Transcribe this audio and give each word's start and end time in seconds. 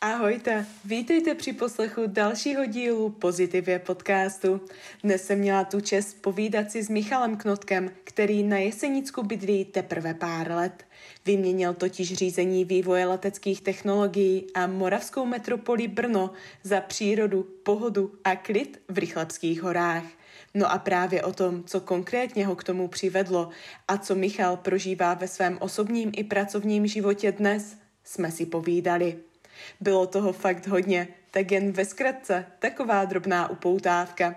Ahojte, 0.00 0.66
vítejte 0.84 1.34
při 1.34 1.52
poslechu 1.52 2.02
dalšího 2.06 2.66
dílu 2.66 3.10
Pozitivě 3.10 3.78
podcastu. 3.78 4.60
Dnes 5.04 5.26
jsem 5.26 5.38
měla 5.38 5.64
tu 5.64 5.80
čest 5.80 6.22
povídat 6.22 6.70
si 6.70 6.82
s 6.82 6.88
Michalem 6.88 7.36
Knotkem, 7.36 7.90
který 8.04 8.42
na 8.42 8.58
Jesenicku 8.58 9.22
bydlí 9.22 9.64
teprve 9.64 10.14
pár 10.14 10.50
let. 10.50 10.84
Vyměnil 11.24 11.74
totiž 11.74 12.14
řízení 12.14 12.64
vývoje 12.64 13.06
leteckých 13.06 13.60
technologií 13.60 14.46
a 14.54 14.66
moravskou 14.66 15.26
metropoli 15.26 15.88
Brno 15.88 16.30
za 16.62 16.80
přírodu, 16.80 17.42
pohodu 17.42 18.12
a 18.24 18.36
klid 18.36 18.82
v 18.88 18.98
Rychlebských 18.98 19.62
horách. 19.62 20.04
No 20.54 20.72
a 20.72 20.78
právě 20.78 21.22
o 21.22 21.32
tom, 21.32 21.64
co 21.64 21.80
konkrétně 21.80 22.46
ho 22.46 22.56
k 22.56 22.64
tomu 22.64 22.88
přivedlo 22.88 23.48
a 23.88 23.98
co 23.98 24.14
Michal 24.14 24.56
prožívá 24.56 25.14
ve 25.14 25.28
svém 25.28 25.58
osobním 25.60 26.12
i 26.16 26.24
pracovním 26.24 26.86
životě 26.86 27.32
dnes, 27.32 27.76
jsme 28.04 28.30
si 28.30 28.46
povídali. 28.46 29.27
Bylo 29.80 30.06
toho 30.06 30.32
fakt 30.32 30.66
hodně, 30.66 31.08
tak 31.30 31.52
jen 31.52 31.72
ve 31.72 31.84
zkratce 31.84 32.46
taková 32.58 33.04
drobná 33.04 33.50
upoutávka. 33.50 34.34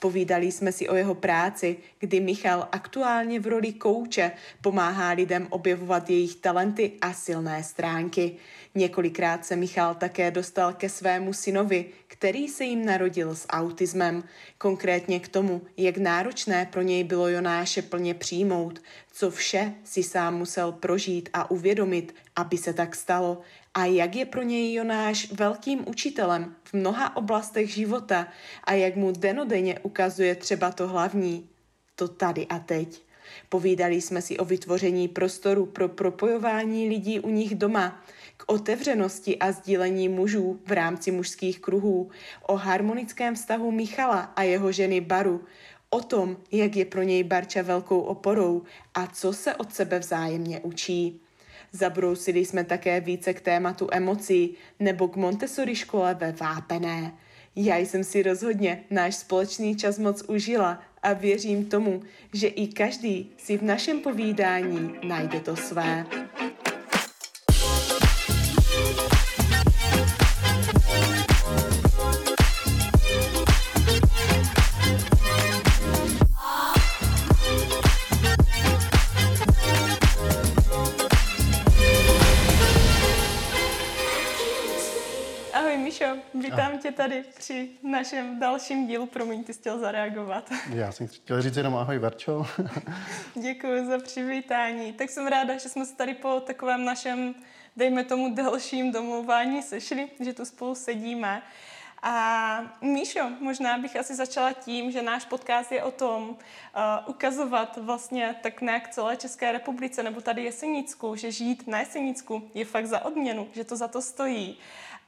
Povídali 0.00 0.52
jsme 0.52 0.72
si 0.72 0.88
o 0.88 0.94
jeho 0.94 1.14
práci, 1.14 1.76
kdy 1.98 2.20
Michal 2.20 2.68
aktuálně 2.72 3.40
v 3.40 3.46
roli 3.46 3.72
kouče 3.72 4.32
pomáhá 4.60 5.10
lidem 5.10 5.46
objevovat 5.50 6.10
jejich 6.10 6.36
talenty 6.36 6.92
a 7.00 7.12
silné 7.12 7.62
stránky. 7.62 8.36
Několikrát 8.74 9.46
se 9.46 9.56
Michal 9.56 9.94
také 9.94 10.30
dostal 10.30 10.72
ke 10.72 10.88
svému 10.88 11.32
synovi, 11.32 11.84
který 12.08 12.48
se 12.48 12.64
jim 12.64 12.84
narodil 12.84 13.34
s 13.34 13.46
autismem. 13.48 14.24
Konkrétně 14.58 15.20
k 15.20 15.28
tomu, 15.28 15.62
jak 15.76 15.96
náročné 15.96 16.66
pro 16.66 16.82
něj 16.82 17.04
bylo 17.04 17.28
Jonáše 17.28 17.82
plně 17.82 18.14
přijmout, 18.14 18.82
co 19.12 19.30
vše 19.30 19.74
si 19.84 20.02
sám 20.02 20.38
musel 20.38 20.72
prožít 20.72 21.28
a 21.32 21.50
uvědomit, 21.50 22.14
aby 22.36 22.58
se 22.58 22.72
tak 22.72 22.96
stalo 22.96 23.40
a 23.74 23.84
jak 23.84 24.16
je 24.16 24.24
pro 24.24 24.42
něj 24.42 24.74
Jonáš 24.74 25.32
velkým 25.32 25.88
učitelem 25.88 26.54
v 26.64 26.74
mnoha 26.74 27.16
oblastech 27.16 27.70
života 27.70 28.28
a 28.64 28.72
jak 28.72 28.96
mu 28.96 29.12
denodenně 29.12 29.78
ukazuje 29.78 30.34
třeba 30.34 30.72
to 30.72 30.88
hlavní, 30.88 31.48
to 31.94 32.08
tady 32.08 32.46
a 32.46 32.58
teď. 32.58 33.02
Povídali 33.48 34.00
jsme 34.00 34.22
si 34.22 34.38
o 34.38 34.44
vytvoření 34.44 35.08
prostoru 35.08 35.66
pro 35.66 35.88
propojování 35.88 36.88
lidí 36.88 37.20
u 37.20 37.30
nich 37.30 37.54
doma, 37.54 38.04
k 38.38 38.44
otevřenosti 38.46 39.38
a 39.38 39.52
sdílení 39.52 40.08
mužů 40.08 40.60
v 40.66 40.72
rámci 40.72 41.10
mužských 41.10 41.60
kruhů, 41.60 42.10
o 42.42 42.56
harmonickém 42.56 43.34
vztahu 43.34 43.70
Michala 43.70 44.20
a 44.20 44.42
jeho 44.42 44.72
ženy 44.72 45.00
Baru, 45.00 45.44
o 45.90 46.00
tom, 46.00 46.36
jak 46.52 46.76
je 46.76 46.84
pro 46.84 47.02
něj 47.02 47.22
Barča 47.22 47.62
velkou 47.62 48.00
oporou 48.00 48.62
a 48.94 49.06
co 49.06 49.32
se 49.32 49.54
od 49.54 49.74
sebe 49.74 49.98
vzájemně 49.98 50.60
učí. 50.60 51.20
Zabrousili 51.72 52.44
jsme 52.44 52.64
také 52.64 53.00
více 53.00 53.34
k 53.34 53.40
tématu 53.40 53.88
emocí 53.90 54.54
nebo 54.80 55.08
k 55.08 55.16
Montessori 55.16 55.74
škole 55.74 56.14
ve 56.14 56.32
Vápené. 56.32 57.12
Já 57.56 57.76
jsem 57.76 58.04
si 58.04 58.22
rozhodně 58.22 58.84
náš 58.90 59.16
společný 59.16 59.76
čas 59.76 59.98
moc 59.98 60.22
užila 60.22 60.82
a 61.02 61.12
věřím 61.12 61.66
tomu, 61.66 62.02
že 62.32 62.46
i 62.46 62.66
každý 62.66 63.32
si 63.36 63.58
v 63.58 63.62
našem 63.62 64.00
povídání 64.00 64.94
najde 65.02 65.40
to 65.40 65.56
své. 65.56 66.06
Vítám 86.34 86.78
tě 86.78 86.92
tady 86.92 87.24
při 87.38 87.70
našem 87.82 88.38
dalším 88.38 88.86
dílu. 88.86 89.06
Promiň, 89.06 89.44
ty 89.44 89.54
jsi 89.54 89.60
chtěl 89.60 89.78
zareagovat. 89.78 90.52
Já 90.74 90.92
jsem 90.92 91.08
chtěl 91.08 91.42
říct 91.42 91.56
jenom 91.56 91.76
ahoj, 91.76 91.98
Verčo. 91.98 92.46
Děkuji 93.34 93.86
za 93.86 93.98
přivítání. 93.98 94.92
Tak 94.92 95.10
jsem 95.10 95.26
ráda, 95.26 95.58
že 95.58 95.68
jsme 95.68 95.86
se 95.86 95.96
tady 95.96 96.14
po 96.14 96.40
takovém 96.40 96.84
našem, 96.84 97.34
dejme 97.76 98.04
tomu, 98.04 98.34
delším 98.34 98.92
domlouvání 98.92 99.62
sešli, 99.62 100.08
že 100.20 100.32
tu 100.32 100.44
spolu 100.44 100.74
sedíme. 100.74 101.42
A 102.02 102.60
Míšo, 102.80 103.30
možná 103.40 103.78
bych 103.78 103.96
asi 103.96 104.14
začala 104.14 104.52
tím, 104.52 104.92
že 104.92 105.02
náš 105.02 105.24
podcast 105.24 105.72
je 105.72 105.82
o 105.82 105.90
tom 105.90 106.28
uh, 106.28 106.36
ukazovat 107.06 107.76
vlastně 107.76 108.34
tak 108.42 108.60
nějak 108.60 108.88
celé 108.88 109.16
České 109.16 109.52
republice 109.52 110.02
nebo 110.02 110.20
tady 110.20 110.44
Jesenicku, 110.44 111.16
že 111.16 111.32
žít 111.32 111.66
na 111.66 111.78
Jesenicku 111.78 112.50
je 112.54 112.64
fakt 112.64 112.86
za 112.86 113.04
odměnu, 113.04 113.48
že 113.52 113.64
to 113.64 113.76
za 113.76 113.88
to 113.88 114.02
stojí. 114.02 114.58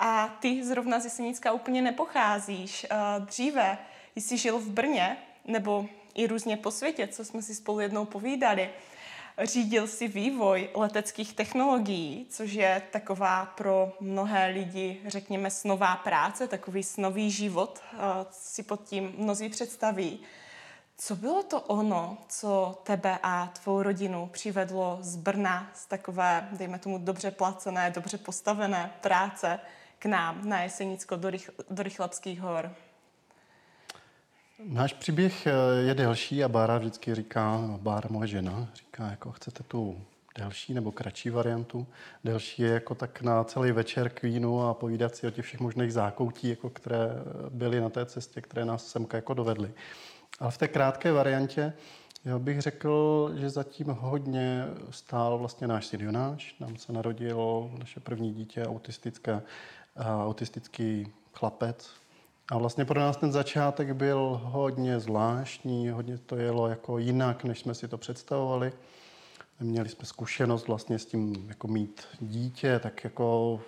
A 0.02 0.28
ty 0.40 0.64
zrovna 0.64 1.00
z 1.00 1.04
Jesenicka 1.04 1.52
úplně 1.52 1.82
nepocházíš. 1.82 2.86
Eh, 2.90 2.96
dříve 3.20 3.78
jsi 4.16 4.36
žil 4.38 4.58
v 4.58 4.68
Brně, 4.68 5.16
nebo 5.44 5.86
i 6.14 6.26
různě 6.26 6.56
po 6.56 6.70
světě, 6.70 7.06
co 7.08 7.24
jsme 7.24 7.42
si 7.42 7.54
spolu 7.54 7.80
jednou 7.80 8.04
povídali. 8.04 8.70
Řídil 9.42 9.86
si 9.86 10.08
vývoj 10.08 10.68
leteckých 10.74 11.32
technologií, 11.32 12.26
což 12.30 12.52
je 12.52 12.82
taková 12.90 13.46
pro 13.46 13.92
mnohé 14.00 14.46
lidi, 14.46 15.00
řekněme, 15.06 15.50
snová 15.50 15.96
práce, 15.96 16.48
takový 16.48 16.82
snový 16.82 17.30
život, 17.30 17.80
eh, 17.92 17.96
si 18.30 18.62
pod 18.62 18.84
tím 18.84 19.14
mnozí 19.16 19.48
představí. 19.48 20.20
Co 20.96 21.16
bylo 21.16 21.42
to 21.42 21.60
ono, 21.60 22.18
co 22.28 22.80
tebe 22.82 23.18
a 23.22 23.46
tvou 23.62 23.82
rodinu 23.82 24.28
přivedlo 24.32 24.98
z 25.00 25.16
Brna, 25.16 25.70
z 25.74 25.86
takové, 25.86 26.48
dejme 26.52 26.78
tomu, 26.78 26.98
dobře 26.98 27.30
placené, 27.30 27.90
dobře 27.90 28.18
postavené 28.18 28.92
práce 29.00 29.60
k 30.00 30.06
nám 30.06 30.48
na 30.48 30.62
Jesenicko 30.62 31.16
do, 31.16 31.30
Rych, 31.30 31.50
do 31.70 31.82
Rychlapských 31.82 32.40
hor? 32.40 32.70
Náš 34.64 34.92
příběh 34.92 35.46
eh, 35.46 35.52
je 35.86 35.94
delší 35.94 36.44
a 36.44 36.48
Bára 36.48 36.78
vždycky 36.78 37.14
říká, 37.14 37.60
no, 37.66 37.78
Bára 37.78 38.08
moje 38.12 38.28
žena, 38.28 38.68
říká, 38.74 39.06
jako 39.10 39.32
chcete 39.32 39.62
tu 39.62 40.00
delší 40.38 40.74
nebo 40.74 40.92
kratší 40.92 41.30
variantu. 41.30 41.86
Delší 42.24 42.62
je 42.62 42.68
jako 42.68 42.94
tak 42.94 43.22
na 43.22 43.44
celý 43.44 43.72
večer 43.72 44.08
k 44.08 44.22
vínu 44.22 44.62
a 44.62 44.74
povídat 44.74 45.16
si 45.16 45.26
o 45.26 45.30
těch 45.30 45.44
všech 45.44 45.60
možných 45.60 45.92
zákoutí, 45.92 46.48
jako 46.48 46.70
které 46.70 47.08
byly 47.50 47.80
na 47.80 47.88
té 47.88 48.06
cestě, 48.06 48.40
které 48.40 48.64
nás 48.64 48.86
semka 48.86 49.16
jako 49.16 49.34
dovedly. 49.34 49.72
Ale 50.38 50.50
v 50.50 50.58
té 50.58 50.68
krátké 50.68 51.12
variantě 51.12 51.72
já 52.24 52.38
bych 52.38 52.60
řekl, 52.60 53.32
že 53.36 53.50
zatím 53.50 53.86
hodně 53.86 54.64
stál 54.90 55.38
vlastně 55.38 55.66
náš 55.66 55.86
syn 55.86 56.00
Jonáš. 56.00 56.56
Nám 56.60 56.76
se 56.76 56.92
narodilo 56.92 57.70
naše 57.78 58.00
první 58.00 58.34
dítě 58.34 58.66
autistické 58.66 59.42
autistický 59.96 61.12
chlapec. 61.32 61.90
A 62.50 62.58
vlastně 62.58 62.84
pro 62.84 63.00
nás 63.00 63.16
ten 63.16 63.32
začátek 63.32 63.92
byl 63.92 64.40
hodně 64.44 65.00
zvláštní, 65.00 65.88
hodně 65.88 66.18
to 66.18 66.36
jelo 66.36 66.68
jako 66.68 66.98
jinak, 66.98 67.44
než 67.44 67.60
jsme 67.60 67.74
si 67.74 67.88
to 67.88 67.98
představovali. 67.98 68.72
Měli 69.60 69.88
jsme 69.88 70.04
zkušenost 70.04 70.68
vlastně 70.68 70.98
s 70.98 71.06
tím 71.06 71.48
jako 71.48 71.68
mít 71.68 72.02
dítě, 72.20 72.78
tak 72.78 73.04
jako 73.04 73.60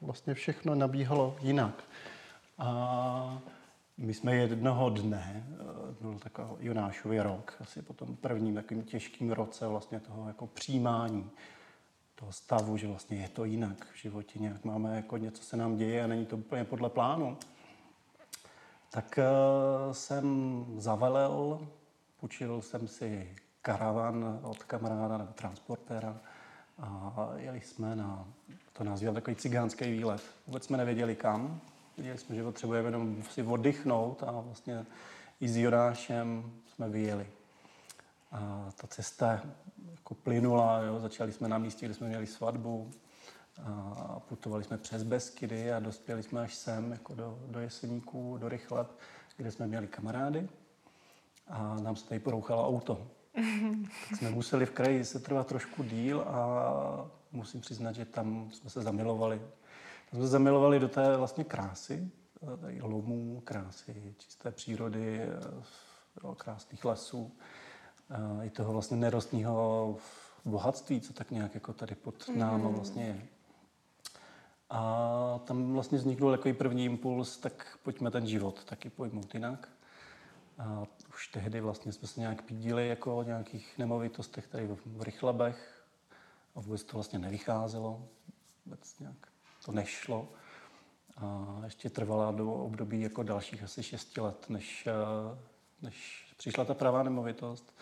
vlastně 0.00 0.34
všechno 0.34 0.74
nabíhalo 0.74 1.36
jinak. 1.40 1.84
A 2.58 3.38
my 3.96 4.14
jsme 4.14 4.36
jednoho 4.36 4.90
dne, 4.90 5.46
byl 6.00 6.18
takový 6.18 6.66
Jonášový 6.66 7.20
rok, 7.20 7.54
asi 7.60 7.82
po 7.82 7.92
tom 7.92 8.16
prvním 8.16 8.54
takovým 8.54 8.82
těžkým 8.82 9.32
roce 9.32 9.66
vlastně 9.66 10.00
toho 10.00 10.28
jako 10.28 10.46
přijímání, 10.46 11.30
toho 12.22 12.32
stavu, 12.32 12.76
že 12.76 12.86
vlastně 12.86 13.16
je 13.16 13.28
to 13.28 13.44
jinak 13.44 13.86
v 13.92 13.96
životě, 14.02 14.38
nějak 14.38 14.64
máme 14.64 14.96
jako 14.96 15.16
něco 15.16 15.42
se 15.42 15.56
nám 15.56 15.76
děje 15.76 16.04
a 16.04 16.06
není 16.06 16.26
to 16.26 16.36
úplně 16.36 16.64
podle 16.64 16.90
plánu, 16.90 17.36
tak 18.90 19.18
uh, 19.18 19.92
jsem 19.92 20.64
zavelel, 20.78 21.66
půjčil 22.20 22.62
jsem 22.62 22.88
si 22.88 23.34
karavan 23.62 24.40
od 24.42 24.62
kamaráda 24.62 25.18
nebo 25.18 25.32
transportéra 25.32 26.20
a 26.78 27.30
jeli 27.36 27.60
jsme 27.60 27.96
na, 27.96 28.28
to 28.72 28.84
nazýval 28.84 29.14
takový 29.14 29.36
cigánský 29.36 29.90
výlet. 29.90 30.22
Vůbec 30.46 30.64
jsme 30.64 30.76
nevěděli 30.76 31.16
kam, 31.16 31.60
věděli 31.96 32.18
jsme, 32.18 32.36
že 32.36 32.42
potřebujeme 32.42 32.88
jenom 32.88 33.22
si 33.30 33.42
oddychnout 33.42 34.22
a 34.22 34.40
vlastně 34.40 34.86
i 35.40 35.48
s 35.48 35.56
Jonášem 35.56 36.52
jsme 36.74 36.88
vyjeli. 36.88 37.26
A 38.32 38.68
ta 38.76 38.86
cesta 38.86 39.40
jako 39.90 40.14
plynula, 40.14 40.82
jo. 40.82 41.00
začali 41.00 41.32
jsme 41.32 41.48
na 41.48 41.58
místě, 41.58 41.86
kde 41.86 41.94
jsme 41.94 42.08
měli 42.08 42.26
svatbu 42.26 42.90
a 43.66 44.20
putovali 44.20 44.64
jsme 44.64 44.78
přes 44.78 45.02
Beskydy 45.02 45.72
a 45.72 45.80
dospěli 45.80 46.22
jsme 46.22 46.40
až 46.40 46.54
sem, 46.54 46.92
jako 46.92 47.14
do, 47.14 47.38
do 47.46 47.60
Jeseníků, 47.60 48.38
do 48.38 48.48
Rychleb, 48.48 48.98
kde 49.36 49.50
jsme 49.50 49.66
měli 49.66 49.86
kamarády 49.86 50.48
a 51.48 51.76
nám 51.82 51.96
se 51.96 52.08
tady 52.08 52.20
porouchalo 52.20 52.68
auto. 52.68 53.06
tak 54.08 54.18
jsme 54.18 54.30
museli 54.30 54.66
v 54.66 54.70
kraji 54.70 55.04
se 55.04 55.18
trvat 55.20 55.46
trošku 55.46 55.82
díl 55.82 56.20
a 56.20 57.10
musím 57.32 57.60
přiznat, 57.60 57.92
že 57.92 58.04
tam 58.04 58.50
jsme 58.52 58.70
se 58.70 58.82
zamilovali. 58.82 59.38
Tam 60.10 60.20
jsme 60.20 60.20
se 60.20 60.28
zamilovali 60.28 60.80
do 60.80 60.88
té 60.88 61.16
vlastně 61.16 61.44
krásy, 61.44 62.10
tady 62.60 62.80
lomů, 62.82 63.42
krásy 63.44 64.14
čisté 64.18 64.50
přírody, 64.50 65.20
jo, 66.24 66.34
krásných 66.34 66.84
lesů 66.84 67.32
i 68.42 68.50
toho 68.50 68.72
vlastně 68.72 68.96
nerostního 68.96 69.96
bohatství, 70.44 71.00
co 71.00 71.12
tak 71.12 71.30
nějak 71.30 71.54
jako 71.54 71.72
tady 71.72 71.94
pod 71.94 72.28
náma 72.28 72.68
mm. 72.68 72.74
vlastně 72.74 73.04
je. 73.04 73.22
A 74.70 75.40
tam 75.44 75.72
vlastně 75.72 75.98
vznikl 75.98 76.30
takový 76.30 76.54
první 76.54 76.84
impuls, 76.84 77.38
tak 77.38 77.78
pojďme 77.82 78.10
ten 78.10 78.26
život 78.26 78.64
taky 78.64 78.90
pojmout 78.90 79.34
jinak. 79.34 79.68
A 80.58 80.82
už 81.08 81.28
tehdy 81.28 81.60
vlastně 81.60 81.92
jsme 81.92 82.08
se 82.08 82.20
nějak 82.20 82.42
pídili 82.42 82.88
jako 82.88 83.16
o 83.16 83.22
nějakých 83.22 83.78
nemovitostech 83.78 84.46
tady 84.46 84.68
v 84.86 85.02
Rychlebech 85.02 85.84
a 86.54 86.60
vůbec 86.60 86.84
to 86.84 86.96
vlastně 86.96 87.18
nevycházelo, 87.18 88.08
vůbec 88.66 88.98
nějak 88.98 89.16
to 89.64 89.72
nešlo. 89.72 90.28
A 91.16 91.60
ještě 91.64 91.90
trvala 91.90 92.32
do 92.32 92.52
období 92.52 93.00
jako 93.00 93.22
dalších 93.22 93.62
asi 93.62 93.82
šesti 93.82 94.20
let, 94.20 94.46
než, 94.48 94.86
eh, 94.86 95.38
než 95.82 96.26
přišla 96.36 96.64
ta 96.64 96.74
pravá 96.74 97.02
nemovitost, 97.02 97.74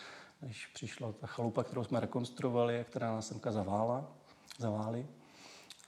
než 0.43 0.67
přišla 0.67 1.13
ta 1.13 1.27
chalupa, 1.27 1.65
kterou 1.65 1.85
jsme 1.85 2.01
rekonstruovali 2.01 2.81
a 2.81 2.85
která 2.85 3.15
nás 3.15 3.29
semka 3.29 3.53
zavála, 3.53 4.13
zaváli. 4.59 5.07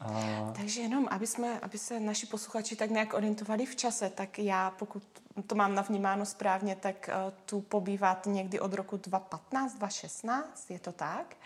A... 0.01 0.53
Takže 0.57 0.81
jenom, 0.81 1.09
aby, 1.11 1.27
jsme, 1.27 1.61
aby 1.61 1.79
se 1.79 2.01
naši 2.01 2.27
posluchači 2.27 2.77
tak 2.77 2.91
nějak 2.91 3.15
orientovali 3.15 3.67
v 3.67 3.77
čase, 3.77 4.11
tak 4.11 4.39
já, 4.39 4.71
pokud 4.71 5.03
to 5.47 5.55
mám 5.55 5.75
navnímáno 5.75 6.27
správně, 6.27 6.77
tak 6.77 7.11
uh, 7.27 7.33
tu 7.47 7.61
pobýváte 7.61 8.31
někdy 8.31 8.61
od 8.61 8.75
roku 8.75 8.97
2015, 8.97 9.75
2016, 9.75 10.71
je 10.71 10.79
to 10.79 10.93
tak? 10.93 11.37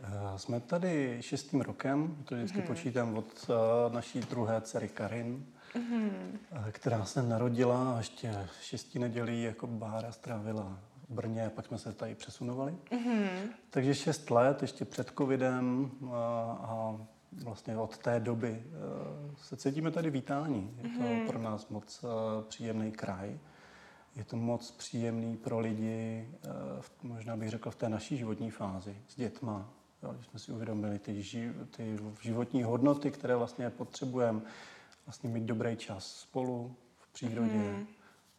Uh, 0.00 0.36
jsme 0.36 0.60
tady 0.60 1.18
šestým 1.20 1.60
rokem, 1.60 2.16
to 2.24 2.34
vždycky 2.34 2.58
mm-hmm. 2.58 2.66
počítám 2.66 3.18
od 3.18 3.48
uh, 3.48 3.94
naší 3.94 4.20
druhé 4.20 4.60
dcery 4.60 4.88
Karin, 4.88 5.46
mm-hmm. 5.74 6.10
uh, 6.52 6.70
která 6.70 7.04
se 7.04 7.22
narodila 7.22 7.94
a 7.94 7.98
ještě 7.98 8.48
šestí 8.62 8.98
nedělí 8.98 9.42
jako 9.42 9.66
Bára 9.66 10.12
strávila 10.12 10.78
Brně 11.08 11.46
a 11.46 11.50
pak 11.50 11.66
jsme 11.66 11.78
se 11.78 11.92
tady 11.92 12.14
přesunovali. 12.14 12.76
Mm-hmm. 12.90 13.48
Takže 13.70 13.94
šest 13.94 14.30
let, 14.30 14.62
ještě 14.62 14.84
před 14.84 15.12
covidem 15.18 15.90
uh, 16.00 16.14
a 16.14 16.96
vlastně 17.44 17.78
od 17.78 17.98
té 17.98 18.20
doby 18.20 18.64
uh, 18.66 19.34
se 19.36 19.56
cítíme 19.56 19.90
tady 19.90 20.10
vítání. 20.10 20.74
Je 20.76 20.82
to 20.82 20.88
mm-hmm. 20.88 21.26
pro 21.26 21.38
nás 21.38 21.68
moc 21.68 22.04
uh, 22.04 22.10
příjemný 22.48 22.92
kraj. 22.92 23.38
Je 24.16 24.24
to 24.24 24.36
moc 24.36 24.70
příjemný 24.70 25.36
pro 25.36 25.58
lidi, 25.58 26.28
uh, 26.44 27.10
možná 27.10 27.36
bych 27.36 27.48
řekl 27.50 27.70
v 27.70 27.76
té 27.76 27.88
naší 27.88 28.16
životní 28.16 28.50
fázi, 28.50 28.96
s 29.08 29.16
dětma. 29.16 29.70
Jo, 30.02 30.12
když 30.12 30.26
jsme 30.26 30.38
si 30.38 30.52
uvědomili 30.52 30.98
ty, 30.98 31.22
ži, 31.22 31.52
ty 31.76 31.98
životní 32.20 32.62
hodnoty, 32.62 33.10
které 33.10 33.36
vlastně 33.36 33.70
potřebujeme, 33.70 34.40
vlastně 35.06 35.30
mít 35.30 35.44
dobrý 35.44 35.76
čas 35.76 36.06
spolu 36.06 36.76
v 36.98 37.12
přírodě, 37.12 37.52
mm-hmm. 37.52 37.86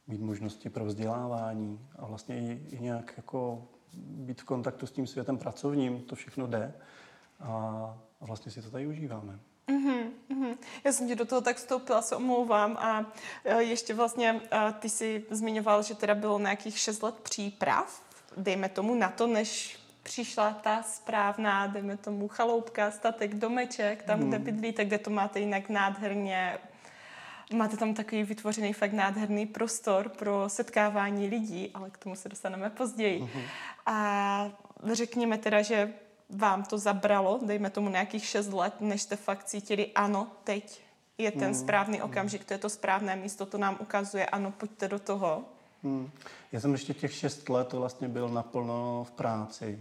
Mít 0.10 0.22
možnosti 0.22 0.70
pro 0.70 0.86
vzdělávání 0.86 1.80
a 1.96 2.06
vlastně 2.06 2.38
i, 2.40 2.76
i 2.76 2.80
nějak 2.80 3.14
jako 3.18 3.68
být 3.94 4.42
v 4.42 4.46
kontaktu 4.46 4.88
s 4.88 4.92
tím 4.92 5.08
světem 5.08 5.38
pracovním, 5.38 6.02
to 6.02 6.16
všechno 6.16 6.48
jde. 6.48 6.74
A 7.40 7.98
a 8.22 8.26
vlastně 8.26 8.52
si 8.52 8.62
to 8.62 8.72
tady 8.72 8.88
užíváme. 8.88 9.40
Mm-hmm, 9.68 10.10
mm-hmm. 10.30 10.58
Já 10.84 10.92
jsem 10.92 11.08
ti 11.08 11.16
do 11.16 11.26
toho 11.26 11.42
tak 11.42 11.58
vstoupila, 11.58 12.02
se 12.02 12.16
omlouvám 12.16 12.78
a 12.78 13.06
e, 13.46 13.64
ještě 13.64 13.94
vlastně 13.94 14.42
e, 14.52 14.74
ty 14.80 14.90
si 14.90 15.26
zmiňoval, 15.30 15.84
že 15.84 15.96
teda 15.96 16.16
bylo 16.16 16.40
nějakých 16.40 16.78
6 16.78 17.04
let 17.04 17.16
příprav, 17.16 18.02
dejme 18.38 18.70
tomu 18.70 18.96
na 18.96 19.10
to, 19.10 19.28
než 19.28 19.80
přišla 20.04 20.54
ta 20.54 20.84
správná, 20.84 21.68
dejme 21.68 21.98
tomu 21.98 22.28
chaloupka, 22.28 22.92
statek, 22.92 23.36
domeček, 23.36 24.04
tam, 24.04 24.20
mm. 24.20 24.28
kde 24.28 24.40
bydlí, 24.40 24.74
tak 24.74 24.88
kde 24.88 24.98
to 24.98 25.10
máte 25.10 25.40
jinak 25.40 25.70
nádherně 25.70 26.58
Máte 27.54 27.78
tam 27.78 27.94
takový 27.94 28.24
vytvořený 28.24 28.74
fakt 28.74 28.94
nádherný 28.94 29.46
prostor 29.46 30.10
pro 30.10 30.50
setkávání 30.50 31.28
lidí, 31.28 31.72
ale 31.74 31.90
k 31.90 31.98
tomu 31.98 32.16
se 32.16 32.30
dostaneme 32.30 32.70
později. 32.70 33.22
Mm-hmm. 33.22 33.42
A 33.86 34.52
řekněme 34.94 35.38
teda, 35.38 35.62
že 35.62 35.94
vám 36.30 36.64
to 36.64 36.78
zabralo, 36.78 37.40
dejme 37.46 37.70
tomu 37.70 37.90
nějakých 37.90 38.26
6 38.26 38.54
let, 38.54 38.74
než 38.82 39.02
jste 39.02 39.16
fakt 39.16 39.44
cítili, 39.44 39.92
ano, 39.96 40.28
teď 40.44 40.82
je 41.18 41.32
ten 41.32 41.44
hmm. 41.44 41.54
správný 41.54 42.02
okamžik, 42.02 42.46
to 42.46 42.54
je 42.54 42.58
to 42.58 42.70
správné 42.70 43.16
místo, 43.16 43.46
to 43.46 43.58
nám 43.58 43.78
ukazuje, 43.80 44.26
ano, 44.26 44.52
pojďte 44.52 44.88
do 44.88 45.00
toho. 45.00 45.44
Hmm. 45.84 46.10
Já 46.52 46.60
jsem 46.60 46.72
ještě 46.72 46.94
těch 46.94 47.14
6 47.14 47.50
let 47.50 47.74
vlastně 47.74 48.08
byl 48.08 48.30
naplno 48.30 49.04
v 49.04 49.12
práci. 49.12 49.80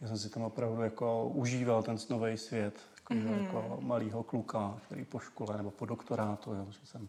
Já 0.00 0.08
jsem 0.08 0.18
si 0.18 0.30
tam 0.30 0.42
opravdu 0.42 0.82
jako 0.82 1.28
užíval 1.34 1.82
ten 1.82 1.98
snový 1.98 2.38
svět, 2.38 2.74
jako, 3.10 3.14
mm-hmm. 3.14 3.42
jako 3.42 3.78
malýho 3.80 4.22
kluka, 4.22 4.78
který 4.86 5.04
po 5.04 5.18
škole 5.18 5.56
nebo 5.56 5.70
po 5.70 5.86
doktorátu, 5.86 6.54
jo, 6.54 6.66
že 6.70 6.86
jsem 6.86 7.08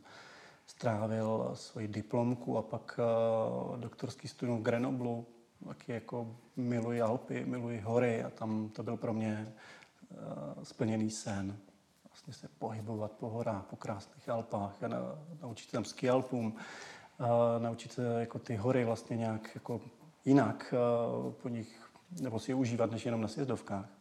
strávil 0.68 1.52
svoji 1.54 1.88
diplomku 1.88 2.58
a 2.58 2.62
pak 2.62 3.00
uh, 3.00 3.78
doktorský 3.78 4.28
studium 4.28 4.60
v 4.60 4.64
Grenoblu 4.64 5.26
taky 5.68 5.92
jako 5.92 6.36
miluji 6.56 7.02
Alpy, 7.02 7.46
miluji 7.46 7.80
hory 7.80 8.24
a 8.24 8.30
tam 8.30 8.70
to 8.70 8.84
byl 8.84 8.98
pro 8.98 9.14
mě 9.14 9.54
uh, 10.10 10.64
splněný 10.64 11.10
sen. 11.10 11.58
Vlastně 12.10 12.34
se 12.34 12.48
pohybovat 12.60 13.12
po 13.12 13.30
horách, 13.30 13.66
po 13.66 13.76
krásných 13.76 14.30
Alpách 14.30 14.84
a 14.84 14.88
na, 14.88 14.98
naučit 15.42 15.66
se 15.66 15.72
tam 15.72 15.86
ski 15.86 16.10
Alpům, 16.10 16.56
uh, 17.20 17.28
naučit 17.60 17.92
se 17.92 18.20
jako 18.20 18.40
ty 18.40 18.56
hory 18.56 18.86
vlastně 18.86 19.18
nějak 19.18 19.56
jako 19.56 19.82
jinak 20.26 20.74
uh, 21.26 21.34
po 21.34 21.50
nich, 21.50 21.90
nebo 22.22 22.40
si 22.40 22.52
je 22.52 22.56
užívat, 22.56 22.92
než 22.92 23.06
jenom 23.06 23.22
na 23.22 23.28
sjezdovkách. 23.28 23.95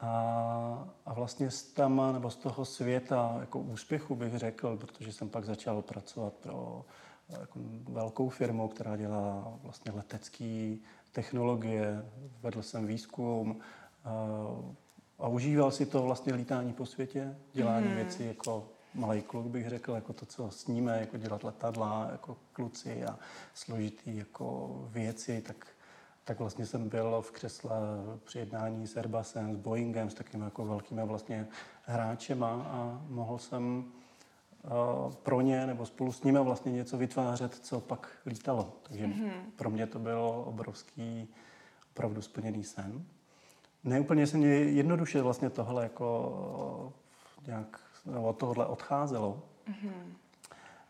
A, 0.00 0.88
a 1.06 1.14
vlastně 1.14 1.50
z 1.50 1.62
tam, 1.62 2.12
nebo 2.12 2.30
z 2.30 2.36
toho 2.36 2.64
světa 2.64 3.36
jako 3.40 3.58
úspěchu 3.58 4.14
bych 4.14 4.38
řekl, 4.38 4.76
protože 4.76 5.12
jsem 5.12 5.28
pak 5.28 5.44
začal 5.44 5.82
pracovat 5.82 6.32
pro 6.34 6.84
jako 7.28 7.58
velkou 7.88 8.28
firmou, 8.28 8.68
která 8.68 8.96
dělá 8.96 9.52
vlastně 9.62 9.92
letecké 9.92 10.76
technologie, 11.12 12.04
vedl 12.42 12.62
jsem 12.62 12.86
výzkum 12.86 13.60
a, 14.04 14.10
a 15.18 15.28
užíval 15.28 15.70
si 15.70 15.86
to 15.86 16.02
vlastně 16.02 16.34
lítání 16.34 16.72
po 16.72 16.86
světě, 16.86 17.36
dělání 17.52 17.86
hmm. 17.86 17.96
věcí 17.96 18.26
jako 18.26 18.68
malý 18.94 19.22
kluk 19.22 19.46
bych 19.46 19.68
řekl, 19.68 19.92
jako 19.92 20.12
to, 20.12 20.26
co 20.26 20.50
sníme, 20.50 21.00
jako 21.00 21.16
dělat 21.16 21.44
letadla, 21.44 22.08
jako 22.12 22.36
kluci 22.52 23.04
a 23.04 23.18
složitý 23.54 24.16
jako 24.16 24.74
věci, 24.92 25.42
tak, 25.46 25.66
tak 26.26 26.38
vlastně 26.38 26.66
jsem 26.66 26.88
byl 26.88 27.22
v 27.22 27.30
křesle 27.30 27.76
při 28.24 28.38
jednání 28.38 28.86
s 28.86 28.96
Airbusem, 28.96 29.54
s 29.54 29.56
Boeingem, 29.56 30.10
s 30.10 30.14
takovými 30.14 30.44
jako 30.44 30.64
velkými 30.64 31.06
vlastně 31.06 31.48
hráčema 31.84 32.48
a 32.50 33.00
mohl 33.08 33.38
jsem 33.38 33.84
pro 35.22 35.40
ně 35.40 35.66
nebo 35.66 35.86
spolu 35.86 36.12
s 36.12 36.22
nimi 36.22 36.38
vlastně 36.42 36.72
něco 36.72 36.98
vytvářet, 36.98 37.54
co 37.54 37.80
pak 37.80 38.08
lítalo. 38.26 38.72
Takže 38.82 39.06
mm-hmm. 39.06 39.32
pro 39.56 39.70
mě 39.70 39.86
to 39.86 39.98
byl 39.98 40.42
obrovský, 40.46 41.28
opravdu 41.90 42.22
splněný 42.22 42.64
sen. 42.64 43.04
Neúplně 43.84 44.26
se 44.26 44.36
mě 44.36 44.48
jednoduše 44.48 45.22
vlastně 45.22 45.50
tohle 45.50 45.82
jako 45.82 46.92
nějak 47.46 47.80
od 48.22 48.38
tohle 48.38 48.66
odcházelo. 48.66 49.42
Mm-hmm. 49.68 50.25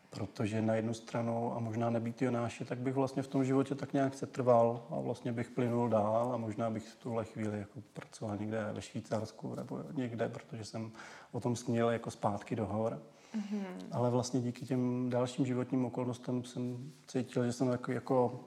Protože 0.09 0.61
na 0.61 0.75
jednu 0.75 0.93
stranu, 0.93 1.55
a 1.55 1.59
možná 1.59 1.89
nebýt 1.89 2.21
Jonáši, 2.21 2.65
tak 2.65 2.77
bych 2.77 2.93
vlastně 2.93 3.23
v 3.23 3.27
tom 3.27 3.43
životě 3.43 3.75
tak 3.75 3.93
nějak 3.93 4.13
se 4.13 4.25
trval 4.25 4.83
a 4.89 4.99
vlastně 4.99 5.31
bych 5.31 5.49
plynul 5.51 5.89
dál 5.89 6.31
a 6.33 6.37
možná 6.37 6.69
bych 6.69 6.87
v 6.87 6.95
tuhle 6.95 7.25
chvíli 7.25 7.59
jako 7.59 7.79
pracoval 7.93 8.37
někde 8.37 8.69
ve 8.73 8.81
Švýcarsku 8.81 9.55
nebo 9.55 9.83
někde, 9.93 10.29
protože 10.29 10.65
jsem 10.65 10.91
o 11.31 11.39
tom 11.39 11.55
snil 11.55 11.89
jako 11.89 12.11
zpátky 12.11 12.55
do 12.55 12.65
hor. 12.65 13.01
Mm-hmm. 13.35 13.63
Ale 13.91 14.09
vlastně 14.09 14.41
díky 14.41 14.65
těm 14.65 15.09
dalším 15.09 15.45
životním 15.45 15.85
okolnostem 15.85 16.43
jsem 16.43 16.91
cítil, 17.07 17.45
že 17.45 17.53
jsem 17.53 17.69
takový 17.69 17.95
jako 17.95 18.39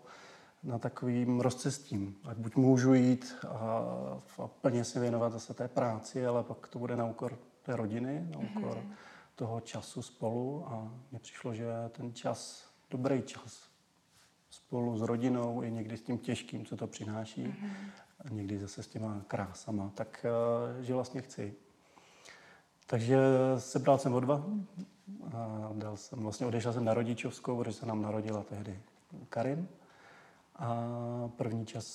na 0.63 0.79
takovým 0.79 1.41
rozcestím. 1.41 2.17
Ať 2.25 2.37
buď 2.37 2.57
můžu 2.57 2.95
jít 2.95 3.35
a, 3.49 3.57
a 4.43 4.49
plně 4.61 4.85
se 4.85 5.01
věnovat 5.01 5.33
zase 5.33 5.55
té 5.55 5.69
práci, 5.69 6.27
ale 6.27 6.43
pak 6.43 6.69
to 6.69 6.79
bude 6.79 6.97
na 6.97 7.07
úkor 7.07 7.39
té 7.63 7.77
rodiny, 7.77 8.27
na 8.31 8.39
úkor 8.39 8.77
mm-hmm. 8.77 8.93
Toho 9.41 9.61
času 9.61 10.03
spolu 10.03 10.65
a 10.69 10.93
mně 11.11 11.21
přišlo, 11.21 11.55
že 11.55 11.67
ten 11.91 12.15
čas, 12.15 12.71
dobrý 12.91 13.23
čas 13.23 13.71
spolu 14.51 14.99
s 14.99 15.01
rodinou 15.01 15.63
i 15.63 15.71
někdy 15.71 15.97
s 15.97 16.03
tím 16.03 16.19
těžkým, 16.19 16.67
co 16.67 16.77
to 16.77 16.87
přináší, 16.87 17.47
mm-hmm. 17.47 17.91
a 18.25 18.29
někdy 18.29 18.59
zase 18.59 18.83
s 18.83 18.89
těma 18.89 19.23
krásama, 19.29 19.91
tak 19.95 20.27
eh, 20.29 20.85
že 20.85 20.95
vlastně 20.95 21.23
chci 21.23 21.55
takže 22.87 23.19
sebral 23.59 23.99
jsem 23.99 24.15
odvahu 24.15 24.67
a 25.33 25.71
dal 25.75 25.97
jsem, 25.97 26.19
vlastně 26.19 26.47
odešel 26.47 26.73
jsem 26.73 26.85
na 26.85 26.95
rodičovskou, 26.95 27.59
protože 27.59 27.77
se 27.77 27.87
nám 27.87 28.03
narodila 28.03 28.43
tehdy 28.43 28.81
Karin. 29.29 29.69
A 30.57 30.89
první 31.37 31.67
čas 31.67 31.87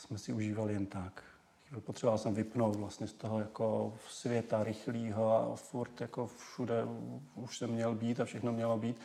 jsme 0.00 0.18
si 0.18 0.32
užívali 0.32 0.72
jen 0.72 0.86
tak. 0.86 1.22
Potřeboval 1.80 2.18
jsem 2.18 2.34
vypnout 2.34 2.76
vlastně 2.76 3.06
z 3.06 3.12
toho 3.12 3.38
jako 3.38 3.94
světa 4.08 4.64
rychlého 4.64 5.52
a 5.52 5.56
furt 5.56 6.00
jako 6.00 6.26
všude 6.26 6.84
už 7.34 7.58
jsem 7.58 7.70
měl 7.70 7.94
být 7.94 8.20
a 8.20 8.24
všechno 8.24 8.52
mělo 8.52 8.78
být. 8.78 9.00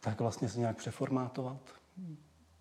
Tak 0.00 0.20
vlastně 0.20 0.48
se 0.48 0.58
nějak 0.58 0.76
přeformátovat, 0.76 1.60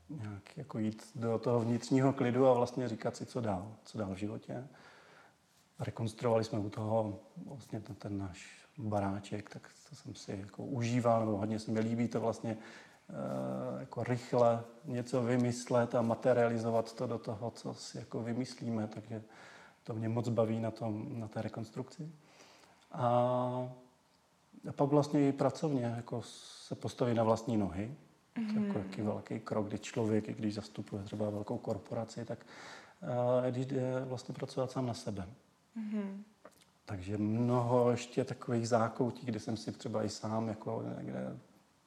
nějak 0.09 0.57
jako 0.57 0.79
jít 0.79 1.03
do 1.15 1.39
toho 1.39 1.59
vnitřního 1.59 2.13
klidu 2.13 2.47
a 2.47 2.53
vlastně 2.53 2.88
říkat 2.88 3.15
si, 3.15 3.25
co 3.25 3.41
dál, 3.41 3.75
co 3.83 3.97
dál 3.97 4.13
v 4.13 4.17
životě 4.17 4.67
rekonstruovali 5.81 6.43
jsme 6.43 6.59
u 6.59 6.69
toho 6.69 7.19
vlastně 7.45 7.79
ten, 7.79 7.95
ten 7.95 8.17
náš 8.17 8.65
baráček, 8.77 9.50
tak 9.50 9.69
to 9.89 9.95
jsem 9.95 10.15
si 10.15 10.31
jako 10.31 10.63
užíval, 10.63 11.25
nebo 11.25 11.38
hodně 11.38 11.59
se 11.59 11.71
mi 11.71 11.79
líbí 11.79 12.07
to 12.07 12.21
vlastně 12.21 12.57
jako 13.79 14.03
rychle 14.03 14.63
něco 14.85 15.21
vymyslet 15.21 15.95
a 15.95 16.01
materializovat 16.01 16.93
to 16.93 17.07
do 17.07 17.17
toho, 17.17 17.51
co 17.51 17.73
si 17.73 17.97
jako 17.97 18.23
vymyslíme, 18.23 18.87
takže 18.87 19.21
to 19.83 19.93
mě 19.93 20.09
moc 20.09 20.29
baví 20.29 20.59
na, 20.59 20.71
tom, 20.71 21.19
na 21.19 21.27
té 21.27 21.41
rekonstrukci. 21.41 22.11
A 22.91 23.69
pak 24.71 24.89
vlastně 24.89 25.29
i 25.29 25.31
pracovně 25.31 25.85
jako 25.85 26.21
se 26.21 26.75
postavit 26.75 27.13
na 27.13 27.23
vlastní 27.23 27.57
nohy. 27.57 27.95
Mm-hmm. 28.35 28.53
To 28.53 28.59
je 28.59 28.67
jako 28.67 28.79
jaký 28.79 29.01
velký 29.01 29.39
krok, 29.39 29.67
kdy 29.67 29.79
člověk, 29.79 30.29
i 30.29 30.33
když 30.33 30.53
zastupuje 30.53 31.03
třeba 31.03 31.29
velkou 31.29 31.57
korporaci, 31.57 32.25
tak 32.25 32.45
uh, 33.01 33.51
když 33.51 33.65
jde 33.65 34.05
vlastně 34.05 34.33
pracovat 34.33 34.71
sám 34.71 34.85
na 34.85 34.93
sebe. 34.93 35.27
Mm-hmm. 35.77 36.23
Takže 36.85 37.17
mnoho 37.17 37.91
ještě 37.91 38.23
takových 38.23 38.67
zákoutí, 38.67 39.25
kde 39.25 39.39
jsem 39.39 39.57
si 39.57 39.71
třeba 39.71 40.03
i 40.03 40.09
sám 40.09 40.47
jako 40.47 40.83
někde 40.97 41.37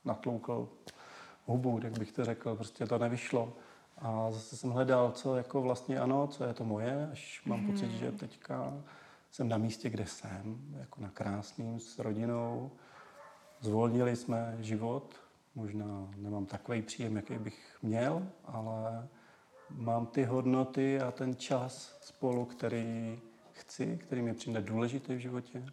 natloukl 0.04 0.68
hubu, 1.46 1.80
jak 1.82 1.98
bych 1.98 2.12
to 2.12 2.24
řekl, 2.24 2.56
prostě 2.56 2.86
to 2.86 2.98
nevyšlo. 2.98 3.52
A 3.98 4.32
zase 4.32 4.56
jsem 4.56 4.70
hledal, 4.70 5.12
co 5.12 5.36
jako 5.36 5.62
vlastně 5.62 6.00
ano, 6.00 6.26
co 6.26 6.44
je 6.44 6.54
to 6.54 6.64
moje, 6.64 7.08
až 7.12 7.42
mám 7.46 7.60
mm. 7.60 7.66
pocit, 7.66 7.90
že 7.90 8.12
teďka 8.12 8.82
jsem 9.30 9.48
na 9.48 9.58
místě, 9.58 9.90
kde 9.90 10.06
jsem, 10.06 10.58
jako 10.78 11.00
na 11.00 11.10
krásným 11.10 11.80
s 11.80 11.98
rodinou. 11.98 12.70
Zvolnili 13.60 14.16
jsme 14.16 14.56
život, 14.60 15.14
možná 15.54 16.08
nemám 16.16 16.46
takový 16.46 16.82
příjem, 16.82 17.16
jaký 17.16 17.34
bych 17.34 17.78
měl, 17.82 18.26
ale 18.44 19.08
mám 19.70 20.06
ty 20.06 20.24
hodnoty 20.24 21.00
a 21.00 21.10
ten 21.10 21.36
čas 21.36 21.98
spolu, 22.00 22.44
který 22.44 23.18
chci, 23.52 23.98
který 24.02 24.22
mi 24.22 24.34
přijde 24.34 24.60
důležitý 24.60 25.14
v 25.14 25.18
životě. 25.18 25.64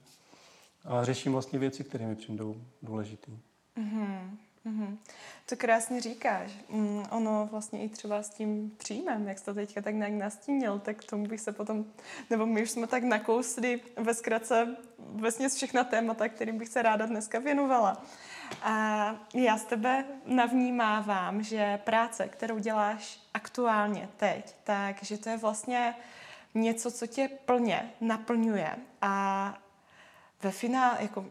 A 0.86 1.04
řeším 1.04 1.32
vlastně 1.32 1.60
věci, 1.60 1.84
které 1.84 2.08
mi 2.08 2.16
přijdou 2.16 2.56
důležité. 2.82 3.32
Mm-hmm. 3.78 4.38
Mm-hmm. 4.66 4.98
To 5.46 5.56
krásně 5.56 6.02
říkáš. 6.02 6.52
Mm, 6.70 7.04
ono 7.10 7.50
vlastně 7.52 7.84
i 7.84 7.90
třeba 7.90 8.24
s 8.24 8.30
tím 8.30 8.72
příjmem, 8.78 9.28
jak 9.28 9.40
jsi 9.40 9.46
to 9.46 9.54
teďka 9.54 9.82
tak 9.82 9.96
nějak 9.96 10.14
nastínil, 10.14 10.80
tak 10.80 11.04
tomu 11.04 11.28
bych 11.28 11.42
se 11.42 11.52
potom, 11.52 11.86
nebo 12.30 12.46
my 12.46 12.64
už 12.64 12.72
jsme 12.72 12.88
tak 12.88 13.04
nakousli 13.04 13.82
ve 13.98 14.14
zkratce 14.14 14.76
vlastně 14.98 15.50
všechna 15.50 15.84
témata, 15.84 16.30
kterým 16.30 16.58
bych 16.58 16.68
se 16.68 16.82
ráda 16.82 17.06
dneska 17.06 17.40
věnovala. 17.40 18.06
A 18.64 19.16
já 19.34 19.58
z 19.58 19.64
tebe 19.64 20.06
navnímávám, 20.26 21.44
že 21.44 21.78
práce, 21.84 22.28
kterou 22.28 22.60
děláš 22.60 23.20
aktuálně 23.34 24.10
teď, 24.18 24.56
takže 24.64 25.18
to 25.18 25.30
je 25.30 25.38
vlastně 25.38 25.96
něco, 26.54 26.92
co 26.92 27.08
tě 27.08 27.30
plně 27.46 27.92
naplňuje 28.02 28.76
a 29.02 29.58
ve 30.44 30.52
finále, 30.52 30.98
jako 31.00 31.26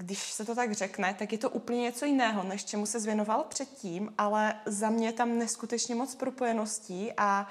když 0.00 0.18
se 0.18 0.44
to 0.44 0.54
tak 0.54 0.72
řekne, 0.72 1.14
tak 1.14 1.32
je 1.32 1.38
to 1.38 1.50
úplně 1.50 1.80
něco 1.80 2.04
jiného, 2.04 2.42
než 2.42 2.64
čemu 2.64 2.86
se 2.86 3.00
zvěnoval 3.00 3.44
předtím, 3.48 4.12
ale 4.18 4.54
za 4.66 4.90
mě 4.90 5.12
tam 5.12 5.38
neskutečně 5.38 5.94
moc 5.94 6.14
propojeností 6.14 7.12
a 7.16 7.48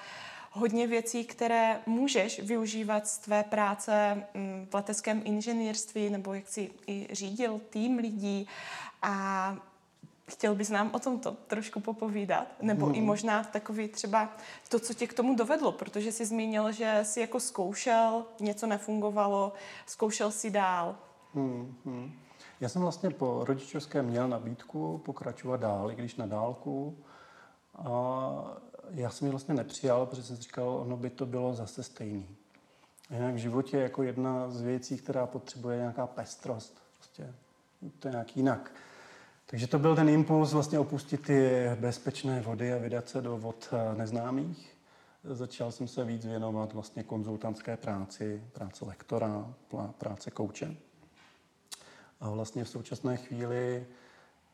hodně 0.52 0.88
věcí, 0.88 1.26
které 1.26 1.82
můžeš 1.86 2.40
využívat 2.40 3.08
z 3.08 3.18
tvé 3.18 3.44
práce 3.44 4.24
mm, 4.34 4.68
v 4.72 4.74
leteckém 4.74 5.22
inženýrství 5.26 6.10
nebo 6.10 6.34
jak 6.34 6.48
si 6.48 6.72
i 6.88 7.08
řídil 7.12 7.62
tým 7.70 7.98
lidí 7.98 8.48
a 9.02 9.56
chtěl 10.32 10.56
bys 10.56 10.70
nám 10.70 10.90
o 10.94 11.00
tomto 11.00 11.32
trošku 11.32 11.80
popovídat? 11.80 12.48
Nebo 12.62 12.86
hmm. 12.86 12.96
i 12.96 13.02
možná 13.02 13.44
takový 13.44 13.88
třeba 13.88 14.30
to, 14.70 14.80
co 14.80 14.94
tě 14.94 15.08
k 15.08 15.14
tomu 15.14 15.36
dovedlo, 15.36 15.72
protože 15.72 16.12
jsi 16.12 16.26
zmínil, 16.26 16.72
že 16.72 17.00
jsi 17.04 17.20
jako 17.20 17.40
zkoušel, 17.40 18.26
něco 18.40 18.68
nefungovalo, 18.68 19.54
zkoušel 19.86 20.32
si 20.32 20.50
dál. 20.50 20.96
Hmm, 21.34 21.76
hmm. 21.86 22.20
Já 22.62 22.70
jsem 22.70 22.82
vlastně 22.82 23.10
po 23.10 23.46
rodičovské 23.46 24.02
měl 24.02 24.28
nabídku 24.28 24.98
pokračovat 24.98 25.60
dál, 25.60 25.92
i 25.92 25.96
když 25.96 26.16
na 26.16 26.26
dálku. 26.26 26.98
A 27.76 28.60
já 28.90 29.10
jsem 29.10 29.28
ji 29.28 29.32
vlastně 29.32 29.54
nepřijal, 29.54 30.06
protože 30.06 30.24
jsem 30.24 30.38
říkal, 30.38 30.70
ono 30.70 30.98
by 30.98 31.10
to 31.10 31.26
bylo 31.26 31.54
zase 31.54 31.84
stejný. 31.84 32.28
Jinak 33.10 33.34
v 33.34 33.38
životě 33.38 33.78
je 33.78 33.84
jako 33.84 34.04
jedna 34.04 34.50
z 34.50 34.62
věcí, 34.62 34.98
která 34.98 35.28
potřebuje 35.28 35.78
nějaká 35.78 36.08
pestrost. 36.08 36.82
Prostě 36.98 37.34
to 38.00 38.08
je 38.08 38.12
nějak 38.12 38.38
jinak. 38.38 38.72
Takže 39.46 39.68
to 39.68 39.80
byl 39.80 39.96
ten 39.96 40.10
impuls 40.10 40.54
vlastně 40.54 40.80
opustit 40.80 41.22
ty 41.22 41.52
bezpečné 41.80 42.42
vody 42.42 42.74
a 42.74 42.78
vydat 42.78 43.10
se 43.10 43.22
do 43.22 43.38
vod 43.38 43.70
eh, 43.72 43.98
neznámých. 43.98 44.78
Začal 45.24 45.72
jsem 45.72 45.88
se 45.88 46.06
víc 46.06 46.26
věnovat 46.26 46.74
vlastně 46.74 47.04
konzultantské 47.04 47.78
práci, 47.78 48.44
práce 48.54 48.86
lektora, 48.86 49.54
práce 49.98 50.32
kouče. 50.32 50.78
A 52.20 52.30
vlastně 52.30 52.64
v 52.64 52.70
současné 52.70 53.18
chvíli 53.18 53.88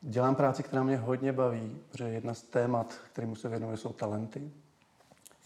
dělám 0.00 0.34
práci, 0.34 0.62
která 0.62 0.82
mě 0.82 0.96
hodně 0.96 1.32
baví, 1.32 1.78
protože 1.88 2.04
jedna 2.04 2.34
z 2.34 2.42
témat, 2.42 2.94
kterým 3.12 3.36
se 3.36 3.48
věnuju, 3.48 3.76
jsou 3.76 3.92
talenty. 3.92 4.50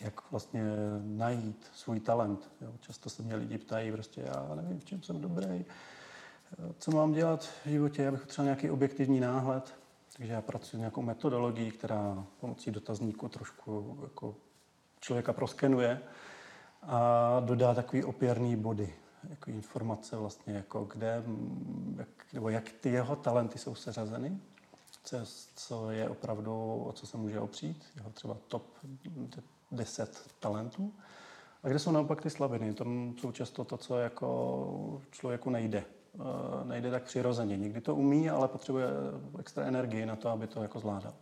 Jak 0.00 0.30
vlastně 0.30 0.62
najít 1.02 1.70
svůj 1.74 2.00
talent. 2.00 2.50
Jo, 2.60 2.72
často 2.80 3.10
se 3.10 3.22
mě 3.22 3.36
lidi 3.36 3.58
ptají, 3.58 3.92
prostě 3.92 4.20
já 4.20 4.54
nevím, 4.54 4.80
v 4.80 4.84
čem 4.84 5.02
jsem 5.02 5.20
dobrý, 5.20 5.64
co 6.78 6.90
mám 6.90 7.12
dělat 7.12 7.44
v 7.44 7.66
životě, 7.68 8.02
já 8.02 8.10
bych 8.10 8.20
potřeboval 8.20 8.44
nějaký 8.44 8.70
objektivní 8.70 9.20
náhled, 9.20 9.74
takže 10.16 10.32
já 10.32 10.42
pracuji 10.42 10.76
s 10.76 10.78
nějakou 10.78 11.02
metodologií, 11.02 11.70
která 11.70 12.24
pomocí 12.40 12.70
dotazníku 12.70 13.28
trošku 13.28 13.98
jako 14.02 14.34
člověka 15.00 15.32
proskenuje 15.32 16.00
a 16.82 17.40
dodá 17.40 17.74
takový 17.74 18.04
opěrný 18.04 18.56
body 18.56 18.94
jako 19.28 19.50
informace 19.50 20.16
vlastně, 20.16 20.54
jako 20.54 20.84
kde, 20.84 21.22
jak, 21.96 22.08
nebo 22.32 22.48
jak 22.48 22.72
ty 22.72 22.88
jeho 22.88 23.16
talenty 23.16 23.58
jsou 23.58 23.74
seřazeny, 23.74 24.38
co, 25.04 25.16
co 25.56 25.90
je 25.90 26.08
opravdu, 26.08 26.84
o 26.84 26.92
co 26.92 27.06
se 27.06 27.16
může 27.16 27.40
opřít, 27.40 27.84
jeho 27.96 28.10
třeba 28.10 28.36
top 28.48 28.66
10 29.70 30.20
talentů, 30.40 30.92
a 31.62 31.68
kde 31.68 31.78
jsou 31.78 31.90
naopak 31.90 32.20
ty 32.20 32.30
slabiny. 32.30 32.74
To 32.74 32.84
jsou 33.20 33.32
často 33.32 33.64
to, 33.64 33.76
co 33.76 33.98
jako 33.98 35.02
člověku 35.10 35.50
nejde. 35.50 35.78
E, 35.78 36.64
nejde 36.64 36.90
tak 36.90 37.02
přirozeně. 37.02 37.56
Někdy 37.56 37.80
to 37.80 37.96
umí, 37.96 38.30
ale 38.30 38.48
potřebuje 38.48 38.86
extra 39.38 39.64
energii 39.64 40.06
na 40.06 40.16
to, 40.16 40.28
aby 40.28 40.46
to 40.46 40.62
jako 40.62 40.80
zvládal. 40.80 41.12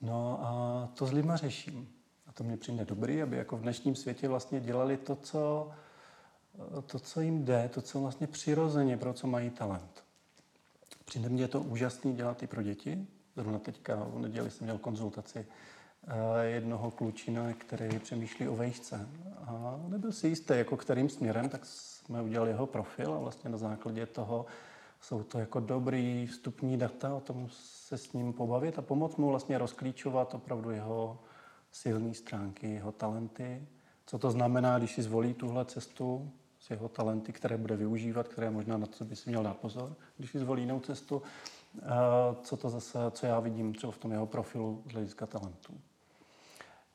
No 0.00 0.40
a 0.42 0.88
to 0.94 1.06
s 1.06 1.12
lidma 1.12 1.36
řeším. 1.36 1.88
A 2.26 2.32
to 2.32 2.44
mě 2.44 2.56
přijde 2.56 2.84
dobrý, 2.84 3.22
aby 3.22 3.36
jako 3.36 3.56
v 3.56 3.60
dnešním 3.60 3.94
světě 3.94 4.28
vlastně 4.28 4.60
dělali 4.60 4.96
to, 4.96 5.16
co 5.16 5.70
to, 6.86 6.98
co 6.98 7.20
jim 7.20 7.44
jde, 7.44 7.70
to, 7.74 7.82
co 7.82 8.00
vlastně 8.00 8.26
přirozeně, 8.26 8.96
pro 8.96 9.12
co 9.12 9.26
mají 9.26 9.50
talent. 9.50 10.04
Přijde 11.04 11.28
mě 11.28 11.48
to 11.48 11.60
úžasný 11.60 12.14
dělat 12.14 12.42
i 12.42 12.46
pro 12.46 12.62
děti. 12.62 13.06
Zrovna 13.36 13.58
teďka 13.58 13.94
v 13.94 14.18
neděli 14.18 14.50
jsem 14.50 14.64
měl 14.64 14.78
konzultaci 14.78 15.46
eh, 16.06 16.44
jednoho 16.44 16.90
klučina, 16.90 17.52
který 17.52 17.98
přemýšlí 17.98 18.48
o 18.48 18.56
vejšce. 18.56 19.08
A 19.46 19.80
nebyl 19.88 20.12
si 20.12 20.28
jistý, 20.28 20.54
jako 20.56 20.76
kterým 20.76 21.08
směrem, 21.08 21.48
tak 21.48 21.60
jsme 21.64 22.22
udělali 22.22 22.50
jeho 22.50 22.66
profil 22.66 23.14
a 23.14 23.18
vlastně 23.18 23.50
na 23.50 23.58
základě 23.58 24.06
toho 24.06 24.46
jsou 25.00 25.22
to 25.22 25.38
jako 25.38 25.60
dobrý 25.60 26.26
vstupní 26.26 26.76
data, 26.76 27.14
o 27.14 27.20
tom 27.20 27.48
se 27.50 27.98
s 27.98 28.12
ním 28.12 28.32
pobavit 28.32 28.78
a 28.78 28.82
pomoct 28.82 29.16
mu 29.16 29.28
vlastně 29.28 29.58
rozklíčovat 29.58 30.34
opravdu 30.34 30.70
jeho 30.70 31.18
silné 31.72 32.14
stránky, 32.14 32.70
jeho 32.70 32.92
talenty, 32.92 33.68
co 34.06 34.18
to 34.18 34.30
znamená, 34.30 34.78
když 34.78 34.94
si 34.94 35.02
zvolí 35.02 35.34
tuhle 35.34 35.64
cestu, 35.64 36.30
s 36.58 36.70
jeho 36.70 36.88
talenty, 36.88 37.32
které 37.32 37.56
bude 37.56 37.76
využívat, 37.76 38.28
které 38.28 38.50
možná 38.50 38.76
na 38.76 38.86
co 38.86 39.04
by 39.04 39.16
si 39.16 39.30
měl 39.30 39.42
dát 39.42 39.56
pozor, 39.56 39.96
když 40.16 40.30
si 40.30 40.38
zvolí 40.38 40.62
jinou 40.62 40.80
cestu. 40.80 41.22
Co 42.42 42.56
to 42.56 42.70
zase, 42.70 42.98
co 43.10 43.26
já 43.26 43.40
vidím 43.40 43.74
třeba 43.74 43.92
v 43.92 43.98
tom 43.98 44.12
jeho 44.12 44.26
profilu 44.26 44.82
z 44.90 44.92
hlediska 44.92 45.26
talentů. 45.26 45.74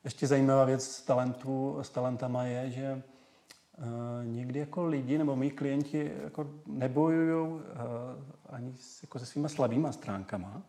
Ještě 0.03 0.27
zajímavá 0.27 0.65
věc 0.65 0.87
s, 0.87 1.01
talentu, 1.01 1.77
s 1.81 1.89
talentama 1.89 2.43
je, 2.43 2.71
že 2.71 3.03
někdy 4.23 4.59
jako 4.59 4.85
lidi 4.85 5.17
nebo 5.17 5.35
mý 5.35 5.51
klienti 5.51 6.11
jako 6.23 6.49
nebojují 6.67 7.61
ani 8.49 8.73
jako 9.01 9.19
se 9.19 9.25
svýma 9.25 9.49
slabýma 9.49 9.91
stránkama, 9.91 10.61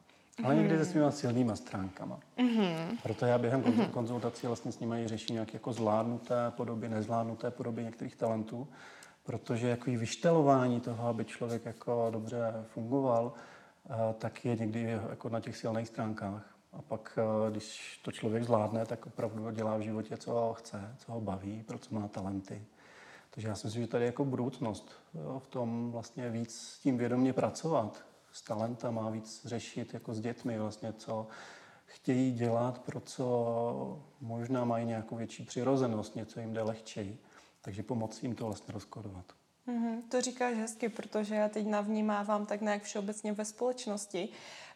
ale 0.43 0.55
někdy 0.55 0.79
se 0.79 0.85
svýma 0.85 1.11
silnýma 1.11 1.57
stránkama. 1.57 2.21
Mm-hmm. 2.39 2.97
Proto 3.03 3.27
já 3.27 3.39
během 3.39 3.63
mm-hmm. 3.63 3.91
konzultací 3.91 4.47
vlastně 4.47 4.73
s 4.73 4.79
nimi 4.79 5.09
řeším 5.09 5.35
nějaké 5.35 5.53
jako 5.53 5.73
zvládnuté 5.73 6.51
podoby, 6.51 6.89
nezvládnuté 6.89 7.51
podoby 7.51 7.85
některých 7.85 8.17
talentů, 8.17 8.69
protože 9.23 9.69
jako 9.69 9.91
vyštelování 9.91 10.81
toho, 10.81 11.09
aby 11.09 11.25
člověk 11.25 11.65
jako 11.65 12.09
dobře 12.11 12.53
fungoval, 12.67 13.33
eh, 13.91 14.15
tak 14.19 14.45
je 14.45 14.57
někdy 14.57 14.83
jako 15.11 15.29
na 15.29 15.41
těch 15.41 15.57
silných 15.57 15.89
stránkách. 15.89 16.57
A 16.73 16.83
pak, 16.83 17.19
eh, 17.19 17.51
když 17.51 18.01
to 18.05 18.13
člověk 18.13 18.45
zvládne, 18.45 18.87
tak 18.87 19.07
opravdu 19.07 19.51
dělá 19.51 19.77
v 19.77 19.81
životě, 19.81 20.17
co 20.17 20.31
ho 20.31 20.55
chce, 20.55 20.95
co 20.99 21.13
ho 21.13 21.21
baví, 21.21 21.63
pro 21.63 21.79
co 21.79 21.95
má 21.95 22.09
talenty. 22.09 22.63
Takže 23.31 23.49
já 23.49 23.55
si 23.55 23.67
myslím, 23.67 23.83
že 23.83 23.89
tady 23.89 24.05
je 24.05 24.07
jako 24.07 24.25
budoucnost 24.25 24.93
jo, 25.15 25.43
v 25.45 25.47
tom 25.47 25.93
vlastně 25.93 26.31
víc 26.31 26.55
s 26.55 26.79
tím 26.79 26.99
vědomě 26.99 27.33
pracovat, 27.33 28.05
s 28.35 28.43
talentama, 28.43 29.11
víc 29.11 29.47
řešit 29.47 29.95
jako 29.95 30.15
s 30.15 30.21
dětmi 30.21 30.59
vlastně, 30.59 30.93
co 30.93 31.27
chtějí 31.85 32.33
dělat, 32.33 32.79
pro 32.79 33.01
co 33.01 34.05
možná 34.21 34.65
mají 34.65 34.87
nějakou 34.87 35.17
větší 35.17 35.45
přirozenost, 35.45 36.17
něco 36.17 36.41
jim 36.41 36.53
jde 36.53 36.63
lehčej. 36.63 37.17
Takže 37.61 37.83
pomoci 37.83 38.27
jim 38.27 38.35
to 38.35 38.47
vlastně 38.47 38.73
rozkodovat. 38.73 39.33
Mm-hmm, 39.69 40.03
to 40.09 40.21
říkáš 40.21 40.57
hezky, 40.57 40.89
protože 40.89 41.35
já 41.35 41.49
teď 41.49 41.67
navnímávám 41.67 42.47
tak 42.47 42.61
nějak 42.61 42.83
všeobecně 42.83 43.33
ve 43.33 43.45
společnosti, 43.45 44.29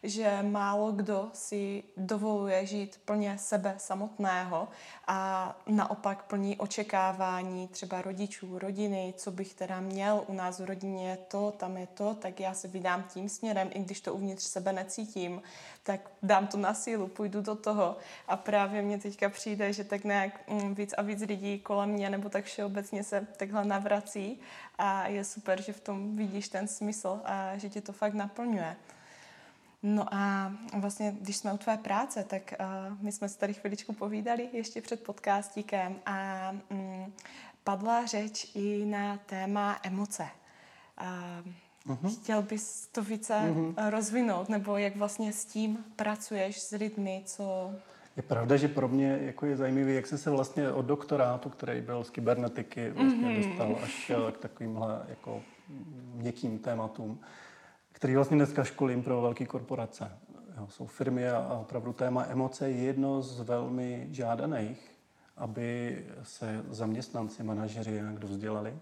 že 0.03 0.39
málo 0.41 0.91
kdo 0.91 1.29
si 1.33 1.83
dovoluje 1.97 2.65
žít 2.65 3.01
plně 3.05 3.37
sebe 3.37 3.75
samotného 3.77 4.67
a 5.07 5.55
naopak 5.67 6.23
plní 6.23 6.57
očekávání 6.57 7.67
třeba 7.67 8.01
rodičů, 8.01 8.59
rodiny, 8.59 9.13
co 9.17 9.31
bych 9.31 9.53
teda 9.53 9.79
měl, 9.79 10.23
u 10.27 10.33
nás 10.33 10.59
v 10.59 10.65
rodině 10.65 11.17
to, 11.27 11.51
tam 11.51 11.77
je 11.77 11.87
to, 11.87 12.13
tak 12.13 12.39
já 12.39 12.53
se 12.53 12.67
vydám 12.67 13.03
tím 13.03 13.29
směrem, 13.29 13.69
i 13.73 13.79
když 13.79 14.01
to 14.01 14.13
uvnitř 14.13 14.43
sebe 14.43 14.73
necítím, 14.73 15.41
tak 15.83 16.11
dám 16.23 16.47
to 16.47 16.57
na 16.57 16.73
sílu, 16.73 17.07
půjdu 17.07 17.41
do 17.41 17.55
toho. 17.55 17.97
A 18.27 18.37
právě 18.37 18.81
mně 18.81 18.97
teďka 18.97 19.29
přijde, 19.29 19.73
že 19.73 19.83
tak 19.83 20.03
nějak 20.03 20.49
mm, 20.49 20.75
víc 20.75 20.93
a 20.97 21.01
víc 21.01 21.21
lidí 21.21 21.59
kolem 21.59 21.89
mě 21.89 22.09
nebo 22.09 22.29
tak 22.29 22.45
všeobecně 22.45 23.03
se 23.03 23.27
takhle 23.37 23.65
navrací 23.65 24.39
a 24.79 25.07
je 25.07 25.23
super, 25.23 25.61
že 25.61 25.73
v 25.73 25.79
tom 25.79 26.15
vidíš 26.15 26.49
ten 26.49 26.67
smysl 26.67 27.21
a 27.25 27.57
že 27.57 27.69
tě 27.69 27.81
to 27.81 27.93
fakt 27.93 28.13
naplňuje. 28.13 28.75
No 29.83 30.13
a 30.13 30.53
vlastně, 30.73 31.15
když 31.21 31.37
jsme 31.37 31.53
u 31.53 31.57
tvé 31.57 31.77
práce, 31.77 32.23
tak 32.23 32.53
uh, 32.59 32.97
my 33.01 33.11
jsme 33.11 33.29
se 33.29 33.37
tady 33.37 33.53
chviličku 33.53 33.93
povídali 33.93 34.49
ještě 34.53 34.81
před 34.81 35.03
podcastíkem 35.03 35.95
a 36.05 36.51
um, 36.69 37.13
padla 37.63 38.05
řeč 38.05 38.51
i 38.55 38.85
na 38.85 39.17
téma 39.17 39.79
emoce. 39.83 40.27
Uh, 41.01 41.95
uh-huh. 41.95 42.21
Chtěl 42.21 42.41
bys 42.41 42.87
to 42.87 43.03
více 43.03 43.33
uh-huh. 43.33 43.89
rozvinout, 43.89 44.49
nebo 44.49 44.77
jak 44.77 44.95
vlastně 44.95 45.33
s 45.33 45.45
tím 45.45 45.85
pracuješ 45.95 46.59
s 46.59 46.71
lidmi, 46.71 47.23
co... 47.25 47.73
Je 48.19 48.23
pravda, 48.23 48.57
že 48.57 48.67
pro 48.67 48.87
mě 48.87 49.19
jako 49.21 49.45
je 49.45 49.57
zajímavý, 49.57 49.95
jak 49.95 50.07
jsem 50.07 50.17
se 50.17 50.29
vlastně 50.29 50.71
od 50.71 50.85
doktorátu, 50.85 51.49
který 51.49 51.81
byl 51.81 52.03
z 52.03 52.09
kybernetiky, 52.09 52.91
vlastně 52.91 53.27
uh-huh. 53.27 53.47
dostal 53.47 53.77
až 53.83 54.11
k 54.31 54.37
takovýmhle 54.37 55.01
jako 55.09 55.41
měkkým 56.13 56.59
tématům 56.59 57.19
který 57.99 58.15
vlastně 58.15 58.37
dneska 58.37 58.63
školím 58.63 59.03
pro 59.03 59.21
velké 59.21 59.45
korporace. 59.45 60.11
Jo, 60.57 60.67
jsou 60.69 60.85
firmy 60.85 61.29
a 61.29 61.53
opravdu 61.61 61.93
téma 61.93 62.25
emoce 62.29 62.69
je 62.69 62.77
jedno 62.77 63.21
z 63.21 63.39
velmi 63.39 64.07
žádaných, 64.11 64.91
aby 65.37 65.97
se 66.23 66.63
zaměstnanci, 66.69 67.43
manažeři 67.43 67.91
nějak 67.91 68.19
dovzdělali. 68.19 68.77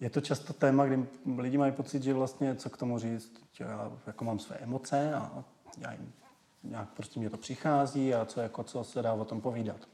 Je 0.00 0.10
to 0.10 0.20
často 0.20 0.52
téma, 0.52 0.86
kdy 0.86 1.06
lidi 1.38 1.58
mají 1.58 1.72
pocit, 1.72 2.02
že 2.02 2.14
vlastně 2.14 2.54
co 2.54 2.70
k 2.70 2.76
tomu 2.76 2.98
říct, 2.98 3.32
já 3.60 3.92
jako 4.06 4.24
mám 4.24 4.38
své 4.38 4.56
emoce 4.56 5.14
a 5.14 5.44
já 5.78 5.92
jim, 5.92 6.12
nějak 6.64 6.88
prostě 6.88 7.20
mě 7.20 7.30
to 7.30 7.36
přichází 7.36 8.14
a 8.14 8.24
co, 8.24 8.40
jako, 8.40 8.62
co 8.62 8.84
se 8.84 9.02
dá 9.02 9.12
o 9.12 9.24
tom 9.24 9.40
povídat. 9.40 9.88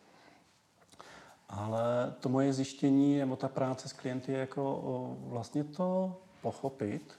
Ale 1.48 2.14
to 2.20 2.28
moje 2.28 2.52
zjištění 2.52 3.18
nebo 3.18 3.36
ta 3.36 3.48
práce 3.48 3.88
s 3.88 3.92
klienty 3.92 4.32
je 4.32 4.38
jako 4.38 4.76
o, 4.76 5.16
vlastně 5.20 5.64
to 5.64 6.16
pochopit, 6.42 7.18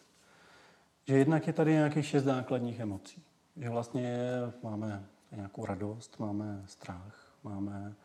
že 1.07 1.17
jednak 1.17 1.47
je 1.47 1.53
tady 1.53 1.71
nějakých 1.71 2.05
šest 2.05 2.23
základních 2.23 2.79
emocí. 2.79 3.23
Že 3.57 3.69
vlastně 3.69 4.17
máme 4.63 5.05
nějakou 5.31 5.65
radost, 5.65 6.19
máme 6.19 6.63
strach, 6.65 7.33
máme 7.43 7.95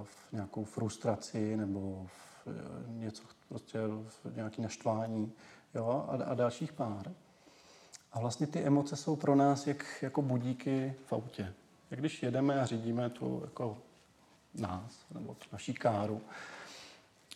uh, 0.00 0.06
nějakou 0.32 0.64
frustraci 0.64 1.56
nebo 1.56 2.06
v, 2.06 2.46
uh, 2.46 2.96
něco, 2.96 3.22
prostě 3.48 3.78
v 4.24 4.36
nějaký 4.36 4.62
naštvání 4.62 5.32
jo, 5.74 6.06
a, 6.08 6.24
a 6.24 6.34
dalších 6.34 6.72
pár. 6.72 7.12
A 8.12 8.20
vlastně 8.20 8.46
ty 8.46 8.60
emoce 8.60 8.96
jsou 8.96 9.16
pro 9.16 9.34
nás 9.34 9.66
jak, 9.66 9.84
jako 10.02 10.22
budíky 10.22 10.94
v 11.06 11.12
autě. 11.12 11.54
Jak 11.90 12.00
když 12.00 12.22
jedeme 12.22 12.60
a 12.60 12.66
řídíme 12.66 13.10
tu 13.10 13.40
jako 13.44 13.78
nás, 14.54 15.06
nebo 15.14 15.34
tu 15.34 15.44
naší 15.52 15.74
káru. 15.74 16.20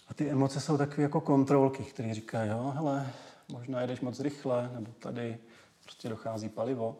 A 0.08 0.14
ty 0.14 0.30
emoce 0.30 0.60
jsou 0.60 0.78
takové 0.78 1.02
jako 1.02 1.20
kontrolky, 1.20 1.82
které 1.82 2.14
říkají, 2.14 2.50
jo, 2.50 2.72
hele, 2.76 3.12
možná 3.48 3.80
jedeš 3.80 4.00
moc 4.00 4.20
rychle, 4.20 4.70
nebo 4.74 4.92
tady 4.98 5.38
prostě 5.82 6.08
dochází 6.08 6.48
palivo. 6.48 6.96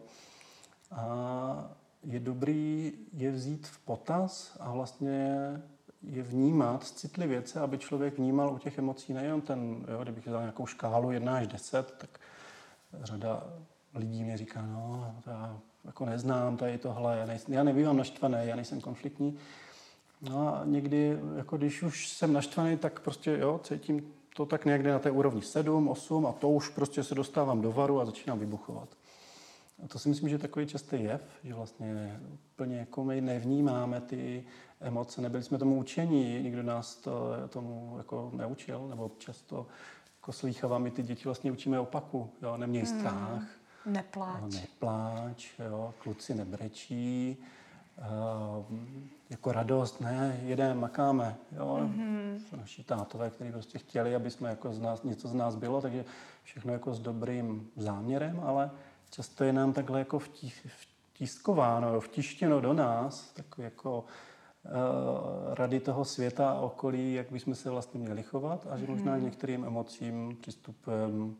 A 0.90 1.70
je 2.04 2.20
dobrý 2.20 2.92
je 3.12 3.30
vzít 3.30 3.66
v 3.66 3.78
potaz 3.78 4.56
a 4.60 4.72
vlastně 4.72 5.36
je 6.02 6.22
vnímat 6.22 6.84
citlivě, 6.84 7.42
aby 7.62 7.78
člověk 7.78 8.18
vnímal 8.18 8.54
u 8.54 8.58
těch 8.58 8.78
emocí 8.78 9.12
nejen 9.12 9.40
ten, 9.40 9.86
jo, 9.92 10.02
kdybych 10.02 10.28
dal 10.28 10.40
nějakou 10.40 10.66
škálu 10.66 11.10
1 11.10 11.36
až 11.36 11.46
10, 11.46 11.94
tak 11.98 12.20
řada 13.02 13.46
lidí 13.94 14.24
mě 14.24 14.36
říká, 14.36 14.62
no, 14.62 15.14
já 15.26 15.58
jako 15.84 16.04
neznám 16.04 16.56
tady 16.56 16.78
tohle, 16.78 17.18
já, 17.18 17.26
nejsem, 17.26 17.54
já 17.54 17.64
nebývám 17.64 17.96
naštvaný, 17.96 18.36
já 18.40 18.56
nejsem 18.56 18.80
konfliktní. 18.80 19.38
No 20.20 20.48
a 20.48 20.62
někdy, 20.64 21.18
jako 21.36 21.56
když 21.56 21.82
už 21.82 22.08
jsem 22.08 22.32
naštvaný, 22.32 22.76
tak 22.76 23.00
prostě 23.00 23.38
jo, 23.40 23.60
cítím 23.62 24.12
to 24.36 24.46
tak 24.46 24.64
někde 24.64 24.92
na 24.92 24.98
té 24.98 25.10
úrovni 25.10 25.42
7, 25.42 25.88
8 25.88 26.26
a 26.26 26.32
to 26.32 26.50
už 26.50 26.68
prostě 26.68 27.04
se 27.04 27.14
dostávám 27.14 27.60
do 27.60 27.72
varu 27.72 28.00
a 28.00 28.04
začínám 28.04 28.38
vybuchovat. 28.38 28.88
A 29.84 29.88
to 29.88 29.98
si 29.98 30.08
myslím, 30.08 30.28
že 30.28 30.38
takový 30.38 30.66
častý 30.66 31.02
jev, 31.02 31.22
že 31.44 31.54
vlastně 31.54 32.20
úplně 32.52 32.76
jako 32.76 33.04
my 33.04 33.20
nevnímáme 33.20 34.00
ty 34.00 34.44
emoce, 34.80 35.20
nebyli 35.20 35.42
jsme 35.42 35.58
tomu 35.58 35.78
učení, 35.78 36.42
nikdo 36.42 36.62
nás 36.62 36.96
to, 36.96 37.30
tomu 37.48 37.94
jako 37.98 38.30
neučil, 38.34 38.88
nebo 38.88 39.10
často 39.18 39.66
jako 40.26 40.32
slýchávám, 40.32 40.82
my 40.82 40.90
ty 40.90 41.02
děti 41.02 41.24
vlastně 41.24 41.52
učíme 41.52 41.80
opaku, 41.80 42.30
jo, 42.42 42.56
neměj 42.56 42.84
hmm. 42.84 42.98
strach. 42.98 43.42
Nepláč. 43.86 44.54
Nepláč, 44.54 45.50
jo, 45.58 45.94
kluci 45.98 46.34
nebrečí, 46.34 47.36
uh, 47.98 48.76
jako 49.30 49.52
radost, 49.52 50.00
ne, 50.00 50.40
jedeme, 50.42 50.74
makáme, 50.74 51.36
jo. 51.52 51.78
Mm-hmm. 51.82 52.38
Naši 52.56 52.84
tátové, 52.84 53.30
kteří 53.30 53.52
prostě 53.52 53.78
chtěli, 53.78 54.14
aby 54.14 54.30
jsme 54.30 54.48
jako 54.48 54.72
z 54.72 54.80
nás, 54.80 55.02
něco 55.02 55.28
z 55.28 55.34
nás 55.34 55.56
bylo, 55.56 55.80
takže 55.80 56.04
všechno 56.42 56.72
jako 56.72 56.94
s 56.94 57.00
dobrým 57.00 57.70
záměrem, 57.76 58.40
ale 58.44 58.70
často 59.10 59.44
je 59.44 59.52
nám 59.52 59.72
takhle 59.72 59.98
jako 59.98 60.18
vtiskováno, 60.18 62.00
vtištěno 62.00 62.60
do 62.60 62.72
nás, 62.72 63.32
tak 63.32 63.46
jako 63.58 63.98
uh, 63.98 64.06
rady 65.54 65.80
toho 65.80 66.04
světa 66.04 66.50
a 66.50 66.60
okolí, 66.60 67.14
jak 67.14 67.30
bychom 67.30 67.54
se 67.54 67.70
vlastně 67.70 68.00
měli 68.00 68.22
chovat 68.22 68.66
a 68.70 68.78
že 68.78 68.86
možná 68.86 69.12
mhm. 69.12 69.24
některým 69.24 69.64
emocím 69.64 70.36
přistupujeme 70.40 71.34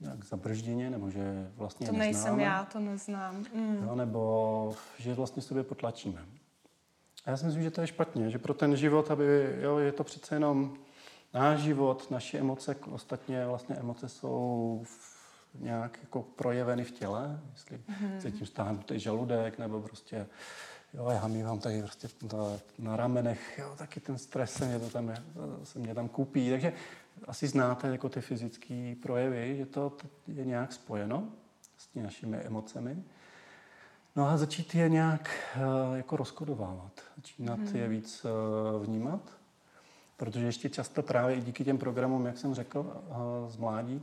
nějak 0.00 0.24
zabržděně, 0.24 0.90
nebo 0.90 1.10
že 1.10 1.50
vlastně 1.56 1.86
To 1.86 1.92
neznáme, 1.92 2.12
nejsem 2.12 2.40
já, 2.40 2.64
to 2.64 2.80
neznám. 2.80 3.44
Mm. 3.54 3.84
Jo, 3.88 3.94
nebo 3.94 4.74
že 4.98 5.14
vlastně 5.14 5.42
sobě 5.42 5.62
potlačíme. 5.62 6.26
A 7.24 7.30
já 7.30 7.36
si 7.36 7.46
myslím, 7.46 7.62
že 7.62 7.70
to 7.70 7.80
je 7.80 7.86
špatně, 7.86 8.30
že 8.30 8.38
pro 8.38 8.54
ten 8.54 8.76
život, 8.76 9.10
aby, 9.10 9.56
jo, 9.60 9.78
je 9.78 9.92
to 9.92 10.04
přece 10.04 10.34
jenom 10.34 10.76
náš 11.34 11.58
život, 11.58 12.10
naše 12.10 12.38
emoce, 12.38 12.76
ostatně 12.90 13.46
vlastně 13.46 13.76
emoce 13.76 14.08
jsou 14.08 14.84
nějak 15.54 15.98
jako 16.00 16.22
projeveny 16.22 16.84
v 16.84 16.90
těle, 16.90 17.40
jestli 17.52 17.80
mm. 18.00 18.20
cítím 18.20 18.46
stáhnutý 18.46 18.98
žaludek, 18.98 19.58
nebo 19.58 19.80
prostě 19.80 20.26
Jo, 20.94 21.08
já 21.10 21.26
mývám 21.26 21.58
tady 21.58 21.82
prostě 21.82 22.08
na, 22.32 22.38
na 22.78 22.96
ramenech, 22.96 23.58
jo, 23.58 23.74
taky 23.78 24.00
ten 24.00 24.18
stres 24.18 24.52
se 24.52 24.66
mě, 24.66 24.78
to 24.78 24.90
tam, 24.90 25.14
se 25.64 25.78
mě 25.78 25.94
tam 25.94 26.08
kupí. 26.08 26.50
Takže 26.50 26.72
asi 27.26 27.48
znáte 27.48 27.88
jako 27.88 28.08
ty 28.08 28.20
fyzické 28.20 28.94
projevy, 29.02 29.56
že 29.56 29.66
to 29.66 29.96
je 30.26 30.44
nějak 30.44 30.72
spojeno 30.72 31.28
s 31.78 31.86
těmi 31.86 32.04
našimi 32.04 32.36
emocemi. 32.36 33.02
No 34.16 34.28
a 34.28 34.36
začít 34.36 34.74
je 34.74 34.88
nějak 34.88 35.30
uh, 35.56 35.96
jako 35.96 36.16
rozkodovávat, 36.16 36.92
začínat 37.16 37.58
hmm. 37.58 37.76
je 37.76 37.88
víc 37.88 38.24
uh, 38.24 38.86
vnímat, 38.86 39.20
protože 40.16 40.46
ještě 40.46 40.68
často 40.68 41.02
právě 41.02 41.36
i 41.36 41.40
díky 41.40 41.64
těm 41.64 41.78
programům, 41.78 42.26
jak 42.26 42.38
jsem 42.38 42.54
řekl, 42.54 42.78
uh, 42.78 43.50
z 43.50 43.56
mládí, 43.56 44.02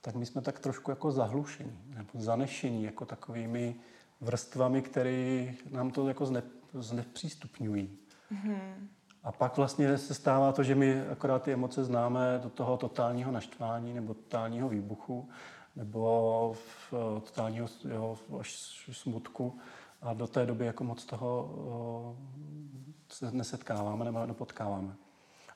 tak 0.00 0.14
my 0.14 0.26
jsme 0.26 0.42
tak 0.42 0.58
trošku 0.58 0.90
jako 0.90 1.12
zahlušení 1.12 1.78
nebo 1.88 2.08
zanešení 2.14 2.84
jako 2.84 3.04
takovými 3.04 3.74
vrstvami, 4.24 4.82
které 4.82 5.46
nám 5.70 5.90
to 5.90 6.08
jako 6.08 6.26
zne, 6.26 6.42
znepřístupňují. 6.72 7.98
Mm-hmm. 8.32 8.74
A 9.22 9.32
pak 9.32 9.56
vlastně 9.56 9.98
se 9.98 10.14
stává 10.14 10.52
to, 10.52 10.62
že 10.62 10.74
my 10.74 11.00
akorát 11.00 11.42
ty 11.42 11.52
emoce 11.52 11.84
známe 11.84 12.40
do 12.42 12.50
toho 12.50 12.76
totálního 12.76 13.32
naštvání 13.32 13.94
nebo 13.94 14.14
totálního 14.14 14.68
výbuchu 14.68 15.28
nebo 15.76 16.54
v 16.54 16.94
totálního 17.24 17.68
jo, 17.88 18.18
až 18.40 18.90
smutku 18.92 19.58
a 20.02 20.14
do 20.14 20.26
té 20.26 20.46
doby 20.46 20.66
jako 20.66 20.84
moc 20.84 21.04
toho 21.04 22.16
se 23.08 23.30
nesetkáváme 23.30 24.04
nebo 24.04 24.26
nepotkáváme. 24.26 24.94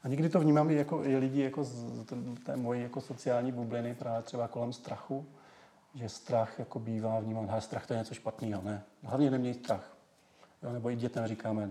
A 0.02 0.09
někdy 0.09 0.28
to 0.28 0.40
vnímám 0.40 0.70
i 0.70 0.74
jako 0.74 1.04
i 1.04 1.16
lidi 1.16 1.42
jako 1.42 1.64
z 1.64 2.04
té 2.44 2.57
mojí 2.57 2.83
jako 2.83 3.00
sociální 3.00 3.52
bubliny 3.52 3.94
právě 3.94 4.22
třeba 4.22 4.48
kolem 4.48 4.72
strachu, 4.72 5.26
že 5.98 6.08
strach 6.08 6.58
jako 6.58 6.78
bývá 6.78 7.20
vnímán, 7.20 7.50
že 7.54 7.61
strach 7.61 7.87
to 7.87 7.92
je 7.92 7.98
něco 7.98 8.14
špatného, 8.14 8.62
ne. 8.62 8.82
Hlavně 9.02 9.30
neměj 9.30 9.54
strach. 9.54 9.96
Jo, 10.62 10.72
nebo 10.72 10.90
i 10.90 10.96
dětem 10.96 11.26
říkáme, 11.26 11.70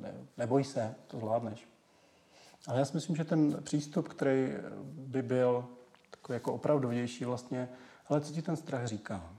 ne, 0.00 0.14
neboj 0.36 0.64
se, 0.64 0.94
to 1.06 1.18
zvládneš. 1.18 1.68
Ale 2.66 2.78
já 2.78 2.84
si 2.84 2.94
myslím, 2.94 3.16
že 3.16 3.24
ten 3.24 3.62
přístup, 3.62 4.08
který 4.08 4.48
by 4.92 5.22
byl 5.22 5.68
takový 6.10 6.34
jako 6.34 6.52
opravdovější 6.52 7.24
vlastně, 7.24 7.68
ale 8.08 8.20
co 8.20 8.32
ti 8.32 8.42
ten 8.42 8.56
strach 8.56 8.86
říká? 8.86 9.32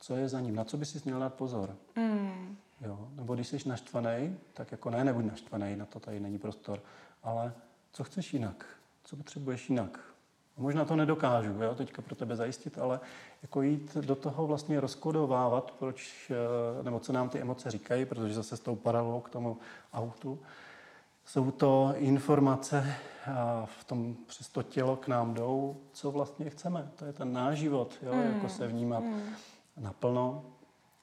Co 0.00 0.16
je 0.16 0.28
za 0.28 0.40
ním? 0.40 0.54
Na 0.54 0.64
co 0.64 0.76
by 0.76 0.84
si 0.86 1.00
měl 1.04 1.20
dát 1.20 1.34
pozor? 1.34 1.76
Mm. 1.96 2.56
Jo? 2.80 3.08
Nebo 3.14 3.34
když 3.34 3.48
jsi 3.48 3.68
naštvaný, 3.68 4.36
tak 4.54 4.72
jako 4.72 4.90
ne, 4.90 5.04
nebuď 5.04 5.24
naštvaný, 5.24 5.76
na 5.76 5.86
to 5.86 6.00
tady 6.00 6.20
není 6.20 6.38
prostor. 6.38 6.82
Ale 7.22 7.52
co 7.92 8.04
chceš 8.04 8.34
jinak? 8.34 8.80
co 9.10 9.16
potřebuješ 9.16 9.70
jinak. 9.70 10.09
Možná 10.60 10.84
to 10.84 10.96
nedokážu 10.96 11.52
jo, 11.62 11.74
teďka 11.74 12.02
pro 12.02 12.14
tebe 12.14 12.36
zajistit, 12.36 12.78
ale 12.78 13.00
jako 13.42 13.62
jít 13.62 13.96
do 13.96 14.14
toho 14.16 14.46
vlastně 14.46 14.80
rozkodovávat, 14.80 15.70
proč, 15.70 16.30
eh, 16.30 16.82
nebo 16.82 17.00
co 17.00 17.12
nám 17.12 17.28
ty 17.28 17.40
emoce 17.40 17.70
říkají, 17.70 18.04
protože 18.04 18.34
zase 18.34 18.56
s 18.56 18.60
tou 18.60 18.76
paralelou 18.76 19.20
k 19.20 19.30
tomu 19.30 19.56
autu, 19.94 20.38
jsou 21.24 21.50
to 21.50 21.94
informace 21.96 22.94
a 23.34 23.66
v 23.80 23.84
tom 23.84 24.16
přes 24.26 24.48
to 24.48 24.62
tělo 24.62 24.96
k 24.96 25.08
nám 25.08 25.34
jdou, 25.34 25.76
co 25.92 26.10
vlastně 26.10 26.50
chceme. 26.50 26.90
To 26.96 27.04
je 27.04 27.12
ten 27.12 27.32
náš 27.32 27.58
život, 27.58 27.98
jo, 28.02 28.14
mm. 28.14 28.34
jako 28.34 28.48
se 28.48 28.66
vnímat 28.66 29.04
mm. 29.04 29.22
naplno. 29.76 30.44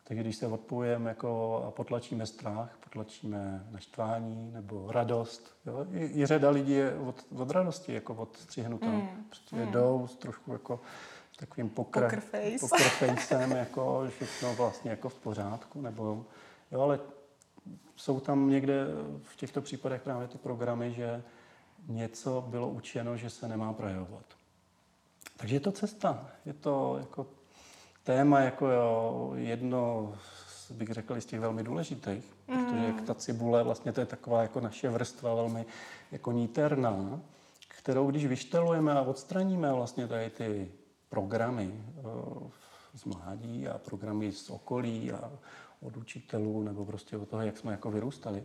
Takže 0.03 0.23
když 0.23 0.35
se 0.35 0.47
odpojeme 0.47 1.09
jako 1.09 1.63
a 1.67 1.71
potlačíme 1.71 2.25
strach, 2.25 2.76
potlačíme 2.97 3.67
naštvání 3.71 4.51
nebo 4.51 4.91
radost. 4.91 5.57
Jo? 5.65 5.85
I, 5.91 6.21
I 6.21 6.25
řada 6.25 6.49
lidí 6.49 6.71
je 6.71 6.95
od, 6.95 7.25
od 7.35 7.51
radosti 7.51 7.93
jako 7.93 8.13
odstřihnuta. 8.13 8.85
Mm. 8.85 9.25
Prostě 9.29 9.55
mm. 9.55 9.71
jdou 9.71 10.07
s 10.07 10.15
trošku 10.15 10.51
jako 10.51 10.79
takovým 11.39 11.69
pokr, 11.69 12.01
poker 12.01 12.21
face. 12.21 12.57
poker 12.59 12.87
facem, 12.89 13.51
jako 13.57 14.05
všechno 14.09 14.55
vlastně 14.55 14.91
jako 14.91 15.09
v 15.09 15.19
pořádku. 15.19 15.81
Nebo, 15.81 16.25
jo, 16.71 16.81
ale 16.81 16.99
jsou 17.95 18.19
tam 18.19 18.49
někde 18.49 18.85
v 19.23 19.35
těchto 19.35 19.61
případech 19.61 20.01
právě 20.01 20.27
ty 20.27 20.37
programy, 20.37 20.93
že 20.93 21.23
něco 21.87 22.45
bylo 22.47 22.69
učeno, 22.69 23.17
že 23.17 23.29
se 23.29 23.47
nemá 23.47 23.73
projevovat. 23.73 24.25
Takže 25.37 25.55
je 25.55 25.59
to 25.59 25.71
cesta. 25.71 26.27
Je 26.45 26.53
to 26.53 26.97
jako 26.99 27.27
téma 28.03 28.39
jako 28.39 28.67
jo, 28.67 29.31
jedno, 29.35 30.13
bych 30.73 30.89
řekl, 30.89 31.21
z 31.21 31.25
těch 31.25 31.39
velmi 31.39 31.63
důležitých, 31.63 32.33
mm. 32.47 32.65
protože 32.65 32.85
jak 32.85 33.01
ta 33.01 33.13
cibule, 33.13 33.63
vlastně 33.63 33.93
to 33.93 33.99
je 33.99 34.05
taková 34.05 34.41
jako 34.41 34.59
naše 34.59 34.89
vrstva 34.89 35.35
velmi 35.35 35.65
jako 36.11 36.31
níterná, 36.31 37.21
kterou 37.67 38.11
když 38.11 38.25
vyštelujeme 38.25 38.93
a 38.93 39.01
odstraníme 39.01 39.73
vlastně 39.73 40.07
tady 40.07 40.29
ty 40.29 40.71
programy 41.09 41.83
z 42.93 43.05
mládí 43.05 43.67
a 43.67 43.77
programy 43.77 44.31
z 44.31 44.49
okolí 44.49 45.11
a 45.11 45.31
od 45.81 45.97
učitelů 45.97 46.63
nebo 46.63 46.85
prostě 46.85 47.17
od 47.17 47.29
toho, 47.29 47.41
jak 47.41 47.57
jsme 47.57 47.71
jako 47.71 47.91
vyrůstali, 47.91 48.43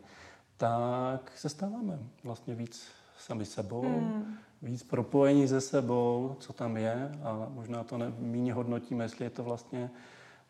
tak 0.57 1.33
se 1.37 1.49
stáváme 1.49 1.99
vlastně 2.25 2.55
víc 2.55 2.87
sami 3.19 3.45
sebou, 3.45 3.85
mm. 3.85 4.37
víc 4.63 4.83
propojení 4.83 5.49
se 5.49 5.61
sebou, 5.61 6.37
co 6.41 6.53
tam 6.53 6.77
je 6.77 7.19
a 7.23 7.47
možná 7.49 7.85
to 7.85 7.99
méně 8.19 8.55
hodnotíme, 8.55 9.05
jestli 9.05 9.25
je 9.25 9.31
to 9.31 9.45
vlastně 9.45 9.91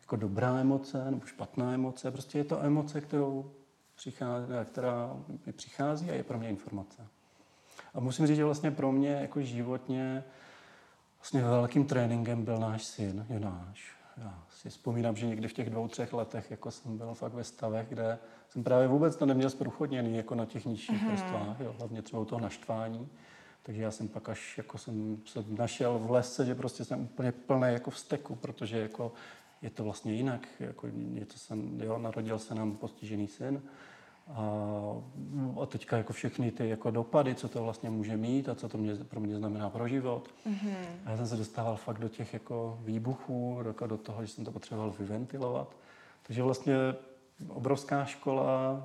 jako 0.03 0.15
dobrá 0.15 0.59
emoce 0.59 1.11
nebo 1.11 1.25
špatná 1.25 1.73
emoce. 1.73 2.11
Prostě 2.11 2.37
je 2.37 2.43
to 2.43 2.63
emoce, 2.63 3.01
kterou 3.01 3.51
přichází, 3.95 4.47
která 4.65 5.15
mi 5.45 5.53
přichází 5.53 6.09
a 6.09 6.13
je 6.13 6.23
pro 6.23 6.37
mě 6.37 6.49
informace. 6.49 7.07
A 7.93 7.99
musím 7.99 8.27
říct, 8.27 8.35
že 8.35 8.45
vlastně 8.45 8.71
pro 8.71 8.91
mě 8.91 9.09
jako 9.09 9.41
životně 9.41 10.23
vlastně 11.19 11.41
velkým 11.41 11.85
tréninkem 11.85 12.45
byl 12.45 12.57
náš 12.57 12.83
syn, 12.83 13.25
Jonáš 13.29 14.03
já 14.17 14.43
si 14.49 14.69
vzpomínám, 14.69 15.15
že 15.15 15.25
někdy 15.25 15.47
v 15.47 15.53
těch 15.53 15.69
dvou, 15.69 15.87
třech 15.87 16.13
letech 16.13 16.51
jako 16.51 16.71
jsem 16.71 16.97
byl 16.97 17.13
fakt 17.13 17.33
ve 17.33 17.43
stavech, 17.43 17.89
kde 17.89 18.19
jsem 18.49 18.63
právě 18.63 18.87
vůbec 18.87 19.15
to 19.15 19.25
neměl 19.25 19.49
zprůchodněný 19.49 20.17
jako 20.17 20.35
na 20.35 20.45
těch 20.45 20.65
nižších 20.65 21.03
mm-hmm. 21.03 21.09
vrstvách, 21.09 21.59
jo, 21.59 21.75
hlavně 21.77 22.01
třeba 22.01 22.21
u 22.21 22.25
toho 22.25 22.41
naštvání. 22.41 23.09
Takže 23.63 23.81
já 23.81 23.91
jsem 23.91 24.07
pak 24.07 24.29
až 24.29 24.57
jako 24.57 24.77
jsem 24.77 25.17
se 25.25 25.43
našel 25.47 25.99
v 25.99 26.11
lesce, 26.11 26.45
že 26.45 26.55
prostě 26.55 26.85
jsem 26.85 27.01
úplně 27.01 27.31
plný 27.31 27.67
jako 27.73 27.91
vzteku, 27.91 28.35
protože 28.35 28.79
jako 28.79 29.11
je 29.63 29.69
to 29.69 29.83
vlastně 29.83 30.13
jinak. 30.13 30.47
Jako 30.59 30.87
je 31.13 31.25
to 31.25 31.37
jsem, 31.37 31.81
jo, 31.81 31.97
narodil 31.97 32.39
se 32.39 32.55
nám 32.55 32.75
postižený 32.75 33.27
syn 33.27 33.61
a, 34.27 34.41
a 35.61 35.65
teďka 35.65 35.97
jako 35.97 36.13
všechny 36.13 36.51
ty 36.51 36.69
jako 36.69 36.91
dopady, 36.91 37.35
co 37.35 37.47
to 37.47 37.63
vlastně 37.63 37.89
může 37.89 38.17
mít 38.17 38.49
a 38.49 38.55
co 38.55 38.69
to 38.69 38.77
mě, 38.77 38.95
pro 38.95 39.19
mě 39.19 39.37
znamená 39.37 39.69
pro 39.69 39.87
život. 39.87 40.29
Mm-hmm. 40.47 40.75
A 41.05 41.11
já 41.11 41.17
jsem 41.17 41.27
se 41.27 41.37
dostával 41.37 41.75
fakt 41.75 41.99
do 41.99 42.09
těch 42.09 42.33
jako 42.33 42.79
výbuchů, 42.81 43.59
jako 43.67 43.87
do 43.87 43.97
toho, 43.97 44.25
že 44.25 44.31
jsem 44.31 44.45
to 44.45 44.51
potřeboval 44.51 44.93
vyventilovat. 44.99 45.75
Takže 46.23 46.43
vlastně 46.43 46.75
obrovská 47.47 48.05
škola, 48.05 48.83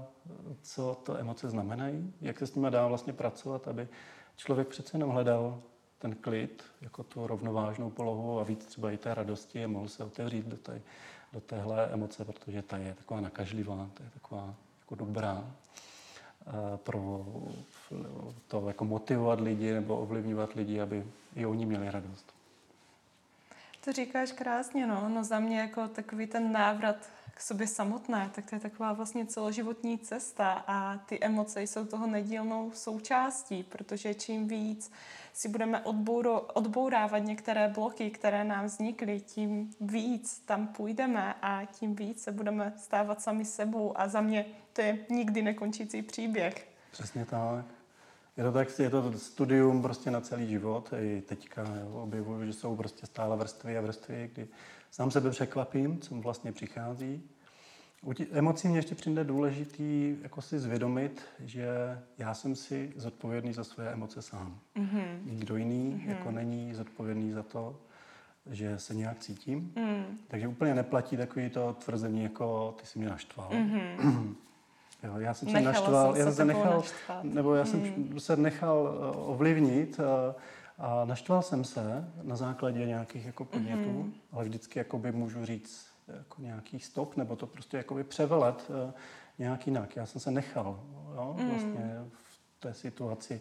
co 0.62 0.96
to 1.02 1.16
emoce 1.16 1.48
znamenají, 1.48 2.12
jak 2.20 2.38
se 2.38 2.46
s 2.46 2.54
nimi 2.54 2.70
dá 2.70 2.86
vlastně 2.86 3.12
pracovat, 3.12 3.68
aby 3.68 3.88
člověk 4.36 4.68
přece 4.68 4.96
jenom 4.96 5.10
hledal 5.10 5.62
ten 5.98 6.14
klid, 6.14 6.64
jako 6.80 7.02
tu 7.02 7.26
rovnovážnou 7.26 7.90
polohu 7.90 8.40
a 8.40 8.44
víc 8.44 8.66
třeba 8.66 8.90
i 8.90 8.96
té 8.96 9.14
radosti 9.14 9.64
a 9.64 9.68
mohl 9.68 9.88
se 9.88 10.04
otevřít 10.04 10.46
do, 10.46 10.56
té, 10.56 10.80
do 11.32 11.40
téhle 11.40 11.86
emoce, 11.86 12.24
protože 12.24 12.62
ta 12.62 12.76
je 12.76 12.94
taková 12.94 13.20
nakažlivá, 13.20 13.90
to 13.94 14.02
je 14.02 14.10
taková 14.10 14.54
jako 14.80 14.94
dobrá 14.94 15.44
eh, 16.46 16.76
pro 16.76 17.26
to 18.48 18.68
jako 18.68 18.84
motivovat 18.84 19.40
lidi 19.40 19.72
nebo 19.72 19.96
ovlivňovat 19.96 20.52
lidi, 20.52 20.80
aby 20.80 21.06
i 21.34 21.46
oni 21.46 21.66
měli 21.66 21.90
radost. 21.90 22.34
To 23.84 23.92
říkáš 23.92 24.32
krásně, 24.32 24.86
no. 24.86 25.08
no 25.08 25.24
za 25.24 25.40
mě 25.40 25.60
jako 25.60 25.88
takový 25.88 26.26
ten 26.26 26.52
návrat 26.52 26.96
k 27.38 27.42
sobě 27.42 27.66
samotné, 27.66 28.30
tak 28.34 28.50
to 28.50 28.56
je 28.56 28.60
taková 28.60 28.92
vlastně 28.92 29.26
celoživotní 29.26 29.98
cesta 29.98 30.64
a 30.66 30.98
ty 30.98 31.18
emoce 31.20 31.62
jsou 31.62 31.84
toho 31.84 32.06
nedílnou 32.06 32.70
součástí, 32.74 33.62
protože 33.62 34.14
čím 34.14 34.48
víc 34.48 34.92
si 35.32 35.48
budeme 35.48 35.80
odbouro, 35.80 36.40
odbourávat 36.40 37.24
některé 37.24 37.68
bloky, 37.68 38.10
které 38.10 38.44
nám 38.44 38.64
vznikly, 38.64 39.20
tím 39.20 39.70
víc 39.80 40.38
tam 40.38 40.66
půjdeme 40.66 41.34
a 41.42 41.64
tím 41.64 41.94
víc 41.94 42.22
se 42.22 42.32
budeme 42.32 42.72
stávat 42.76 43.20
sami 43.20 43.44
sebou 43.44 43.98
a 44.00 44.08
za 44.08 44.20
mě 44.20 44.46
to 44.72 44.80
je 44.80 44.98
nikdy 45.10 45.42
nekončící 45.42 46.02
příběh. 46.02 46.68
Přesně 46.90 47.24
tak. 47.24 47.64
Je 48.36 48.44
to 48.44 48.52
tak, 48.52 48.78
je 48.78 48.90
to 48.90 49.18
studium 49.18 49.82
prostě 49.82 50.10
na 50.10 50.20
celý 50.20 50.48
život. 50.48 50.92
I 51.00 51.22
teďka 51.28 51.62
jo, 51.62 52.02
objevuju, 52.02 52.46
že 52.46 52.52
jsou 52.52 52.76
prostě 52.76 53.06
stále 53.06 53.36
vrstvy 53.36 53.78
a 53.78 53.80
vrstvy, 53.80 54.30
kdy 54.32 54.48
sám 54.90 55.10
sebe 55.10 55.30
překvapím, 55.30 56.00
co 56.00 56.14
vlastně 56.14 56.52
přichází. 56.52 57.22
U 58.02 58.12
tí, 58.12 58.26
emocí 58.32 58.68
mě 58.68 58.78
ještě 58.78 58.94
přijde 58.94 59.24
důležitý 59.24 60.16
jako 60.22 60.42
si 60.42 60.58
zvědomit, 60.58 61.22
že 61.40 61.68
já 62.18 62.34
jsem 62.34 62.56
si 62.56 62.92
zodpovědný 62.96 63.52
za 63.52 63.64
své 63.64 63.92
emoce 63.92 64.22
sám. 64.22 64.58
Mm-hmm. 64.76 65.24
Nikdo 65.24 65.56
jiný 65.56 65.92
mm-hmm. 65.92 66.08
jako 66.08 66.30
není 66.30 66.74
zodpovědný 66.74 67.32
za 67.32 67.42
to, 67.42 67.76
že 68.50 68.78
se 68.78 68.94
nějak 68.94 69.18
cítím. 69.18 69.72
Mm. 69.76 70.18
Takže 70.28 70.48
úplně 70.48 70.74
neplatí 70.74 71.16
takový 71.16 71.50
to 71.50 71.76
tvrzení, 71.84 72.22
jako 72.22 72.74
ty 72.80 72.86
si 72.86 72.98
mě 72.98 73.08
naštval. 73.08 73.50
Mm-hmm. 73.50 74.34
Jo, 75.02 75.14
já 75.18 75.34
jsem 75.34 75.48
se 75.48 75.60
naštval, 75.60 76.16
já 76.16 76.24
jsem 76.24 76.34
se 76.34 76.44
nechal, 76.44 76.76
naštvat. 76.76 77.24
nebo 77.24 77.54
já 77.54 77.64
jsem 77.64 77.80
hmm. 77.80 78.20
se 78.20 78.36
nechal 78.36 78.94
eh, 78.94 79.16
ovlivnit 79.16 80.00
a, 80.78 81.04
naštval 81.04 81.42
jsem 81.42 81.64
se 81.64 82.12
na 82.22 82.36
základě 82.36 82.86
nějakých 82.86 83.26
jako 83.26 83.44
podnětů, 83.44 84.02
hmm. 84.02 84.14
ale 84.32 84.44
vždycky 84.44 84.78
jakoby 84.78 85.12
můžu 85.12 85.44
říct 85.44 85.86
jako 86.16 86.42
nějaký 86.42 86.80
stop, 86.80 87.16
nebo 87.16 87.36
to 87.36 87.46
prostě 87.46 87.76
jakoby 87.76 88.04
převelet 88.04 88.70
uh, 88.70 88.92
nějak 89.38 89.66
jinak. 89.66 89.96
Já 89.96 90.06
jsem 90.06 90.20
se 90.20 90.30
nechal 90.30 90.80
jo, 91.14 91.36
hmm. 91.38 91.50
vlastně 91.50 91.96
v 92.12 92.60
té 92.60 92.74
situaci 92.74 93.40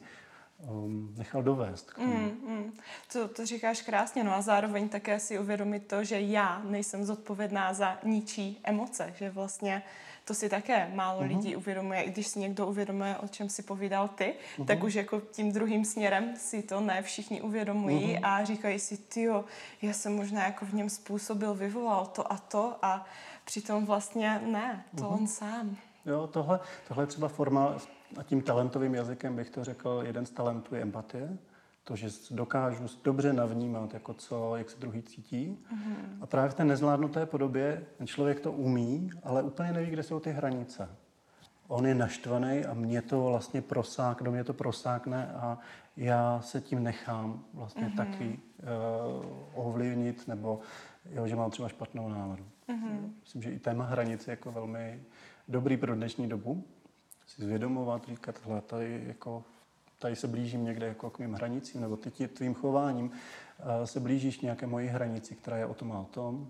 um, 0.70 1.14
nechal 1.18 1.44
dovést 1.44 1.92
k 1.92 1.96
tomu. 1.96 2.14
Mm, 2.14 2.56
mm. 2.56 2.74
To, 3.14 3.28
to 3.28 3.46
říkáš 3.46 3.82
krásně, 3.82 4.24
no 4.24 4.34
a 4.34 4.42
zároveň 4.42 4.90
také 4.90 5.20
si 5.20 5.40
uvědomit 5.40 5.88
to, 5.88 6.04
že 6.04 6.22
já 6.22 6.62
nejsem 6.64 7.06
zodpovědná 7.06 7.74
za 7.74 8.00
ničí 8.04 8.60
emoce, 8.64 9.14
že 9.18 9.30
vlastně 9.30 9.84
to 10.28 10.34
si 10.34 10.50
také 10.50 10.92
málo 10.94 11.22
uh-huh. 11.22 11.28
lidí 11.28 11.56
uvědomuje. 11.56 12.02
I 12.02 12.12
když 12.12 12.28
si 12.28 12.40
někdo 12.40 12.68
uvědomuje, 12.68 13.18
o 13.18 13.28
čem 13.28 13.50
si 13.50 13.64
povídal 13.64 14.08
ty, 14.08 14.36
uh-huh. 14.58 14.66
tak 14.66 14.84
už 14.84 14.94
jako 14.94 15.22
tím 15.32 15.52
druhým 15.52 15.86
směrem 15.86 16.36
si 16.36 16.64
to 16.64 16.82
ne 16.82 17.02
všichni 17.02 17.42
uvědomují 17.42 18.16
uh-huh. 18.16 18.28
a 18.28 18.44
říkají 18.44 18.80
si, 18.80 18.98
tyjo, 18.98 19.46
já 19.82 19.94
jsem 19.94 20.16
možná 20.16 20.44
jako 20.44 20.66
v 20.66 20.74
něm 20.74 20.90
způsobil, 20.90 21.54
vyvolal 21.54 22.06
to 22.06 22.32
a 22.32 22.38
to 22.38 22.76
a 22.82 23.06
přitom 23.46 23.86
vlastně 23.86 24.42
ne, 24.46 24.84
to 24.98 25.04
uh-huh. 25.04 25.14
on 25.14 25.28
sám. 25.28 25.78
Jo, 26.06 26.28
tohle, 26.28 26.60
tohle 26.88 27.04
je 27.04 27.08
třeba 27.08 27.28
forma, 27.28 27.76
a 28.18 28.24
tím 28.24 28.42
talentovým 28.42 28.96
jazykem 28.96 29.36
bych 29.36 29.50
to 29.50 29.64
řekl, 29.64 30.04
jeden 30.06 30.26
z 30.26 30.30
talentů 30.30 30.76
je 30.76 30.82
empatie 30.82 31.38
to, 31.88 31.96
že 31.96 32.08
dokážu 32.32 32.86
dobře 33.04 33.34
navnímat, 33.34 33.94
jako 33.94 34.14
co, 34.14 34.56
jak 34.56 34.70
se 34.70 34.80
druhý 34.80 35.02
cítí. 35.02 35.58
Mm-hmm. 35.74 36.18
A 36.22 36.26
právě 36.26 36.50
v 36.50 36.54
té 36.54 36.64
nezvládnuté 36.64 37.26
podobě 37.26 37.86
ten 37.98 38.08
člověk 38.08 38.40
to 38.40 38.52
umí, 38.52 39.10
ale 39.24 39.44
úplně 39.44 39.72
neví, 39.72 39.90
kde 39.90 40.04
jsou 40.04 40.20
ty 40.20 40.32
hranice. 40.32 40.90
On 41.68 41.88
je 41.88 41.96
naštvaný 41.96 42.66
a 42.66 42.74
mě 42.74 43.02
to 43.02 43.26
vlastně 43.26 43.62
prosák, 43.62 44.24
do 44.24 44.32
mě 44.32 44.44
to 44.44 44.54
prosákne 44.54 45.28
a 45.28 45.58
já 45.98 46.42
se 46.42 46.62
tím 46.62 46.84
nechám 46.84 47.44
vlastně 47.54 47.88
mm-hmm. 47.88 47.98
taky 47.98 48.40
uh, 49.56 49.68
ovlivnit 49.68 50.28
nebo 50.28 50.60
jo, 51.12 51.28
že 51.28 51.36
mám 51.36 51.52
třeba 51.52 51.70
špatnou 51.70 52.10
náladu. 52.10 52.46
Mm-hmm. 52.70 53.10
Myslím, 53.22 53.42
že 53.42 53.52
i 53.52 53.60
téma 53.60 53.86
hranice 53.86 54.32
je 54.32 54.34
jako 54.34 54.52
velmi 54.52 55.04
dobrý 55.48 55.78
pro 55.78 55.96
dnešní 55.96 56.30
dobu. 56.30 56.64
Si 57.28 57.42
zvědomovat, 57.42 58.08
říkat, 58.08 58.40
tohle 58.44 58.62
tady 58.62 59.04
jako 59.08 59.44
tady 60.00 60.16
se 60.16 60.28
blížím 60.28 60.64
někde 60.64 60.88
jako 60.88 61.10
k 61.10 61.20
mým 61.20 61.34
hranicím, 61.34 61.82
nebo 61.82 61.98
ty 61.98 62.28
tvým 62.28 62.54
chováním 62.54 63.12
se 63.86 64.00
blížíš 64.00 64.40
nějaké 64.40 64.68
moji 64.68 64.88
hranici, 64.88 65.36
která 65.36 65.58
je 65.58 65.66
o 65.66 65.74
tom 65.74 65.92
a 65.92 66.00
o 66.00 66.06
tom. 66.06 66.48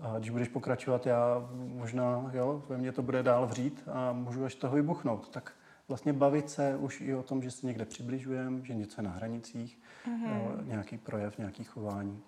A 0.00 0.18
když 0.18 0.30
budeš 0.30 0.48
pokračovat, 0.48 1.06
já 1.06 1.48
možná, 1.54 2.30
jo, 2.32 2.62
ve 2.68 2.76
mně 2.78 2.92
to 2.92 3.02
bude 3.02 3.22
dál 3.22 3.46
vřít 3.46 3.82
a 3.92 4.12
můžu 4.12 4.44
až 4.44 4.54
toho 4.54 4.76
vybuchnout. 4.76 5.28
Tak 5.28 5.52
vlastně 5.88 6.12
bavit 6.12 6.50
se 6.50 6.76
už 6.76 7.00
i 7.00 7.14
o 7.14 7.22
tom, 7.22 7.42
že 7.42 7.50
se 7.50 7.66
někde 7.66 7.84
přibližujeme, 7.84 8.64
že 8.64 8.74
něco 8.74 9.00
je 9.00 9.04
na 9.04 9.10
hranicích, 9.10 9.78
mm-hmm. 10.06 10.66
nějaký 10.66 10.98
projev, 10.98 11.38
nějaký 11.38 11.64
chování. 11.64 12.22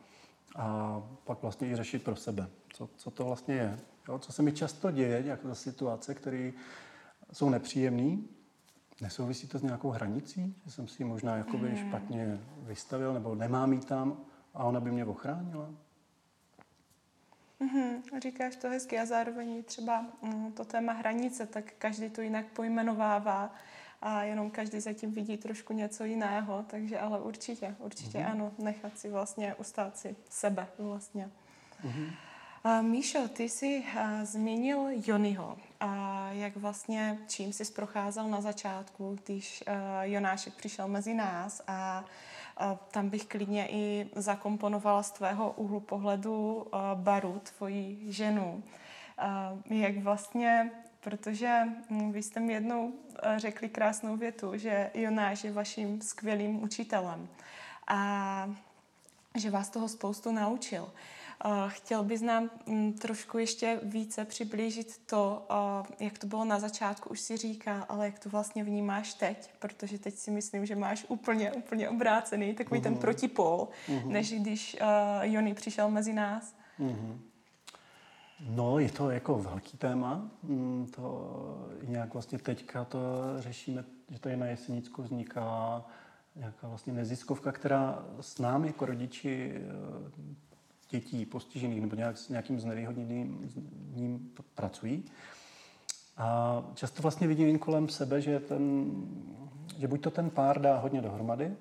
A 0.56 1.02
pak 1.24 1.42
vlastně 1.42 1.68
i 1.68 1.76
řešit 1.76 2.04
pro 2.04 2.16
sebe, 2.16 2.48
co, 2.72 2.88
co 2.96 3.10
to 3.10 3.24
vlastně 3.24 3.54
je. 3.54 3.78
Jo, 4.08 4.18
co 4.18 4.32
se 4.32 4.42
mi 4.42 4.52
často 4.52 4.90
děje, 4.90 5.22
nějaké 5.22 5.54
situace, 5.54 6.14
které 6.14 6.52
jsou 7.32 7.50
nepříjemné, 7.50 8.16
nesouvisí 9.00 9.48
to 9.48 9.58
s 9.58 9.62
nějakou 9.62 9.90
hranicí, 9.90 10.56
že 10.64 10.70
jsem 10.70 10.88
si 10.88 11.02
ji 11.02 11.06
možná 11.06 11.36
jakoby 11.36 11.68
mm. 11.68 11.76
špatně 11.76 12.40
vystavil, 12.58 13.14
nebo 13.14 13.34
nemám 13.34 13.72
jí 13.72 13.80
tam 13.80 14.16
a 14.54 14.64
ona 14.64 14.80
by 14.80 14.90
mě 14.90 15.04
ochránila. 15.04 15.70
Mm-hmm, 17.60 18.20
říkáš 18.22 18.56
to 18.56 18.68
hezky 18.68 18.98
a 18.98 19.06
zároveň 19.06 19.64
třeba 19.64 20.06
mm, 20.22 20.52
to 20.52 20.64
téma 20.64 20.92
hranice, 20.92 21.46
tak 21.46 21.72
každý 21.78 22.10
to 22.10 22.20
jinak 22.20 22.46
pojmenovává 22.46 23.54
a 24.02 24.22
jenom 24.22 24.50
každý 24.50 24.80
zatím 24.80 25.12
vidí 25.12 25.36
trošku 25.36 25.72
něco 25.72 26.04
jiného, 26.04 26.64
takže 26.66 26.98
ale 26.98 27.20
určitě, 27.20 27.76
určitě 27.78 28.18
mm-hmm. 28.18 28.30
ano, 28.30 28.52
nechat 28.58 28.98
si 28.98 29.10
vlastně 29.10 29.54
ustát 29.54 29.98
si 29.98 30.16
sebe 30.30 30.66
vlastně. 30.78 31.30
Mm-hmm. 31.84 32.10
Míšo, 32.80 33.28
ty 33.28 33.48
jsi 33.48 33.84
a, 33.98 34.24
zmínil 34.24 34.86
Jonyho 35.06 35.56
a 35.80 36.28
jak 36.30 36.56
vlastně, 36.56 37.18
čím 37.26 37.52
jsi 37.52 37.64
procházel 37.64 38.28
na 38.28 38.40
začátku, 38.40 39.18
když 39.24 39.64
a, 39.66 40.04
Jonášek 40.04 40.54
přišel 40.54 40.88
mezi 40.88 41.14
nás 41.14 41.62
a 41.66 42.04
tam 42.90 43.08
bych 43.08 43.24
klidně 43.24 43.68
i 43.70 44.10
zakomponovala 44.14 45.02
z 45.02 45.10
tvého 45.10 45.52
úhlu 45.52 45.80
pohledu 45.80 46.66
Baru, 46.94 47.40
tvoji 47.56 47.98
ženu. 48.08 48.62
Jak 49.70 49.98
vlastně, 49.98 50.70
protože 51.00 51.62
hm, 51.90 52.12
vy 52.12 52.22
jste 52.22 52.40
mi 52.40 52.52
jednou 52.52 52.92
řekli 53.36 53.68
krásnou 53.68 54.16
větu, 54.16 54.52
že 54.54 54.90
Jonáš 54.94 55.44
je 55.44 55.52
vaším 55.52 56.02
skvělým 56.02 56.62
učitelem 56.62 57.28
a 57.86 58.50
že 59.34 59.50
vás 59.50 59.68
toho 59.68 59.88
spoustu 59.88 60.32
naučil. 60.32 60.92
Chtěl 61.68 62.04
bys 62.04 62.22
nám 62.22 62.50
mm, 62.66 62.92
trošku 62.92 63.38
ještě 63.38 63.80
více 63.82 64.24
přiblížit 64.24 65.00
to, 65.06 65.46
jak 66.00 66.18
to 66.18 66.26
bylo 66.26 66.44
na 66.44 66.58
začátku, 66.58 67.08
už 67.08 67.20
si 67.20 67.36
říká, 67.36 67.82
ale 67.88 68.06
jak 68.06 68.18
to 68.18 68.28
vlastně 68.28 68.64
vnímáš 68.64 69.14
teď, 69.14 69.50
protože 69.58 69.98
teď 69.98 70.14
si 70.14 70.30
myslím, 70.30 70.66
že 70.66 70.76
máš 70.76 71.04
úplně, 71.08 71.52
úplně 71.52 71.88
obrácený 71.88 72.54
takový 72.54 72.80
uh-huh. 72.80 72.82
ten 72.82 72.92
mhm. 72.92 73.00
protipol, 73.00 73.68
uh-huh. 73.88 74.06
než 74.06 74.32
když 74.32 74.76
uh, 74.80 74.88
Jony 75.22 75.54
přišel 75.54 75.90
mezi 75.90 76.12
nás. 76.12 76.54
Uh-huh. 76.80 77.18
No, 78.40 78.78
je 78.78 78.90
to 78.90 79.10
jako 79.10 79.38
velký 79.38 79.76
téma. 79.76 80.30
Mm, 80.42 80.86
to 80.96 81.68
nějak 81.82 82.12
vlastně 82.12 82.38
teďka 82.38 82.84
to 82.84 82.98
řešíme, 83.38 83.84
že 84.10 84.18
tady 84.18 84.36
na 84.36 84.46
Jesenicku 84.46 85.02
vzniká 85.02 85.84
nějaká 86.36 86.68
vlastně 86.68 86.92
neziskovka, 86.92 87.52
která 87.52 88.04
s 88.20 88.38
námi 88.38 88.66
jako 88.66 88.86
rodiči 88.86 89.54
dětí 90.90 91.26
postižených 91.26 91.80
nebo 91.80 91.96
nějak, 91.96 92.18
s 92.18 92.28
nějakým 92.28 92.60
znevýhodněným 92.60 93.50
ním 93.94 94.30
pracují. 94.54 95.04
A 96.16 96.62
často 96.74 97.02
vlastně 97.02 97.26
vidím 97.26 97.58
kolem 97.58 97.88
sebe, 97.88 98.20
že, 98.20 98.40
ten, 98.40 98.92
že 99.78 99.88
buď 99.88 100.00
to 100.00 100.10
ten 100.10 100.30
pár 100.30 100.60
dá 100.60 100.78
hodně 100.78 101.02
dohromady, 101.02 101.56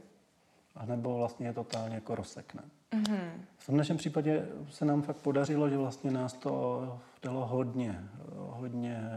anebo 0.75 1.17
vlastně 1.17 1.47
je 1.47 1.53
totálně 1.53 1.95
jako 1.95 2.15
rozsekne. 2.15 2.63
Mm-hmm. 2.91 3.29
V 3.57 3.65
tom 3.65 3.77
našem 3.77 3.97
případě 3.97 4.47
se 4.69 4.85
nám 4.85 5.01
fakt 5.01 5.17
podařilo, 5.17 5.69
že 5.69 5.77
vlastně 5.77 6.11
nás 6.11 6.33
to 6.33 6.99
dalo 7.23 7.45
hodně, 7.45 8.09
hodně 8.35 9.09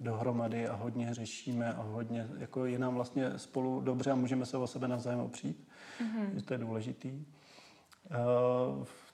dohromady 0.00 0.68
a 0.68 0.74
hodně 0.74 1.14
řešíme 1.14 1.74
a 1.74 1.82
hodně, 1.82 2.28
jako 2.38 2.64
je 2.64 2.78
nám 2.78 2.94
vlastně 2.94 3.38
spolu 3.38 3.80
dobře 3.80 4.10
a 4.10 4.14
můžeme 4.14 4.46
se 4.46 4.56
o 4.56 4.66
sebe 4.66 4.88
navzájem 4.88 5.20
opřít, 5.20 5.68
mm-hmm. 6.00 6.34
že 6.34 6.42
to 6.42 6.54
je 6.54 6.58
důležitý. 6.58 7.24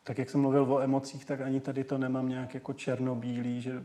Tak 0.07 0.19
jak 0.19 0.31
jsem 0.31 0.41
mluvil 0.41 0.73
o 0.73 0.81
emocích, 0.81 1.25
tak 1.25 1.41
ani 1.41 1.61
tady 1.61 1.85
to 1.85 1.99
nemám 1.99 2.29
nějak 2.29 2.55
jako 2.55 2.73
černobílý, 2.73 3.61
že 3.61 3.83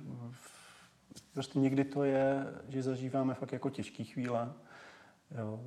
prostě 1.34 1.60
někdy 1.60 1.84
to 1.84 2.04
je, 2.04 2.46
že 2.70 2.84
zažíváme 2.84 3.34
fakt 3.34 3.54
jako 3.54 3.70
těžké 3.70 4.04
chvíle. 4.04 4.54
Jo. 5.38 5.60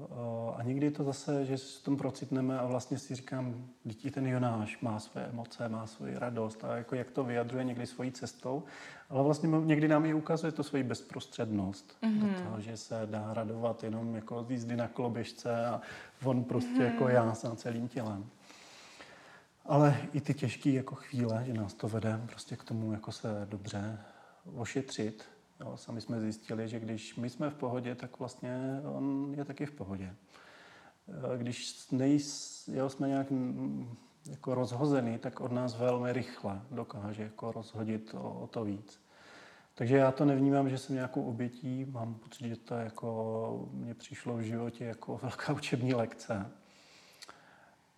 A 0.57 0.63
někdy 0.63 0.91
to 0.91 1.05
zase, 1.05 1.45
že 1.45 1.59
s 1.59 1.79
tom 1.79 1.97
procitneme 1.97 2.59
a 2.59 2.67
vlastně 2.67 2.99
si 2.99 3.15
říkám, 3.15 3.67
dítě 3.85 4.11
ten 4.11 4.27
Jonáš 4.27 4.81
má 4.81 5.01
své 5.01 5.25
emoce, 5.25 5.69
má 5.69 5.87
svoji 5.87 6.19
radost 6.19 6.65
a 6.65 6.77
jako 6.77 6.95
jak 6.95 7.11
to 7.11 7.25
vyjadřuje 7.25 7.65
někdy 7.65 7.87
svojí 7.87 8.13
cestou, 8.13 8.63
ale 9.11 9.23
vlastně 9.23 9.49
někdy 9.49 9.89
nám 9.89 10.05
i 10.05 10.15
ukazuje 10.15 10.53
to 10.53 10.63
svoji 10.63 10.85
bezprostřednost, 10.85 11.97
mm-hmm. 12.03 12.21
do 12.21 12.43
toho, 12.43 12.61
že 12.61 12.77
se 12.77 13.03
dá 13.07 13.35
radovat 13.35 13.85
jenom 13.85 14.15
jako 14.15 14.45
z 14.45 14.51
jízdy 14.51 14.77
na 14.77 14.89
koloběžce 14.89 15.67
a 15.67 15.81
on 16.25 16.45
prostě 16.45 16.71
mm-hmm. 16.71 16.93
jako 16.93 17.09
já 17.09 17.35
sám 17.35 17.57
celým 17.57 17.89
tělem. 17.89 18.27
Ale 19.65 19.97
i 20.13 20.21
ty 20.21 20.35
těžké 20.35 20.71
jako 20.71 20.95
chvíle, 20.95 21.45
že 21.47 21.55
nás 21.55 21.75
to 21.75 21.89
vede 21.89 22.21
prostě 22.27 22.57
k 22.57 22.65
tomu 22.65 22.93
jako 22.93 23.13
se 23.13 23.47
dobře 23.51 23.99
ošetřit. 24.55 25.25
Jo, 25.61 25.77
sami 25.77 26.01
jsme 26.01 26.21
zjistili, 26.21 26.69
že 26.69 26.81
když 26.81 27.17
my 27.17 27.31
jsme 27.31 27.51
v 27.51 27.55
pohodě, 27.55 27.95
tak 27.95 28.19
vlastně 28.19 28.81
on 28.85 29.35
je 29.37 29.45
taky 29.45 29.67
v 29.67 29.73
pohodě. 29.73 30.05
E, 31.35 31.39
když 31.39 31.91
nejs, 31.91 32.69
jo, 32.73 32.89
jsme 32.89 33.09
nějak 33.09 33.27
jako 34.31 34.55
rozhozený, 34.55 35.19
tak 35.19 35.41
od 35.41 35.53
nás 35.53 35.79
velmi 35.79 36.13
rychle 36.13 36.63
dokáže 36.71 37.23
jako 37.23 37.53
rozhodit 37.53 38.15
o, 38.15 38.41
o 38.41 38.47
to 38.47 38.65
víc. 38.65 39.01
Takže 39.75 39.97
já 39.97 40.13
to 40.13 40.25
nevnímám, 40.25 40.71
že 40.71 40.79
jsem 40.79 40.95
nějakou 40.95 41.23
obětí, 41.23 41.85
mám 41.85 42.15
pocit, 42.15 42.49
že 42.49 42.57
to 42.57 42.75
jako 42.75 43.69
mně 43.73 43.95
přišlo 43.95 44.37
v 44.37 44.41
životě 44.41 44.85
jako 44.85 45.17
velká 45.23 45.53
učební 45.53 45.95
lekce 45.95 46.51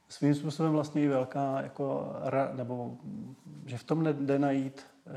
svým 0.09 0.35
způsobem 0.35 0.73
vlastně 0.73 1.03
i 1.03 1.09
velká, 1.09 1.63
jako, 1.63 2.13
nebo 2.53 2.97
že 3.67 3.79
v 3.79 3.85
tom 3.85 4.05
jde 4.05 4.39
najít 4.39 4.87
e, 5.07 5.11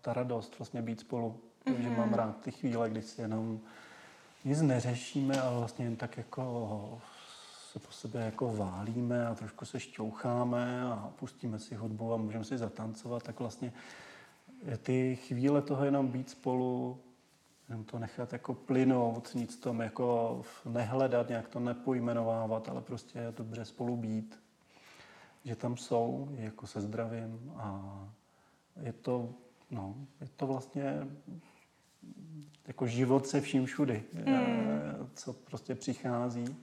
ta 0.00 0.12
radost, 0.12 0.58
vlastně 0.58 0.82
být 0.82 1.00
spolu. 1.00 1.40
Mm-hmm. 1.66 1.82
Že 1.82 1.90
mám 1.90 2.14
rád 2.14 2.40
ty 2.40 2.50
chvíle, 2.50 2.90
kdy 2.90 3.02
si 3.02 3.20
jenom 3.20 3.60
nic 4.44 4.62
neřešíme, 4.62 5.40
ale 5.40 5.58
vlastně 5.58 5.84
jen 5.84 5.96
tak 5.96 6.16
jako 6.16 7.00
se 7.72 7.78
po 7.78 7.92
sebe 7.92 8.20
jako 8.24 8.56
válíme 8.56 9.26
a 9.26 9.34
trošku 9.34 9.64
se 9.64 9.80
šťoucháme 9.80 10.82
a 10.82 11.10
pustíme 11.16 11.58
si 11.58 11.74
hudbu 11.74 12.14
a 12.14 12.16
můžeme 12.16 12.44
si 12.44 12.58
zatancovat, 12.58 13.22
tak 13.22 13.40
vlastně 13.40 13.72
ty 14.82 15.16
chvíle 15.16 15.62
toho 15.62 15.84
jenom 15.84 16.08
být 16.08 16.30
spolu 16.30 16.98
Jenom 17.68 17.84
to 17.84 17.98
nechat 17.98 18.32
jako 18.32 18.54
plynout, 18.54 19.34
nic 19.34 19.56
tom 19.56 19.80
jako 19.80 20.42
nehledat, 20.64 21.28
nějak 21.28 21.48
to 21.48 21.60
nepojmenovávat, 21.60 22.68
ale 22.68 22.80
prostě 22.80 23.32
dobře 23.36 23.64
spolu 23.64 23.96
být. 23.96 24.40
Že 25.44 25.56
tam 25.56 25.76
jsou, 25.76 26.28
jako 26.32 26.66
se 26.66 26.80
zdravím 26.80 27.52
a 27.56 27.98
je 28.82 28.92
to, 28.92 29.34
no, 29.70 29.94
je 30.20 30.28
to 30.36 30.46
vlastně 30.46 31.06
jako 32.66 32.86
život 32.86 33.26
se 33.26 33.40
vším 33.40 33.66
všudy, 33.66 34.04
mm. 34.12 35.10
co 35.14 35.32
prostě 35.32 35.74
přichází. 35.74 36.56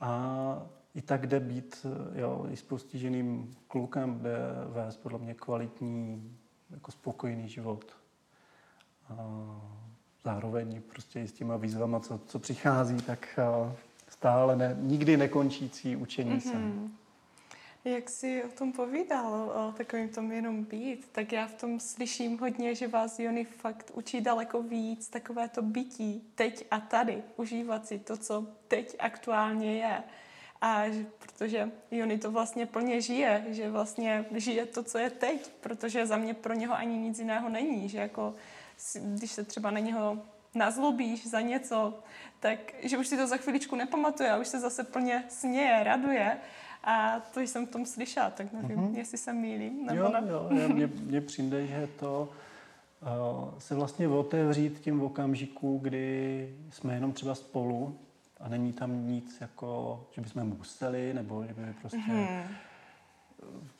A 0.00 0.66
i 0.94 1.02
tak 1.02 1.26
jde 1.26 1.40
být, 1.40 1.86
jo, 2.14 2.46
i 2.50 2.56
s 2.56 2.62
postiženým 2.62 3.56
klukem 3.68 4.18
jde 4.18 4.38
vést 4.68 4.96
podle 4.96 5.18
mě 5.18 5.34
kvalitní, 5.34 6.36
jako 6.70 6.92
spokojený 6.92 7.48
život. 7.48 7.96
A 9.08 9.14
zároveň 10.24 10.82
prostě 10.82 11.20
i 11.20 11.28
s 11.28 11.32
těma 11.32 11.56
výzvama, 11.56 12.00
co, 12.00 12.20
co 12.26 12.38
přichází, 12.38 12.96
tak 12.96 13.38
stále 14.08 14.56
ne, 14.56 14.76
nikdy 14.80 15.16
nekončící 15.16 15.96
učení 15.96 16.30
mm-hmm. 16.30 16.88
se. 16.88 17.04
Jak 17.90 18.10
jsi 18.10 18.44
o 18.44 18.48
tom 18.48 18.72
povídal, 18.72 19.52
o 19.68 19.72
takovým 19.72 20.08
tom 20.08 20.32
jenom 20.32 20.64
být, 20.64 21.08
tak 21.12 21.32
já 21.32 21.46
v 21.46 21.54
tom 21.54 21.80
slyším 21.80 22.38
hodně, 22.38 22.74
že 22.74 22.88
vás 22.88 23.18
Jony 23.18 23.44
fakt 23.44 23.90
učí 23.94 24.20
daleko 24.20 24.62
víc, 24.62 25.08
takové 25.08 25.48
to 25.48 25.62
bytí 25.62 26.22
teď 26.34 26.66
a 26.70 26.80
tady, 26.80 27.22
užívat 27.36 27.86
si 27.86 27.98
to, 27.98 28.16
co 28.16 28.46
teď 28.68 28.96
aktuálně 28.98 29.78
je. 29.78 30.02
A 30.60 30.88
že, 30.88 31.06
protože 31.18 31.70
Jony 31.90 32.18
to 32.18 32.30
vlastně 32.30 32.66
plně 32.66 33.00
žije, 33.00 33.46
že 33.48 33.70
vlastně 33.70 34.24
žije 34.34 34.66
to, 34.66 34.82
co 34.82 34.98
je 34.98 35.10
teď, 35.10 35.52
protože 35.60 36.06
za 36.06 36.16
mě 36.16 36.34
pro 36.34 36.54
něho 36.54 36.74
ani 36.74 36.98
nic 36.98 37.18
jiného 37.18 37.48
není, 37.48 37.88
že 37.88 37.98
jako 37.98 38.34
když 39.02 39.30
se 39.30 39.44
třeba 39.44 39.70
na 39.70 39.78
něho 39.78 40.18
nazlobíš 40.54 41.26
za 41.26 41.40
něco, 41.40 41.94
tak 42.40 42.58
že 42.82 42.98
už 42.98 43.08
si 43.08 43.16
to 43.16 43.26
za 43.26 43.36
chviličku 43.36 43.76
nepamatuje 43.76 44.30
a 44.30 44.38
už 44.38 44.48
se 44.48 44.60
zase 44.60 44.84
plně 44.84 45.24
směje, 45.28 45.84
raduje. 45.84 46.36
A 46.84 47.20
to 47.20 47.40
jsem 47.40 47.66
v 47.66 47.70
tom 47.70 47.86
slyšela, 47.86 48.30
tak 48.30 48.52
nevím, 48.52 48.78
mm-hmm. 48.78 48.96
jestli 48.96 49.18
se 49.18 49.32
mýlím. 49.32 49.86
Nebo 49.86 50.00
jo, 50.00 50.08
ne. 50.08 50.22
jo, 50.28 50.48
mně, 50.68 50.86
mně 50.86 51.20
přijde, 51.20 51.66
že 51.66 51.88
to 51.98 52.28
uh, 53.02 53.58
se 53.58 53.74
vlastně 53.74 54.08
otevřít 54.08 54.80
tím 54.80 55.02
okamžiku, 55.02 55.78
kdy 55.82 56.56
jsme 56.70 56.94
jenom 56.94 57.12
třeba 57.12 57.34
spolu 57.34 57.98
a 58.40 58.48
není 58.48 58.72
tam 58.72 59.06
nic 59.08 59.40
jako, 59.40 60.00
že 60.10 60.20
bychom 60.20 60.44
museli, 60.44 61.14
nebo 61.14 61.44
že 61.46 61.54
by 61.54 61.74
prostě 61.80 61.98
mm-hmm 61.98 62.44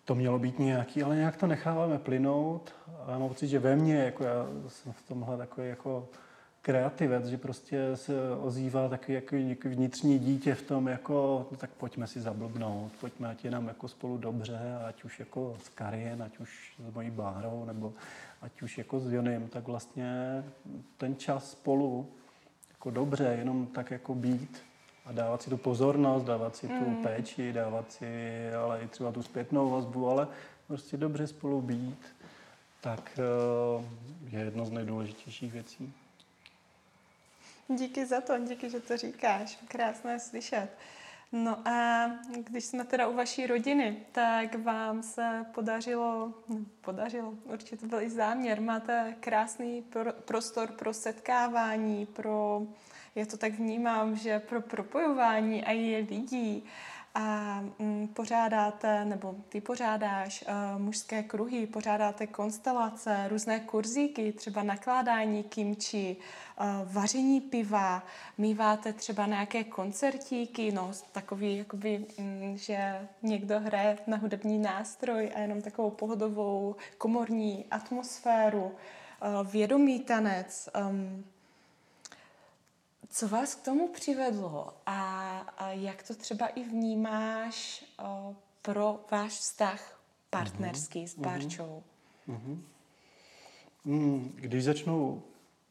to 0.05 0.15
mělo 0.15 0.39
být 0.39 0.59
nějaký, 0.59 1.03
ale 1.03 1.17
nějak 1.17 1.37
to 1.37 1.47
necháváme 1.47 1.99
plynout. 1.99 2.73
A 3.07 3.11
já 3.11 3.19
mám 3.19 3.29
pocit, 3.29 3.49
že 3.49 3.59
ve 3.59 3.77
mně, 3.77 3.97
jako 3.97 4.25
já 4.25 4.47
jsem 4.69 4.93
v 4.93 5.03
tomhle 5.03 5.37
takový 5.37 5.69
jako 5.69 6.09
kreativec, 6.63 7.27
že 7.27 7.39
prostě 7.39 7.97
se 7.97 8.15
ozývá 8.41 8.89
taky 8.89 9.13
jako 9.13 9.37
vnitřní 9.69 10.19
dítě 10.19 10.55
v 10.55 10.63
tom, 10.63 10.89
jako, 10.89 11.47
no 11.51 11.57
tak 11.57 11.71
pojďme 11.71 12.07
si 12.07 12.21
zablbnout, 12.21 12.93
pojďme, 13.01 13.29
ať 13.29 13.45
je 13.45 13.51
nám 13.51 13.69
jako 13.69 13.89
spolu 13.89 14.19
dobře, 14.19 14.59
ať 14.87 15.05
už 15.05 15.21
jako 15.21 15.57
s 15.63 15.69
Karien, 15.69 16.23
ať 16.23 16.39
už 16.39 16.75
s 16.91 16.95
mojí 16.95 17.11
Bárou, 17.11 17.65
nebo 17.65 17.93
ať 18.43 18.63
už 18.63 18.79
jako 18.79 19.01
s 19.01 19.13
Jonem, 19.13 19.49
tak 19.49 19.67
vlastně 19.67 20.45
ten 20.97 21.17
čas 21.17 21.51
spolu 21.51 22.09
jako 22.71 22.91
dobře, 22.91 23.37
jenom 23.39 23.67
tak 23.67 23.91
jako 23.91 24.15
být 24.15 24.63
a 25.05 25.13
dávat 25.13 25.43
si 25.43 25.51
tu 25.51 25.57
pozornost, 25.57 26.25
dávat 26.25 26.57
si 26.57 26.69
tu 26.69 26.75
mm. 26.75 27.03
péči, 27.03 27.53
dávat 27.53 27.93
si 27.93 28.51
ale 28.55 28.81
i 28.81 28.89
třeba 28.89 29.13
tu 29.13 29.23
zpětnou 29.23 29.71
vazbu, 29.71 30.09
ale 30.09 30.29
prostě 30.67 30.97
dobře 30.97 31.27
spolu 31.27 31.61
být, 31.61 32.07
tak 32.81 33.19
eh, 33.19 33.85
je 34.37 34.45
jedno 34.45 34.67
z 34.67 34.71
nejdůležitějších 34.71 35.53
věcí. 35.53 35.93
Díky 37.69 38.07
za 38.07 38.21
to, 38.21 38.39
díky, 38.39 38.71
že 38.71 38.81
to 38.81 38.97
říkáš. 38.97 39.59
Krásné 39.69 40.21
slyšet. 40.21 40.69
No 41.33 41.69
a 41.69 42.07
když 42.37 42.65
jsme 42.65 42.85
teda 42.85 43.09
u 43.09 43.17
vaší 43.17 43.47
rodiny, 43.47 43.97
tak 44.13 44.55
vám 44.55 45.03
se 45.03 45.47
podařilo, 45.55 46.33
no, 46.49 46.57
podařilo, 46.81 47.35
určitě 47.45 47.77
to 47.77 47.87
byl 47.87 48.01
i 48.01 48.11
záměr, 48.11 48.61
máte 48.61 49.17
krásný 49.21 49.83
pro, 49.83 50.13
prostor 50.13 50.73
pro 50.73 50.95
setkávání, 50.95 52.07
pro, 52.07 52.63
já 53.15 53.27
to 53.27 53.37
tak 53.37 53.53
vnímám, 53.53 54.17
že 54.17 54.39
pro 54.39 54.61
propojování 54.61 55.65
a 55.65 55.71
je 55.71 55.99
lidí 55.99 56.65
a 57.15 57.61
mm, 57.79 58.09
pořádáte, 58.09 59.05
nebo 59.05 59.35
ty 59.49 59.61
pořádáš 59.61 60.45
uh, 60.49 60.83
mužské 60.83 61.23
kruhy, 61.23 61.67
pořádáte 61.67 62.27
konstelace, 62.27 63.29
různé 63.29 63.61
kurzíky, 63.61 64.33
třeba 64.33 64.63
nakládání 64.63 65.43
kimči, 65.43 66.17
uh, 66.61 66.93
vaření 66.93 67.41
piva, 67.41 68.03
míváte 68.39 68.93
třeba 68.93 69.27
nějaké 69.27 69.65
koncertíky, 69.65 70.73
no 70.73 70.91
takový, 71.13 71.57
jakoby, 71.57 72.07
um, 72.19 72.57
že 72.57 73.09
někdo 73.23 73.61
hraje 73.61 73.99
na 74.07 74.17
hudební 74.17 74.59
nástroj 74.59 75.33
a 75.35 75.39
jenom 75.39 75.63
takovou 75.63 75.91
pohodovou 75.91 76.77
komorní 76.99 77.65
atmosféru, 77.71 78.65
uh, 78.65 79.51
vědomý 79.51 80.01
tanec, 80.01 80.69
um, 80.91 81.25
co 83.15 83.29
vás 83.29 83.55
k 83.55 83.65
tomu 83.65 83.89
přivedlo 83.89 84.73
a, 84.87 85.39
a 85.39 85.71
jak 85.71 86.03
to 86.03 86.15
třeba 86.15 86.47
i 86.47 86.65
vnímáš 86.65 87.85
o, 88.05 88.35
pro 88.63 89.01
váš 89.11 89.33
vztah 89.33 90.01
partnerský 90.31 91.05
mm-hmm. 91.05 91.09
s 91.09 91.19
Barčou? 91.19 91.83
Mm-hmm. 92.29 92.59
Mm, 93.85 94.33
když 94.35 94.65
začnu 94.65 95.23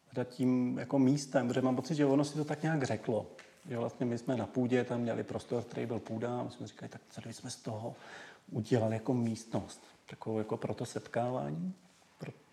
hledat 0.06 0.34
tím 0.34 0.78
jako 0.78 1.00
místem, 1.00 1.48
protože 1.48 1.62
mám 1.62 1.76
pocit, 1.76 1.96
že 1.96 2.06
ono 2.06 2.26
si 2.26 2.38
to 2.38 2.46
tak 2.46 2.64
nějak 2.64 2.84
řeklo. 2.84 3.26
Že 3.70 3.78
vlastně 3.78 4.06
my 4.06 4.18
jsme 4.18 4.38
na 4.38 4.46
půdě, 4.46 4.84
tam 4.84 5.02
měli 5.02 5.24
prostor, 5.24 5.64
který 5.64 5.86
byl 5.86 6.00
půda 6.00 6.40
a 6.40 6.44
my 6.44 6.52
jsme 6.52 6.68
říkali, 6.68 6.90
tak 6.90 7.02
co 7.10 7.30
jsme 7.30 7.50
z 7.50 7.56
toho 7.56 7.96
udělali 8.52 8.96
jako 8.96 9.14
místnost, 9.14 9.82
takovou 10.10 10.38
jako 10.38 10.58
pro 10.58 10.74
to 10.74 10.86
setkávání. 10.86 11.74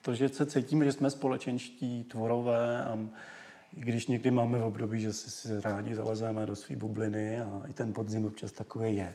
Protože 0.02 0.28
se 0.28 0.46
cítíme, 0.46 0.84
že 0.84 0.92
jsme 0.92 1.10
společenští 1.10 2.04
tvorové 2.04 2.84
a 2.84 2.98
i 3.76 3.80
když 3.80 4.06
někdy 4.06 4.30
máme 4.30 4.58
v 4.58 4.64
období, 4.64 5.00
že 5.00 5.12
si, 5.12 5.30
si 5.30 5.60
rádi 5.60 5.94
zalezeme 5.94 6.46
do 6.46 6.56
své 6.56 6.76
bubliny 6.76 7.40
a 7.40 7.62
i 7.68 7.72
ten 7.72 7.92
podzim 7.92 8.26
občas 8.26 8.52
takový 8.52 8.96
je. 8.96 9.14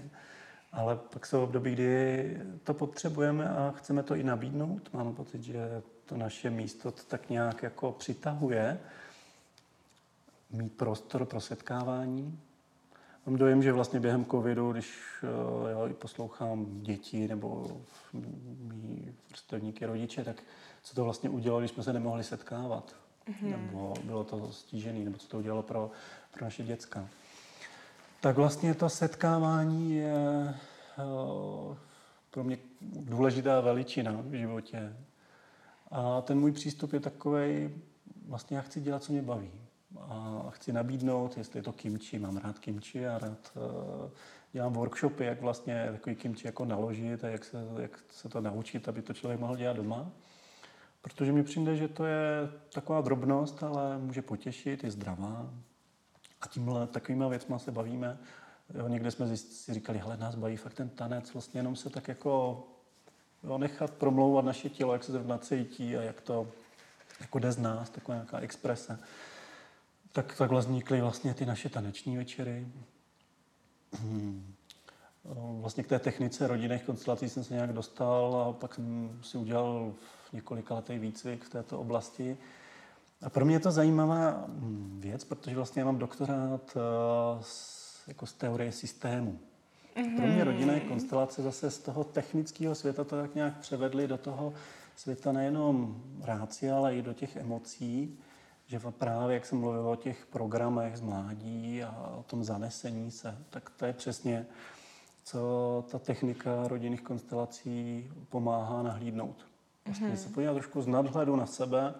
Ale 0.71 0.95
pak 0.95 1.25
jsou 1.25 1.43
období, 1.43 1.73
kdy 1.73 2.41
to 2.63 2.73
potřebujeme 2.73 3.49
a 3.49 3.73
chceme 3.77 4.03
to 4.03 4.15
i 4.15 4.23
nabídnout. 4.23 4.93
Máme 4.93 5.13
pocit, 5.13 5.43
že 5.43 5.81
to 6.05 6.17
naše 6.17 6.49
místo 6.49 6.91
to 6.91 7.03
tak 7.07 7.29
nějak 7.29 7.63
jako 7.63 7.91
přitahuje. 7.91 8.79
Mít 10.51 10.77
prostor 10.77 11.25
pro 11.25 11.41
setkávání. 11.41 12.39
Mám 13.25 13.35
dojem, 13.35 13.63
že 13.63 13.71
vlastně 13.71 13.99
během 13.99 14.25
covidu, 14.25 14.71
když 14.71 14.99
eh, 15.23 15.71
jo, 15.71 15.89
poslouchám 15.99 16.65
děti 16.81 17.27
nebo 17.27 17.77
mý 18.13 19.15
vrstevníky, 19.29 19.85
rodiče, 19.85 20.23
tak 20.23 20.43
co 20.83 20.95
to 20.95 21.03
vlastně 21.03 21.29
udělalo, 21.29 21.61
když 21.61 21.71
jsme 21.71 21.83
se 21.83 21.93
nemohli 21.93 22.23
setkávat 22.23 23.04
mm-hmm. 23.27 23.51
nebo 23.51 23.93
bylo 24.03 24.23
to 24.23 24.51
stížené, 24.51 24.99
nebo 24.99 25.17
co 25.17 25.27
to 25.27 25.37
udělalo 25.37 25.63
pro, 25.63 25.91
pro 26.31 26.45
naše 26.45 26.63
děcka. 26.63 27.07
Tak 28.19 28.35
vlastně 28.35 28.73
to 28.73 28.89
setkávání 28.89 29.95
je 29.95 30.55
uh, 30.97 31.77
pro 32.31 32.43
mě 32.43 32.57
důležitá 32.81 33.61
veličina 33.61 34.11
v 34.21 34.33
životě. 34.33 34.95
A 35.91 36.21
ten 36.21 36.39
můj 36.39 36.51
přístup 36.51 36.93
je 36.93 36.99
takový, 36.99 37.69
vlastně 38.27 38.57
já 38.57 38.63
chci 38.63 38.81
dělat, 38.81 39.03
co 39.03 39.11
mě 39.11 39.21
baví. 39.21 39.51
A 39.99 40.45
chci 40.49 40.73
nabídnout, 40.73 41.37
jestli 41.37 41.59
je 41.59 41.63
to 41.63 41.71
kimči, 41.73 42.19
mám 42.19 42.37
rád 42.37 42.59
kimči 42.59 43.07
a 43.07 43.17
rád 43.17 43.51
uh, 43.55 44.09
dělám 44.51 44.73
workshopy, 44.73 45.25
jak 45.25 45.41
vlastně 45.41 45.87
takový 45.91 46.15
kimči 46.15 46.47
jako 46.47 46.65
naložit 46.65 47.23
a 47.23 47.29
jak 47.29 47.45
se, 47.45 47.57
jak 47.79 47.99
se 48.09 48.29
to 48.29 48.41
naučit, 48.41 48.89
aby 48.89 49.01
to 49.01 49.13
člověk 49.13 49.39
mohl 49.39 49.55
dělat 49.55 49.77
doma. 49.77 50.11
Protože 51.05 51.31
mi 51.31 51.43
přijde, 51.43 51.75
že 51.75 51.87
to 51.87 52.05
je 52.05 52.49
taková 52.73 53.01
drobnost, 53.01 53.63
ale 53.63 53.97
může 53.97 54.21
potěšit, 54.21 54.83
je 54.83 54.91
zdravá. 54.91 55.49
A 56.41 56.47
tímhle 56.47 56.87
takovýma 56.87 57.27
věcma 57.27 57.59
se 57.59 57.71
bavíme. 57.71 58.17
Jo, 58.73 58.87
někde 58.87 59.11
jsme 59.11 59.37
si 59.37 59.73
říkali, 59.73 59.99
hele, 59.99 60.17
nás 60.17 60.35
baví 60.35 60.57
fakt 60.57 60.73
ten 60.73 60.89
tanec, 60.89 61.33
vlastně 61.33 61.59
jenom 61.59 61.75
se 61.75 61.89
tak 61.89 62.07
jako 62.07 62.63
jo, 63.43 63.57
nechat 63.57 63.91
promlouvat 63.91 64.45
naše 64.45 64.69
tělo, 64.69 64.93
jak 64.93 65.03
se 65.03 65.11
zrovna 65.11 65.37
cítí 65.37 65.97
a 65.97 66.01
jak 66.01 66.21
to 66.21 66.47
jako 67.19 67.39
jde 67.39 67.51
z 67.51 67.57
nás, 67.57 67.89
taková 67.89 68.15
nějaká 68.15 68.39
exprese. 68.39 68.99
Tak 70.11 70.37
takhle 70.37 70.59
vznikly 70.59 71.01
vlastně 71.01 71.33
ty 71.33 71.45
naše 71.45 71.69
taneční 71.69 72.17
večery. 72.17 72.67
Hmm. 73.93 74.55
Vlastně 75.61 75.83
k 75.83 75.87
té 75.87 75.99
technice 75.99 76.47
rodinných 76.47 76.83
konstelací 76.83 77.29
jsem 77.29 77.43
se 77.43 77.53
nějak 77.53 77.73
dostal 77.73 78.35
a 78.35 78.53
pak 78.53 78.73
jsem 78.73 79.19
si 79.21 79.37
udělal 79.37 79.93
několika 80.35 80.75
letý 80.75 80.99
výcvik 80.99 81.43
v 81.43 81.49
této 81.49 81.79
oblasti. 81.79 82.37
A 83.21 83.29
pro 83.29 83.45
mě 83.45 83.55
je 83.55 83.59
to 83.59 83.71
zajímavá 83.71 84.45
hm, 84.47 84.97
věc, 85.01 85.23
protože 85.23 85.55
vlastně 85.55 85.79
já 85.79 85.85
mám 85.85 85.97
doktorát 85.97 86.75
uh, 86.75 87.43
jako 88.07 88.25
z 88.25 88.33
teorie 88.33 88.71
systému. 88.71 89.39
Mm-hmm. 89.95 90.15
Pro 90.15 90.27
mě 90.27 90.43
rodinné 90.43 90.79
konstelace 90.79 91.43
zase 91.43 91.71
z 91.71 91.79
toho 91.79 92.03
technického 92.03 92.75
světa 92.75 93.03
to 93.03 93.15
tak 93.21 93.35
nějak 93.35 93.57
převedly 93.57 94.07
do 94.07 94.17
toho 94.17 94.53
světa 94.95 95.31
nejenom 95.31 96.01
ráci, 96.21 96.71
ale 96.71 96.95
i 96.95 97.01
do 97.01 97.13
těch 97.13 97.35
emocí, 97.35 98.19
že 98.67 98.79
právě, 98.79 99.33
jak 99.33 99.45
jsem 99.45 99.59
mluvil 99.59 99.89
o 99.89 99.95
těch 99.95 100.25
programech 100.25 100.97
z 100.97 101.01
mládí 101.01 101.83
a 101.83 102.15
o 102.19 102.23
tom 102.23 102.43
zanesení 102.43 103.11
se, 103.11 103.37
tak 103.49 103.69
to 103.69 103.85
je 103.85 103.93
přesně, 103.93 104.45
co 105.23 105.39
ta 105.91 105.99
technika 105.99 106.67
rodinných 106.67 107.01
konstelací 107.01 108.07
pomáhá 108.29 108.83
nahlídnout. 108.83 109.45
Vlastně 109.85 110.09
mm-hmm. 110.09 110.15
se 110.15 110.29
podívat 110.29 110.53
trošku 110.53 110.81
z 110.81 110.87
nadhledu 110.87 111.35
na 111.35 111.45
sebe. 111.45 111.93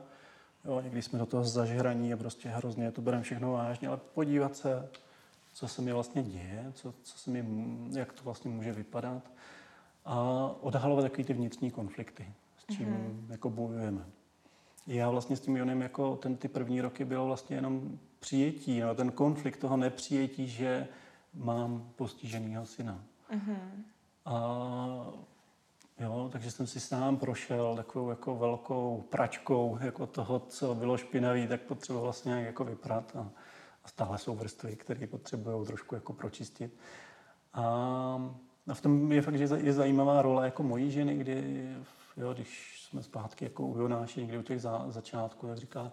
Jo, 0.65 0.82
někdy 0.82 1.02
jsme 1.02 1.19
do 1.19 1.26
toho 1.26 1.43
zažraní 1.43 2.13
a 2.13 2.17
prostě 2.17 2.50
hrozně 2.50 2.91
to 2.91 3.02
bereme 3.02 3.24
všechno 3.24 3.52
vážně, 3.52 3.88
ale 3.88 3.98
podívat 4.13 4.56
se, 4.56 4.89
co 5.54 5.67
se 5.67 5.82
mi 5.82 5.93
vlastně 5.93 6.24
děje, 6.24 6.71
co, 6.74 6.93
co 7.04 7.17
se 7.17 7.30
mi, 7.32 7.45
jak 8.00 8.13
to 8.13 8.24
vlastně 8.24 8.52
může 8.52 8.71
vypadat 8.71 9.32
a 10.06 10.19
odhalovat 10.62 11.06
takový 11.06 11.24
ty 11.24 11.34
vnitřní 11.34 11.71
konflikty, 11.71 12.34
s 12.58 12.76
čím 12.76 12.88
mm-hmm. 12.88 13.32
jako 13.32 13.50
bojujeme. 13.50 14.06
Já 14.88 15.10
vlastně 15.10 15.36
s 15.36 15.39
tím 15.39 15.58
Jonem 15.58 15.82
jako 15.82 16.15
ten 16.15 16.38
ty 16.38 16.48
první 16.48 16.82
roky 16.82 17.06
bylo 17.06 17.26
vlastně 17.26 17.56
jenom 17.56 18.00
přijetí, 18.19 18.80
no, 18.80 18.95
ten 18.95 19.12
konflikt 19.12 19.58
toho 19.58 19.78
nepřijetí, 19.78 20.48
že 20.48 20.88
mám 21.34 21.89
postiženého 21.95 22.65
syna. 22.65 23.04
Mm-hmm. 23.32 23.58
A 24.26 25.13
Jo, 26.00 26.30
takže 26.32 26.52
jsem 26.52 26.68
si 26.68 26.80
sám 26.80 27.18
prošel 27.18 27.76
takovou 27.76 28.10
jako 28.10 28.36
velkou 28.36 29.02
pračkou 29.10 29.78
jako 29.82 30.08
toho, 30.08 30.40
co 30.40 30.76
bylo 30.76 30.98
špinavý, 30.98 31.48
tak 31.48 31.62
potřeboval 31.62 32.04
vlastně 32.04 32.30
nějak 32.30 32.46
jako 32.46 32.64
vyprat 32.64 33.16
a, 33.16 33.30
a 33.84 33.88
stále 33.88 34.18
jsou 34.18 34.36
vrstvy, 34.36 34.76
které 34.76 35.08
potřebují 35.08 35.66
trošku 35.66 35.96
jako 35.96 36.14
pročistit. 36.14 36.78
A, 37.54 37.64
a 38.68 38.74
v 38.74 38.82
tom 38.82 39.12
je 39.12 39.22
fakt, 39.22 39.38
že 39.38 39.48
je 39.58 39.74
zajímavá 39.74 40.22
role 40.22 40.46
jako 40.46 40.64
mojí 40.64 40.92
ženy, 40.92 41.18
kdy, 41.18 41.70
jo, 42.18 42.34
když 42.34 42.82
jsme 42.84 43.04
zpátky 43.04 43.46
jako 43.46 43.64
u 43.64 43.78
Jonáši, 43.78 44.22
někdy 44.22 44.38
u 44.38 44.44
těch 44.44 44.62
za, 44.62 44.86
začátků, 44.88 45.48
tak 45.48 45.58
říká, 45.58 45.92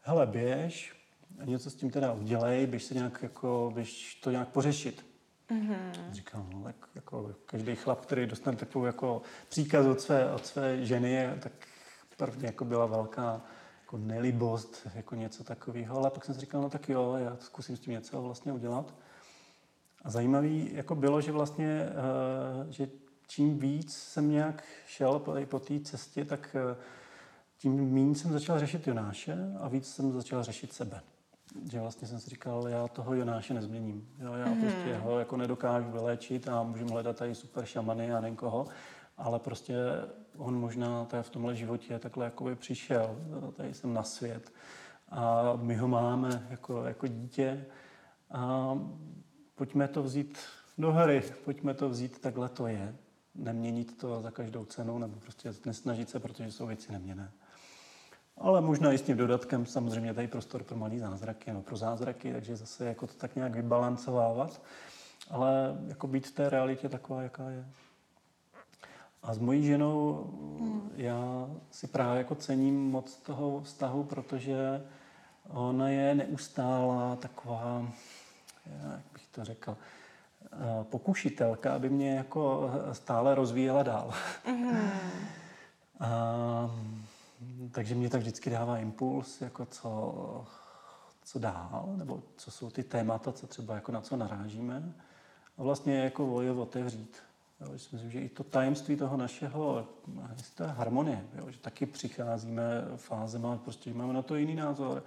hele, 0.00 0.26
běž, 0.26 0.96
něco 1.44 1.70
s 1.70 1.74
tím 1.74 1.90
teda 1.90 2.12
udělej, 2.12 2.66
běž 2.66 2.84
se 2.84 2.94
nějak 2.94 3.22
jako, 3.22 3.70
běž 3.74 4.14
to 4.14 4.30
nějak 4.30 4.48
pořešit. 4.48 5.07
Mm-hmm. 5.50 6.10
Říkám, 6.10 6.50
no, 6.52 6.62
tak 6.62 6.76
jako 6.94 7.34
každý 7.46 7.76
chlap, 7.76 8.00
který 8.00 8.26
dostane 8.26 8.56
takovou 8.56 8.84
jako 8.84 9.22
příkaz 9.48 9.86
od 9.86 10.00
své, 10.00 10.32
od 10.32 10.46
své 10.46 10.84
ženy, 10.84 11.28
tak 11.40 11.52
prvně 12.16 12.46
jako 12.46 12.64
byla 12.64 12.86
velká 12.86 13.42
jako 13.80 13.98
nelibost, 13.98 14.86
jako 14.94 15.14
něco 15.14 15.44
takového, 15.44 15.96
ale 15.96 16.10
pak 16.10 16.24
jsem 16.24 16.34
si 16.34 16.40
říkal, 16.40 16.62
no 16.62 16.70
tak 16.70 16.88
jo, 16.88 17.14
já 17.18 17.36
zkusím 17.40 17.76
s 17.76 17.80
tím 17.80 17.92
něco 17.92 18.22
vlastně 18.22 18.52
udělat. 18.52 18.94
A 20.02 20.10
zajímavý 20.10 20.70
jako 20.74 20.94
bylo, 20.94 21.20
že 21.20 21.32
vlastně, 21.32 21.86
uh, 22.64 22.70
že 22.70 22.88
čím 23.26 23.58
víc 23.58 23.96
jsem 23.96 24.30
nějak 24.30 24.64
šel 24.86 25.18
po, 25.18 25.34
po 25.48 25.58
té 25.58 25.80
cestě, 25.80 26.24
tak 26.24 26.56
uh, 26.70 26.76
tím 27.58 27.92
méně 27.92 28.14
jsem 28.14 28.32
začal 28.32 28.58
řešit 28.58 28.86
Jonáše 28.86 29.36
a 29.60 29.68
víc 29.68 29.94
jsem 29.94 30.12
začal 30.12 30.42
řešit 30.42 30.72
sebe. 30.72 31.00
Že 31.70 31.80
vlastně 31.80 32.08
jsem 32.08 32.20
si 32.20 32.30
říkal, 32.30 32.68
já 32.68 32.88
toho 32.88 33.14
Jonáše 33.14 33.54
nezměním. 33.54 34.08
Jo, 34.18 34.32
já 34.32 34.46
mm. 34.46 34.60
prostě 34.60 34.94
ho 34.94 35.18
jako 35.18 35.36
nedokážu 35.36 35.90
vyléčit 35.90 36.48
a 36.48 36.62
můžeme 36.62 36.90
hledat 36.90 37.16
tady 37.16 37.34
super 37.34 37.64
šamany 37.64 38.12
a 38.12 38.20
někoho, 38.20 38.66
ale 39.16 39.38
prostě 39.38 39.76
on 40.36 40.60
možná 40.60 41.04
tady 41.04 41.22
v 41.22 41.30
tomhle 41.30 41.56
životě 41.56 41.98
takhle 41.98 42.24
jakoby 42.24 42.56
přišel, 42.56 43.16
tady 43.56 43.74
jsem 43.74 43.94
na 43.94 44.02
svět 44.02 44.52
a 45.08 45.52
my 45.56 45.76
ho 45.76 45.88
máme 45.88 46.46
jako, 46.50 46.84
jako 46.84 47.06
dítě 47.06 47.66
a 48.30 48.74
pojďme 49.54 49.88
to 49.88 50.02
vzít 50.02 50.38
do 50.78 50.92
hry, 50.92 51.22
pojďme 51.44 51.74
to 51.74 51.88
vzít, 51.88 52.20
takhle 52.20 52.48
to 52.48 52.66
je. 52.66 52.96
Neměnit 53.34 53.98
to 53.98 54.22
za 54.22 54.30
každou 54.30 54.64
cenu, 54.64 54.98
nebo 54.98 55.20
prostě 55.20 55.52
nesnažit 55.66 56.08
se, 56.08 56.20
protože 56.20 56.52
jsou 56.52 56.66
věci 56.66 56.92
neměné. 56.92 57.32
Ale 58.40 58.60
možná 58.60 58.92
i 58.92 58.98
s 58.98 59.02
tím 59.02 59.16
dodatkem 59.16 59.66
samozřejmě 59.66 60.14
tady 60.14 60.28
prostor 60.28 60.62
pro 60.62 60.76
malý 60.76 60.98
zázraky, 60.98 61.52
no 61.52 61.62
pro 61.62 61.76
zázraky, 61.76 62.32
takže 62.32 62.56
zase 62.56 62.84
jako 62.84 63.06
to 63.06 63.12
tak 63.14 63.36
nějak 63.36 63.54
vybalancovávat, 63.54 64.60
ale 65.30 65.78
jako 65.86 66.06
být 66.06 66.26
v 66.26 66.32
té 66.32 66.50
realitě 66.50 66.88
taková, 66.88 67.22
jaká 67.22 67.50
je. 67.50 67.64
A 69.22 69.34
s 69.34 69.38
mojí 69.38 69.66
ženou 69.66 70.24
hmm. 70.58 70.90
já 70.96 71.48
si 71.70 71.86
právě 71.86 72.18
jako 72.18 72.34
cením 72.34 72.90
moc 72.90 73.16
toho 73.16 73.60
vztahu, 73.60 74.04
protože 74.04 74.82
ona 75.48 75.88
je 75.88 76.14
neustálá 76.14 77.16
taková, 77.16 77.82
jak 78.66 79.04
bych 79.12 79.26
to 79.26 79.44
řekl, 79.44 79.76
eh, 80.52 80.84
pokušitelka, 80.84 81.74
aby 81.74 81.90
mě 81.90 82.14
jako 82.14 82.70
stále 82.92 83.34
rozvíjela 83.34 83.82
dál. 83.82 84.12
Mm. 84.46 84.78
A, 86.00 86.70
takže 87.70 87.94
mě 87.94 88.10
tak 88.10 88.20
vždycky 88.20 88.50
dává 88.50 88.78
impuls, 88.78 89.40
jako 89.40 89.66
co, 89.66 90.44
co 91.24 91.38
dál, 91.38 91.88
nebo 91.96 92.22
co 92.36 92.50
jsou 92.50 92.70
ty 92.70 92.82
témata, 92.82 93.32
co 93.32 93.46
třeba 93.46 93.74
jako 93.74 93.92
na 93.92 94.00
co 94.00 94.16
narážíme. 94.16 94.94
A 95.58 95.62
vlastně 95.62 95.98
jako 95.98 96.42
je 96.42 96.52
otevřít. 96.52 97.16
Jo, 97.60 97.72
myslím, 97.72 98.10
že 98.10 98.20
i 98.20 98.28
to 98.28 98.44
tajemství 98.44 98.96
toho 98.96 99.16
našeho, 99.16 99.86
je 100.60 100.66
harmonie, 100.66 101.26
jo, 101.38 101.50
že 101.50 101.58
taky 101.58 101.86
přicházíme 101.86 102.64
fázema, 102.96 103.56
prostě 103.56 103.94
máme 103.94 104.12
na 104.12 104.22
to 104.22 104.36
jiný 104.36 104.54
názor. 104.54 105.04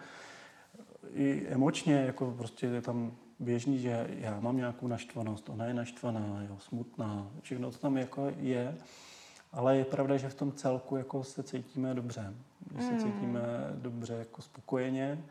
I 1.14 1.48
emočně, 1.48 1.94
jako 1.94 2.32
prostě 2.32 2.68
je 2.68 2.82
tam 2.82 3.12
běžný, 3.40 3.80
že 3.80 4.08
já 4.10 4.40
mám 4.40 4.58
nějakou 4.58 4.88
naštvanost, 4.88 5.50
ona 5.50 5.66
je 5.66 5.74
naštvaná, 5.74 6.44
jo, 6.50 6.58
smutná, 6.60 7.28
všechno 7.42 7.72
to 7.72 7.78
tam 7.78 7.98
jako 7.98 8.34
je. 8.38 8.78
Ale 9.54 9.78
je 9.78 9.86
pravda, 9.86 10.18
že 10.18 10.30
v 10.30 10.36
tom 10.36 10.52
celku 10.52 10.97
jako 10.97 11.24
se 11.24 11.43
cítíme 11.43 11.93
dobře. 11.93 12.34
Že 12.76 12.82
se 12.82 12.91
mm. 12.91 12.99
cítíme 12.99 13.41
dobře, 13.76 14.14
jako 14.14 14.41
spokojeně, 14.41 15.24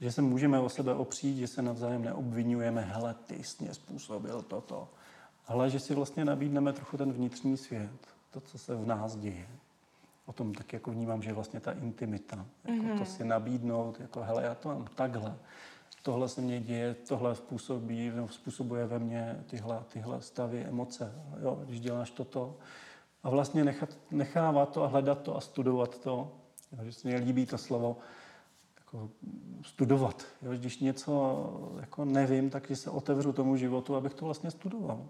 že 0.00 0.12
se 0.12 0.22
můžeme 0.22 0.60
o 0.60 0.68
sebe 0.68 0.94
opřít, 0.94 1.36
že 1.36 1.46
se 1.46 1.62
navzájem 1.62 2.04
neobvinujeme, 2.04 2.80
hele, 2.80 3.14
ty 3.26 3.44
jsi 3.44 3.64
mě 3.64 3.74
způsobil 3.74 4.42
toto. 4.42 4.88
Ale 5.46 5.70
že 5.70 5.80
si 5.80 5.94
vlastně 5.94 6.24
nabídneme 6.24 6.72
trochu 6.72 6.96
ten 6.96 7.12
vnitřní 7.12 7.56
svět, 7.56 7.90
to, 8.30 8.40
co 8.40 8.58
se 8.58 8.74
v 8.74 8.86
nás 8.86 9.16
děje. 9.16 9.46
O 10.26 10.32
tom 10.32 10.54
tak 10.54 10.72
jako 10.72 10.90
vnímám, 10.90 11.22
že 11.22 11.32
vlastně 11.32 11.60
ta 11.60 11.72
intimita. 11.72 12.46
Jako 12.64 12.82
mm-hmm. 12.82 12.98
to 12.98 13.04
si 13.04 13.24
nabídnout, 13.24 14.00
jako 14.00 14.22
hele, 14.22 14.42
já 14.42 14.54
to 14.54 14.68
mám 14.68 14.86
takhle. 14.94 15.36
Tohle 16.02 16.28
se 16.28 16.40
mně 16.40 16.60
děje, 16.60 16.94
tohle 16.94 17.34
způsobí, 17.34 18.12
no, 18.14 18.28
způsobuje 18.28 18.86
ve 18.86 18.98
mně 18.98 19.44
tyhle, 19.46 19.82
tyhle 19.88 20.22
stavy, 20.22 20.64
emoce. 20.64 21.12
Jo, 21.42 21.62
když 21.64 21.80
děláš 21.80 22.10
toto, 22.10 22.56
a 23.24 23.30
vlastně 23.30 23.64
nechat, 23.64 23.98
nechávat 24.10 24.72
to 24.72 24.82
a 24.82 24.86
hledat 24.86 25.22
to 25.22 25.36
a 25.36 25.40
studovat 25.40 25.98
to. 25.98 26.32
Jo, 26.72 26.84
že 26.84 26.92
se 26.92 27.08
mi 27.08 27.16
líbí 27.16 27.46
to 27.46 27.58
slovo 27.58 27.96
jako 28.76 29.10
studovat. 29.62 30.26
Jo, 30.42 30.52
když 30.52 30.78
něco 30.78 31.72
jako 31.80 32.04
nevím, 32.04 32.50
tak 32.50 32.70
se 32.74 32.90
otevřu 32.90 33.32
tomu 33.32 33.56
životu, 33.56 33.96
abych 33.96 34.14
to 34.14 34.24
vlastně 34.24 34.50
studoval. 34.50 35.06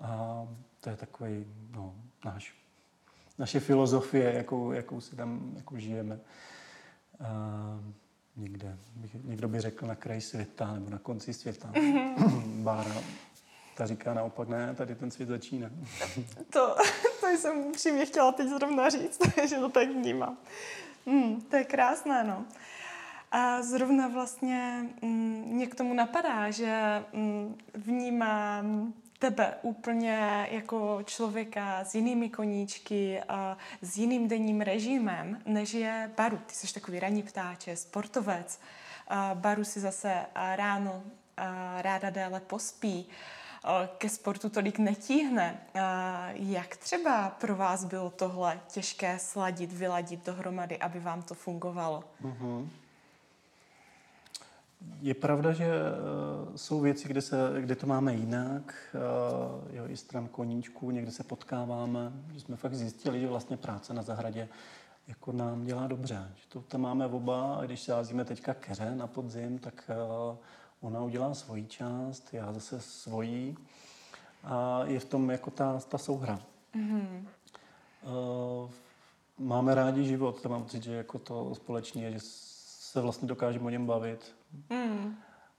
A 0.00 0.46
to 0.80 0.90
je 0.90 0.96
takový 0.96 1.46
no, 1.70 1.94
náš, 2.24 2.54
naše 3.38 3.60
filozofie, 3.60 4.32
jakou, 4.32 4.72
jakou 4.72 5.00
si 5.00 5.16
tam 5.16 5.52
jako 5.56 5.78
žijeme. 5.78 6.20
A 7.20 7.80
někde, 8.36 8.78
někdo 9.24 9.48
by 9.48 9.60
řekl 9.60 9.86
na 9.86 9.94
kraji 9.94 10.20
světa 10.20 10.72
nebo 10.74 10.90
na 10.90 10.98
konci 10.98 11.34
světa. 11.34 11.72
Bára 12.46 12.94
ta 13.78 13.86
říká 13.86 14.14
naopak, 14.14 14.48
ne, 14.48 14.74
tady 14.74 14.94
ten 14.94 15.10
svět 15.10 15.28
začíná. 15.28 15.70
To, 16.52 16.76
to 17.20 17.26
jsem 17.26 17.72
přímě 17.72 18.06
chtěla 18.06 18.32
teď 18.32 18.48
zrovna 18.48 18.88
říct, 18.88 19.20
že 19.48 19.56
to 19.56 19.68
tak 19.68 19.88
vnímám. 19.88 20.36
Hmm, 21.06 21.40
to 21.40 21.56
je 21.56 21.64
krásné, 21.64 22.24
no. 22.24 22.44
A 23.32 23.62
zrovna 23.62 24.08
vlastně 24.08 24.86
mm, 25.02 25.44
mě 25.46 25.66
k 25.66 25.74
tomu 25.74 25.94
napadá, 25.94 26.50
že 26.50 27.04
mm, 27.12 27.58
vnímám 27.74 28.92
tebe 29.18 29.54
úplně 29.62 30.48
jako 30.50 31.02
člověka 31.04 31.84
s 31.84 31.94
jinými 31.94 32.30
koníčky 32.30 33.20
a 33.28 33.56
s 33.82 33.98
jiným 33.98 34.28
denním 34.28 34.60
režimem, 34.60 35.42
než 35.46 35.74
je 35.74 36.10
Baru. 36.16 36.38
Ty 36.46 36.54
jsi 36.54 36.74
takový 36.74 37.00
ranní 37.00 37.22
ptáče, 37.22 37.76
sportovec. 37.76 38.60
A 39.08 39.30
Baru 39.34 39.64
si 39.64 39.80
zase 39.80 40.26
ráno 40.34 41.02
ráda 41.80 42.10
déle 42.10 42.40
pospí 42.40 43.08
ke 43.98 44.08
sportu 44.08 44.48
tolik 44.48 44.78
netíhne. 44.78 45.60
Jak 46.34 46.76
třeba 46.76 47.28
pro 47.40 47.56
vás 47.56 47.84
bylo 47.84 48.10
tohle 48.10 48.60
těžké 48.68 49.18
sladit, 49.18 49.72
vyladit 49.72 50.26
dohromady, 50.26 50.78
aby 50.78 51.00
vám 51.00 51.22
to 51.22 51.34
fungovalo? 51.34 52.04
Uh-huh. 52.24 52.68
Je 55.00 55.14
pravda, 55.14 55.52
že 55.52 55.64
e, 55.64 56.58
jsou 56.58 56.80
věci, 56.80 57.08
kde, 57.08 57.20
se, 57.20 57.36
kde 57.60 57.76
to 57.76 57.86
máme 57.86 58.14
jinak, 58.14 58.74
e, 58.94 59.76
jo, 59.76 59.84
i 59.88 59.96
stran 59.96 60.28
koníčků, 60.28 60.90
někde 60.90 61.10
se 61.10 61.24
potkáváme, 61.24 62.12
že 62.32 62.40
jsme 62.40 62.56
fakt 62.56 62.74
zjistili, 62.74 63.20
že 63.20 63.26
vlastně 63.26 63.56
práce 63.56 63.94
na 63.94 64.02
zahradě 64.02 64.48
jako 65.08 65.32
nám 65.32 65.64
dělá 65.64 65.86
dobře. 65.86 66.30
Že 66.34 66.48
to 66.48 66.60
tam 66.60 66.80
máme 66.80 67.06
oba 67.06 67.54
a 67.54 67.64
když 67.64 67.82
sázíme 67.82 68.24
teďka 68.24 68.54
keře 68.54 68.94
na 68.94 69.06
podzim, 69.06 69.58
tak 69.58 69.90
e, 69.90 69.94
Ona 70.80 71.02
udělá 71.02 71.34
svoji 71.34 71.66
část, 71.66 72.34
já 72.34 72.52
zase 72.52 72.80
svoji. 72.80 73.56
A 74.44 74.80
je 74.84 75.00
v 75.00 75.04
tom 75.04 75.30
jako 75.30 75.50
ta, 75.50 75.80
ta 75.88 75.98
souhra. 75.98 76.40
Mm-hmm. 76.74 77.26
Uh, 78.02 78.70
máme 79.38 79.74
rádi 79.74 80.04
život, 80.04 80.42
to 80.42 80.48
mám 80.48 80.62
pocit, 80.62 80.82
že 80.82 80.94
jako 80.94 81.18
to 81.18 81.54
společně, 81.54 82.12
že 82.12 82.18
se 82.20 83.00
vlastně 83.00 83.28
dokážeme 83.28 83.64
o 83.64 83.70
něm 83.70 83.86
bavit. 83.86 84.34
Mm. 84.70 85.16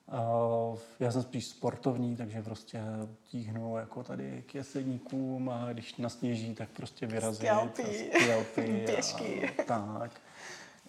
Uh, 0.08 0.78
já 1.00 1.12
jsem 1.12 1.22
spíš 1.22 1.48
sportovní, 1.48 2.16
takže 2.16 2.42
prostě 2.42 2.82
tíhnu 3.24 3.78
jako 3.78 4.04
tady 4.04 4.44
k 4.48 4.56
jeseníkům 4.56 5.50
a 5.50 5.74
když 5.74 5.96
nasněží, 5.96 6.56
tak 6.56 6.70
prostě 6.70 7.08
vyrazit. 7.08 7.48
Skalpy. 7.48 8.86
Pěšky. 8.86 9.50
A, 9.50 10.00
tak 10.00 10.12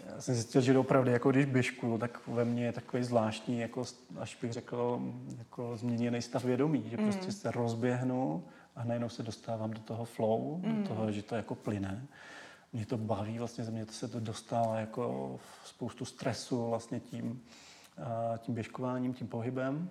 já 0.06 0.20
jsem 0.20 0.34
zjistil, 0.34 0.60
že 0.60 0.78
opravdu, 0.78 1.10
jako 1.10 1.30
když 1.30 1.44
běžku, 1.44 1.98
tak 1.98 2.20
ve 2.26 2.44
mně 2.44 2.64
je 2.64 2.72
takový 2.72 3.04
zvláštní, 3.04 3.60
jako, 3.60 3.84
až 4.18 4.38
bych 4.42 4.52
řekl, 4.52 5.00
jako 5.38 5.76
změněný 5.76 6.22
stav 6.22 6.44
vědomí, 6.44 6.84
že 6.90 6.96
prostě 6.96 7.26
mm. 7.26 7.32
se 7.32 7.50
rozběhnu 7.50 8.44
a 8.76 8.84
najednou 8.84 9.08
se 9.08 9.22
dostávám 9.22 9.70
do 9.70 9.80
toho 9.80 10.04
flow, 10.04 10.58
mm. 10.58 10.82
do 10.82 10.88
toho, 10.88 11.12
že 11.12 11.22
to 11.22 11.34
jako 11.34 11.54
plyne. 11.54 12.06
Mě 12.72 12.86
to 12.86 12.98
baví, 12.98 13.38
vlastně 13.38 13.64
ze 13.64 13.70
mě 13.70 13.86
to 13.86 13.92
se 13.92 14.08
to 14.08 14.20
dostává 14.20 14.78
jako 14.78 15.38
spoustu 15.64 16.04
stresu 16.04 16.68
vlastně 16.68 17.00
tím, 17.00 17.42
tím 18.38 18.54
běžkováním, 18.54 19.14
tím 19.14 19.28
pohybem. 19.28 19.90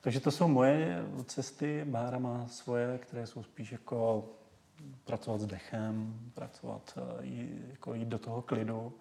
Takže 0.00 0.20
to 0.20 0.30
jsou 0.30 0.48
moje 0.48 1.04
cesty, 1.24 1.84
Bára 1.84 2.18
má 2.18 2.48
svoje, 2.48 2.98
které 2.98 3.26
jsou 3.26 3.42
spíš 3.42 3.72
jako 3.72 4.24
pracovat 5.04 5.40
s 5.40 5.46
dechem, 5.46 6.20
pracovat, 6.34 6.98
jako 7.70 7.94
jít 7.94 8.08
do 8.08 8.18
toho 8.18 8.42
klidu 8.42 8.92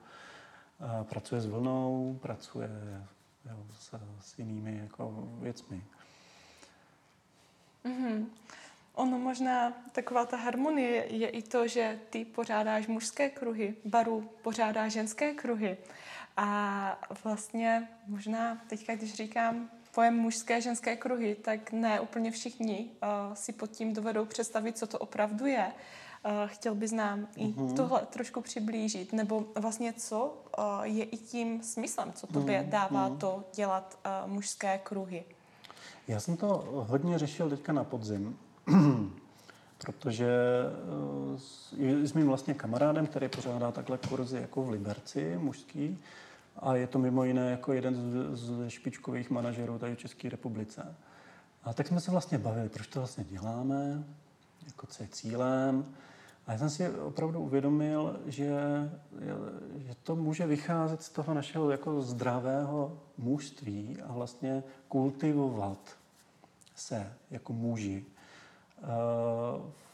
pracuje 1.03 1.41
s 1.41 1.45
vlnou, 1.45 2.19
pracuje 2.21 2.69
jo, 3.49 3.65
s, 3.73 3.93
s 4.19 4.39
jinými 4.39 4.77
jako 4.77 5.27
věcmi. 5.39 5.83
Mm-hmm. 7.85 8.25
Ono 8.93 9.19
možná 9.19 9.73
taková 9.91 10.25
ta 10.25 10.37
harmonie 10.37 11.05
je 11.09 11.29
i 11.29 11.41
to, 11.41 11.67
že 11.67 11.99
ty 12.09 12.25
pořádáš 12.25 12.87
mužské 12.87 13.29
kruhy, 13.29 13.75
Baru 13.85 14.29
pořádá 14.41 14.87
ženské 14.87 15.33
kruhy. 15.33 15.77
A 16.37 16.99
vlastně 17.23 17.87
možná 18.07 18.57
teďka, 18.67 18.95
když 18.95 19.13
říkám 19.13 19.69
pojem 19.91 20.15
mužské, 20.15 20.61
ženské 20.61 20.95
kruhy, 20.95 21.35
tak 21.35 21.71
ne 21.71 21.99
úplně 21.99 22.31
všichni 22.31 22.89
uh, 22.89 23.33
si 23.33 23.53
pod 23.53 23.71
tím 23.71 23.93
dovedou 23.93 24.25
představit, 24.25 24.77
co 24.77 24.87
to 24.87 24.99
opravdu 24.99 25.45
je. 25.45 25.65
Uh, 25.65 25.73
chtěl 26.45 26.75
bys 26.75 26.91
nám 26.91 27.27
i 27.35 27.47
uh-huh. 27.47 27.75
tohle 27.75 28.01
trošku 28.09 28.41
přiblížit, 28.41 29.13
nebo 29.13 29.45
vlastně 29.55 29.93
co 29.93 30.37
je 30.83 31.03
i 31.03 31.17
tím 31.17 31.63
smyslem, 31.63 32.13
co 32.13 32.27
tobě 32.27 32.61
uh-huh. 32.61 32.69
dává 32.69 33.09
uh-huh. 33.09 33.17
to 33.17 33.43
dělat 33.55 33.99
mužské 34.25 34.77
kruhy? 34.77 35.25
Já 36.07 36.19
jsem 36.19 36.37
to 36.37 36.65
hodně 36.87 37.17
řešil 37.17 37.49
teďka 37.49 37.73
na 37.73 37.83
podzim, 37.83 38.37
protože 39.77 40.27
uh, 41.77 42.05
s 42.05 42.13
mým 42.13 42.27
vlastně 42.27 42.53
kamarádem, 42.53 43.07
který 43.07 43.29
pořádá 43.29 43.71
takhle 43.71 43.99
kurzy 44.09 44.37
jako 44.37 44.63
v 44.63 44.69
Liberci, 44.69 45.37
mužský, 45.37 45.99
a 46.59 46.75
je 46.75 46.87
to 46.87 46.99
mimo 46.99 47.23
jiné 47.23 47.51
jako 47.51 47.73
jeden 47.73 47.95
z, 47.95 48.39
z 48.39 48.69
špičkových 48.69 49.29
manažerů 49.29 49.79
tady 49.79 49.95
v 49.95 49.99
České 49.99 50.29
republice. 50.29 50.95
A 51.63 51.73
tak 51.73 51.87
jsme 51.87 52.01
se 52.01 52.11
vlastně 52.11 52.37
bavili, 52.37 52.69
proč 52.69 52.87
to 52.87 52.99
vlastně 52.99 53.23
děláme, 53.23 54.03
jako 54.65 54.87
co 54.87 55.03
je 55.03 55.09
cílem. 55.11 55.95
A 56.47 56.51
já 56.51 56.57
jsem 56.57 56.69
si 56.69 56.89
opravdu 56.89 57.39
uvědomil, 57.39 58.19
že, 58.25 58.51
že 59.77 59.95
to 60.03 60.15
může 60.15 60.47
vycházet 60.47 61.03
z 61.03 61.09
toho 61.09 61.33
našeho 61.33 61.71
jako 61.71 62.01
zdravého 62.01 62.99
mužství 63.17 63.97
a 64.01 64.13
vlastně 64.13 64.63
kultivovat 64.87 65.97
se 66.75 67.13
jako 67.31 67.53
muži 67.53 68.05
eh, 68.05 68.83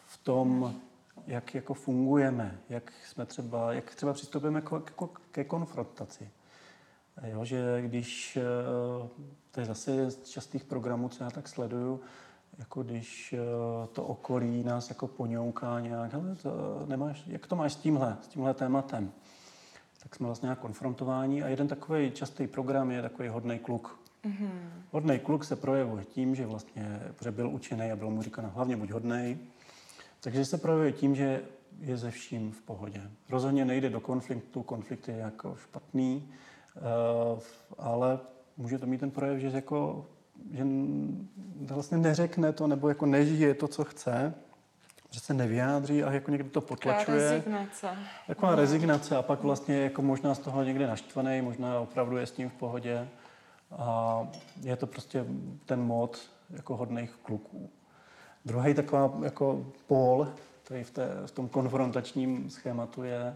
v 0.06 0.18
tom, 0.18 0.76
jak 1.28 1.56
jako 1.56 1.74
fungujeme, 1.74 2.60
jak 2.70 2.93
jsme 3.08 3.26
třeba, 3.26 3.74
jak 3.74 3.95
třeba 3.95 4.14
přistupujeme 4.14 4.62
ke, 4.62 4.76
ke 5.32 5.43
konfrontaci. 5.43 6.30
Jo, 7.24 7.45
že 7.45 7.82
když, 7.82 8.38
eh, 8.38 9.10
to 9.51 9.60
je 9.60 9.66
zase 9.66 10.12
z 10.12 10.30
častých 10.30 10.64
programů, 10.64 11.10
co 11.10 11.24
já 11.24 11.30
tak 11.30 11.47
sleduju, 11.47 12.01
jako 12.58 12.84
když 12.84 13.34
eh, 13.34 13.88
to 13.88 14.04
okolí 14.04 14.64
nás 14.64 14.89
jako 14.89 15.08
poňouká 15.08 15.80
nějak, 15.80 16.14
hele, 16.14 16.36
to 16.36 16.86
nemáš, 16.88 17.24
jak 17.28 17.47
to 17.47 17.56
máš 17.56 17.74
s 17.74 17.76
tímhle, 17.76 18.18
s 18.22 18.28
tímhle 18.28 18.54
tématem, 18.54 19.12
tak 20.04 20.16
jsme 20.16 20.26
vlastně 20.26 20.45
nějak 20.45 20.60
konfrontováni 20.60 21.43
a 21.43 21.47
jeden 21.47 21.68
takový 21.68 22.12
častý 22.12 22.47
program 22.47 22.91
je 22.91 23.01
takový 23.01 23.30
hodný 23.30 23.60
kluk. 23.60 23.99
Mm-hmm. 24.26 24.49
Hodný 24.91 25.20
kluk 25.20 25.43
se 25.43 25.56
projevuje 25.56 26.06
tím, 26.06 26.36
že 26.36 26.45
vlastně 26.45 27.01
že 27.24 27.32
byl 27.32 27.49
učený 27.49 27.91
a 27.91 27.95
bylo 27.95 28.12
mu 28.12 28.22
říkáno 28.22 28.49
hlavně 28.49 28.78
buď 28.78 28.91
hodný, 28.91 29.39
takže 30.20 30.45
se 30.45 30.58
projevuje 30.58 30.91
tím, 30.91 31.16
že 31.16 31.41
je 31.80 31.97
ze 31.97 32.12
vším 32.12 32.51
v 32.51 32.62
pohodě. 32.62 33.01
Rozhodně 33.30 33.66
nejde 33.66 33.89
do 33.89 33.99
konfliktu, 33.99 34.64
konflikt 34.64 35.08
je 35.08 35.18
jako 35.18 35.56
špatný, 35.56 36.34
Eh, 36.78 37.39
ale 37.78 38.20
může 38.58 38.80
to 38.80 38.86
mít 38.86 38.99
ten 38.99 39.12
projev, 39.12 39.39
že 39.39 39.47
jako 39.47 40.06
že 40.52 40.66
vlastně 41.74 41.98
neřekne 41.98 42.54
to 42.54 42.68
nebo 42.68 42.89
jako 42.89 43.06
nežije 43.06 43.54
to, 43.54 43.68
co 43.68 43.84
chce, 43.84 44.34
že 45.10 45.20
se 45.20 45.34
nevyjádří 45.34 46.04
a 46.04 46.12
jako 46.12 46.32
někdo 46.32 46.50
to 46.50 46.62
potlačuje. 46.62 47.18
rezignace. 47.18 47.89
Taková 48.28 48.52
no. 48.52 48.58
rezignace 48.58 49.18
a 49.18 49.22
pak 49.22 49.44
vlastně 49.44 49.82
jako 49.82 50.02
možná 50.02 50.36
z 50.36 50.39
toho 50.39 50.64
někde 50.64 50.88
naštvaný, 50.88 51.41
možná 51.41 51.80
opravdu 51.80 52.18
je 52.18 52.26
s 52.26 52.32
tím 52.32 52.50
v 52.50 52.54
pohodě. 52.54 53.08
A 53.72 54.28
je 54.62 54.76
to 54.76 54.88
prostě 54.88 55.26
ten 55.66 55.82
mod 55.82 56.30
jako 56.50 56.78
hodných 56.78 57.12
kluků. 57.24 57.70
Druhý 58.46 58.74
taková 58.74 59.14
jako 59.24 59.66
pól, 59.88 60.28
který 60.64 60.84
v, 60.84 60.91
té, 60.91 61.10
v 61.26 61.32
tom 61.32 61.50
konfrontačním 61.50 62.50
schématu 62.50 63.04
je 63.04 63.36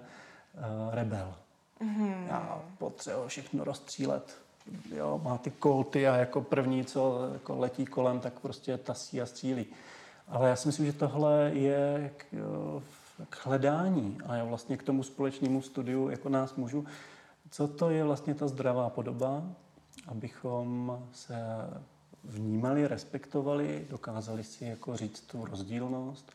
uh, 0.55 0.93
rebel. 0.95 1.33
Mm-hmm. 1.81 2.27
Já 2.27 2.61
potřebuji 2.77 3.27
všechno 3.27 3.63
rozstřílet. 3.63 4.37
Jo, 4.95 5.21
má 5.23 5.37
ty 5.37 5.51
kolty 5.51 6.07
a 6.07 6.15
jako 6.15 6.41
první, 6.41 6.85
co 6.85 7.29
jako 7.33 7.55
letí 7.57 7.85
kolem, 7.85 8.19
tak 8.19 8.39
prostě 8.39 8.77
tasí 8.77 9.21
a 9.21 9.25
střílí. 9.25 9.65
Ale 10.27 10.49
já 10.49 10.55
si 10.55 10.67
myslím, 10.67 10.85
že 10.85 10.93
tohle 10.93 11.51
je 11.53 12.11
k, 12.17 12.25
k 13.29 13.45
hledání 13.45 14.17
a 14.25 14.35
já 14.35 14.43
vlastně 14.43 14.77
k 14.77 14.83
tomu 14.83 15.03
společnému 15.03 15.61
studiu 15.61 16.09
jako 16.09 16.29
nás 16.29 16.55
můžu, 16.55 16.85
co 17.51 17.67
to 17.67 17.89
je 17.89 18.03
vlastně 18.03 18.35
ta 18.35 18.47
zdravá 18.47 18.89
podoba, 18.89 19.43
abychom 20.07 20.99
se 21.13 21.35
vnímali, 22.23 22.87
respektovali, 22.87 23.87
dokázali 23.89 24.43
si 24.43 24.65
jako 24.65 24.97
říct 24.97 25.21
tu 25.21 25.45
rozdílnost 25.45 26.31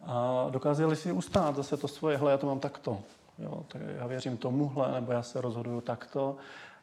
a 0.00 0.46
dokázali 0.50 0.96
si 0.96 1.12
ustát 1.12 1.56
zase 1.56 1.76
to 1.76 1.88
svoje, 1.88 2.16
hle, 2.16 2.32
já 2.32 2.38
to 2.38 2.46
mám 2.46 2.60
takto, 2.60 3.02
Jo, 3.38 3.64
tak 3.68 3.82
já 3.98 4.06
věřím 4.06 4.36
tomuhle, 4.36 4.92
nebo 4.92 5.12
já 5.12 5.22
se 5.22 5.40
rozhoduju 5.40 5.80
takto. 5.80 6.36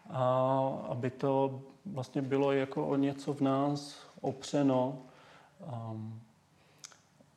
A 0.10 0.60
aby 0.90 1.10
to 1.10 1.62
vlastně 1.86 2.22
bylo 2.22 2.52
jako 2.52 2.88
o 2.88 2.96
něco 2.96 3.34
v 3.34 3.42
nás 3.42 4.08
opřeno. 4.22 4.98
Um, 5.92 6.22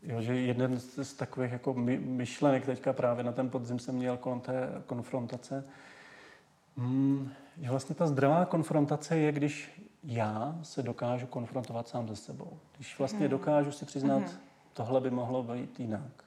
jo, 0.03 0.21
že 0.23 0.41
jeden 0.41 0.81
z, 0.81 1.05
z 1.05 1.15
takových 1.15 1.53
jako 1.53 1.75
my, 1.75 1.99
myšlenek 1.99 2.67
teďka 2.67 2.93
právě 2.93 3.25
na 3.25 3.33
ten 3.33 3.51
podzim 3.51 3.79
jsem 3.79 3.95
měl 3.95 4.17
kolem 4.17 4.41
té 4.41 4.83
konfrontace, 4.87 5.65
hmm, 6.77 7.31
že 7.61 7.71
vlastně 7.71 7.95
ta 7.95 8.07
zdravá 8.07 8.45
konfrontace 8.45 9.17
je, 9.17 9.33
když 9.33 9.83
já 10.05 10.59
se 10.63 10.83
dokážu 10.83 11.27
konfrontovat 11.27 11.89
sám 11.89 12.09
se 12.09 12.17
sebou. 12.17 12.59
Když 12.77 12.99
vlastně 12.99 13.21
mhm. 13.21 13.31
dokážu 13.31 13.73
si 13.73 13.85
přiznat, 13.85 14.19
mm. 14.19 14.29
tohle 14.73 15.01
by 15.01 15.11
mohlo 15.11 15.43
být 15.43 15.81
jinak 15.81 16.25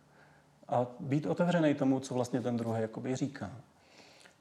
a 0.68 0.86
být 1.00 1.26
otevřený 1.26 1.74
tomu, 1.74 2.00
co 2.00 2.14
vlastně 2.14 2.42
ten 2.42 2.58
druhý 2.58 2.82
jakoby 2.82 3.16
říká. 3.16 3.52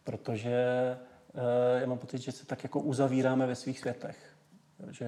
Protože 0.04 0.96
já 1.80 1.86
mám 1.86 1.98
pocit, 1.98 2.18
že 2.18 2.32
se 2.32 2.46
tak 2.46 2.62
jako 2.62 2.80
uzavíráme 2.80 3.46
ve 3.46 3.54
svých 3.54 3.78
světech. 3.78 4.36
Že, 4.90 5.06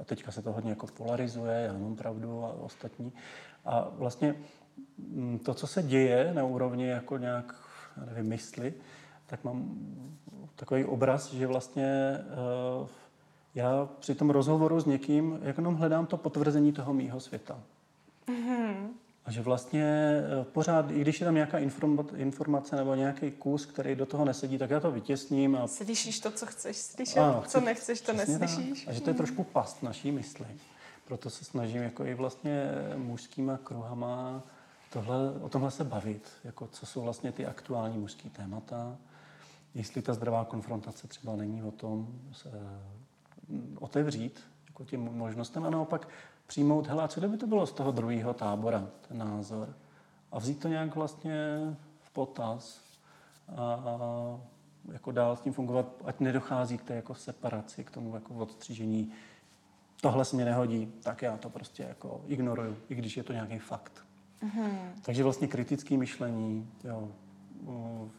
a 0.00 0.04
teďka 0.04 0.32
se 0.32 0.42
to 0.42 0.52
hodně 0.52 0.70
jako 0.70 0.86
polarizuje, 0.86 1.54
já 1.66 1.72
mám 1.72 1.96
pravdu 1.96 2.44
a 2.44 2.52
ostatní. 2.52 3.12
A 3.64 3.88
vlastně 3.92 4.34
mm, 4.98 5.38
to, 5.38 5.54
co 5.54 5.66
se 5.66 5.82
děje 5.82 6.34
na 6.34 6.44
úrovni 6.44 6.86
jako 6.86 7.18
nějak, 7.18 7.54
nevím, 8.06 8.26
mysli, 8.26 8.74
tak 9.26 9.44
mám 9.44 9.78
takový 10.56 10.84
obraz, 10.84 11.32
že 11.32 11.46
vlastně 11.46 11.84
e, 11.84 12.88
já 13.54 13.88
při 13.98 14.14
tom 14.14 14.30
rozhovoru 14.30 14.80
s 14.80 14.86
někým 14.86 15.40
jenom 15.42 15.74
hledám 15.74 16.06
to 16.06 16.16
potvrzení 16.16 16.72
toho 16.72 16.94
mýho 16.94 17.20
světa. 17.20 17.60
Mm-hmm. 18.26 18.88
A 19.28 19.30
že 19.30 19.42
vlastně 19.42 19.84
eh, 19.84 20.44
pořád, 20.44 20.90
i 20.90 21.00
když 21.00 21.20
je 21.20 21.24
tam 21.24 21.34
nějaká 21.34 21.58
informace 22.16 22.76
nebo 22.76 22.94
nějaký 22.94 23.30
kus, 23.30 23.66
který 23.66 23.94
do 23.94 24.06
toho 24.06 24.24
nesedí, 24.24 24.58
tak 24.58 24.70
já 24.70 24.80
to 24.80 24.90
vytěsním. 24.90 25.56
A... 25.56 25.66
Slyšíš 25.66 26.20
to, 26.20 26.30
co 26.30 26.46
chceš 26.46 26.76
slyšet, 26.76 27.18
ano, 27.18 27.42
co 27.46 27.60
nechceš, 27.60 28.00
to 28.00 28.12
neslyšíš. 28.12 28.84
Tak. 28.84 28.88
A 28.88 28.92
že 28.92 29.00
to 29.00 29.10
je 29.10 29.14
trošku 29.14 29.44
past 29.44 29.82
naší 29.82 30.12
mysli. 30.12 30.46
Proto 31.04 31.30
se 31.30 31.44
snažím 31.44 31.82
jako 31.82 32.04
i 32.04 32.14
vlastně 32.14 32.64
mužskýma 32.96 33.58
kruhama 33.58 34.42
tohle, 34.92 35.32
o 35.40 35.48
tomhle 35.48 35.70
se 35.70 35.84
bavit, 35.84 36.28
jako 36.44 36.66
co 36.66 36.86
jsou 36.86 37.02
vlastně 37.02 37.32
ty 37.32 37.46
aktuální 37.46 37.98
mužské 37.98 38.28
témata, 38.28 38.96
jestli 39.74 40.02
ta 40.02 40.14
zdravá 40.14 40.44
konfrontace 40.44 41.08
třeba 41.08 41.36
není 41.36 41.62
o 41.62 41.70
tom 41.70 42.08
se 42.32 42.50
mm, 43.48 43.76
otevřít 43.80 44.40
jako 44.68 44.84
těm 44.84 45.00
možnostem 45.00 45.64
a 45.64 45.70
naopak 45.70 46.08
přijmout, 46.48 46.86
hele, 46.86 47.08
co 47.08 47.20
kdyby 47.20 47.36
to 47.36 47.46
bylo 47.46 47.66
z 47.66 47.72
toho 47.72 47.92
druhého 47.92 48.34
tábora, 48.34 48.88
ten 49.08 49.18
názor. 49.18 49.74
A 50.32 50.38
vzít 50.38 50.60
to 50.60 50.68
nějak 50.68 50.94
vlastně 50.94 51.58
v 52.00 52.10
potaz 52.10 52.80
a, 53.56 53.62
a 53.62 53.98
jako 54.92 55.12
dál 55.12 55.36
s 55.36 55.40
tím 55.40 55.52
fungovat, 55.52 55.86
ať 56.04 56.20
nedochází 56.20 56.78
k 56.78 56.82
té 56.82 56.94
jako 56.94 57.14
separaci, 57.14 57.84
k 57.84 57.90
tomu 57.90 58.14
jako 58.14 58.34
odstřížení. 58.34 59.12
Tohle 60.00 60.24
se 60.24 60.36
mě 60.36 60.44
nehodí, 60.44 60.92
tak 61.02 61.22
já 61.22 61.36
to 61.36 61.50
prostě 61.50 61.82
jako 61.82 62.20
ignoruju, 62.26 62.76
i 62.88 62.94
když 62.94 63.16
je 63.16 63.22
to 63.22 63.32
nějaký 63.32 63.58
fakt. 63.58 64.04
Mm-hmm. 64.42 64.78
Takže 65.02 65.24
vlastně 65.24 65.48
kritické 65.48 65.96
myšlení, 65.96 66.70
jo, 66.84 67.08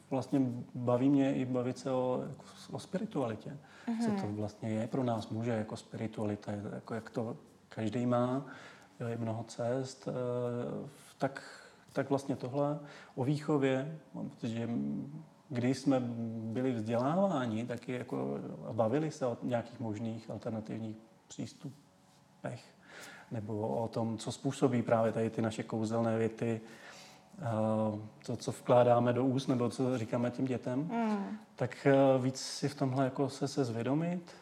vlastně 0.10 0.42
baví 0.76 1.10
mě 1.10 1.36
i 1.36 1.46
bavit 1.46 1.78
se 1.78 1.92
o, 1.92 2.24
jako, 2.30 2.44
o 2.72 2.80
spiritualitě. 2.80 3.58
Mm-hmm. 3.88 4.06
Co 4.06 4.22
to 4.22 4.34
vlastně 4.34 4.70
je 4.70 4.88
pro 4.88 5.04
nás 5.04 5.30
muže 5.30 5.52
jako 5.52 5.78
spiritualita, 5.78 6.52
jako 6.52 6.94
jak 6.94 7.10
to 7.10 7.38
každý 7.80 8.06
má, 8.06 8.46
je 9.08 9.18
mnoho 9.18 9.44
cest, 9.44 10.08
eh, 10.08 10.90
tak, 11.18 11.44
tak 11.94 12.10
vlastně 12.10 12.36
tohle. 12.36 12.80
O 13.16 13.24
výchově, 13.24 14.00
protože 14.14 14.70
když 15.50 15.78
jsme 15.78 16.00
byli 16.54 16.72
vzděláváni, 16.72 17.66
taky 17.66 17.92
jako 17.92 18.38
bavili 18.72 19.12
se 19.12 19.26
o 19.26 19.38
nějakých 19.44 19.80
možných 19.80 20.30
alternativních 20.30 20.98
přístupech, 21.28 22.64
nebo 23.32 23.68
o 23.68 23.88
tom, 23.88 24.18
co 24.18 24.32
způsobí 24.32 24.82
právě 24.82 25.12
tady 25.12 25.30
ty 25.30 25.42
naše 25.42 25.64
kouzelné 25.64 26.18
věty, 26.18 26.62
eh, 27.40 27.46
to, 28.26 28.38
co 28.38 28.52
vkládáme 28.52 29.14
do 29.14 29.26
úst, 29.26 29.48
nebo 29.48 29.70
co 29.70 29.98
říkáme 29.98 30.32
těm 30.32 30.46
dětem, 30.46 30.80
mm. 30.80 31.38
tak 31.56 31.88
eh, 31.88 31.96
víc 32.22 32.40
si 32.40 32.70
v 32.70 32.76
tomhle 32.76 33.06
jako 33.06 33.30
se, 33.30 33.48
se 33.48 33.66
zvědomit, 33.66 34.36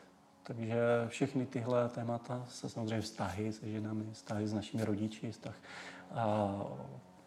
takže 0.48 0.78
všechny 1.08 1.46
tyhle 1.46 1.90
témata 1.90 2.46
se 2.50 2.70
samozřejmě 2.70 3.02
vztahy 3.02 3.54
se 3.54 3.70
ženami, 3.70 4.06
vztahy 4.12 4.48
s 4.48 4.54
našimi 4.54 4.86
rodiči, 4.86 5.32
vztah 5.32 5.56
a 6.12 6.56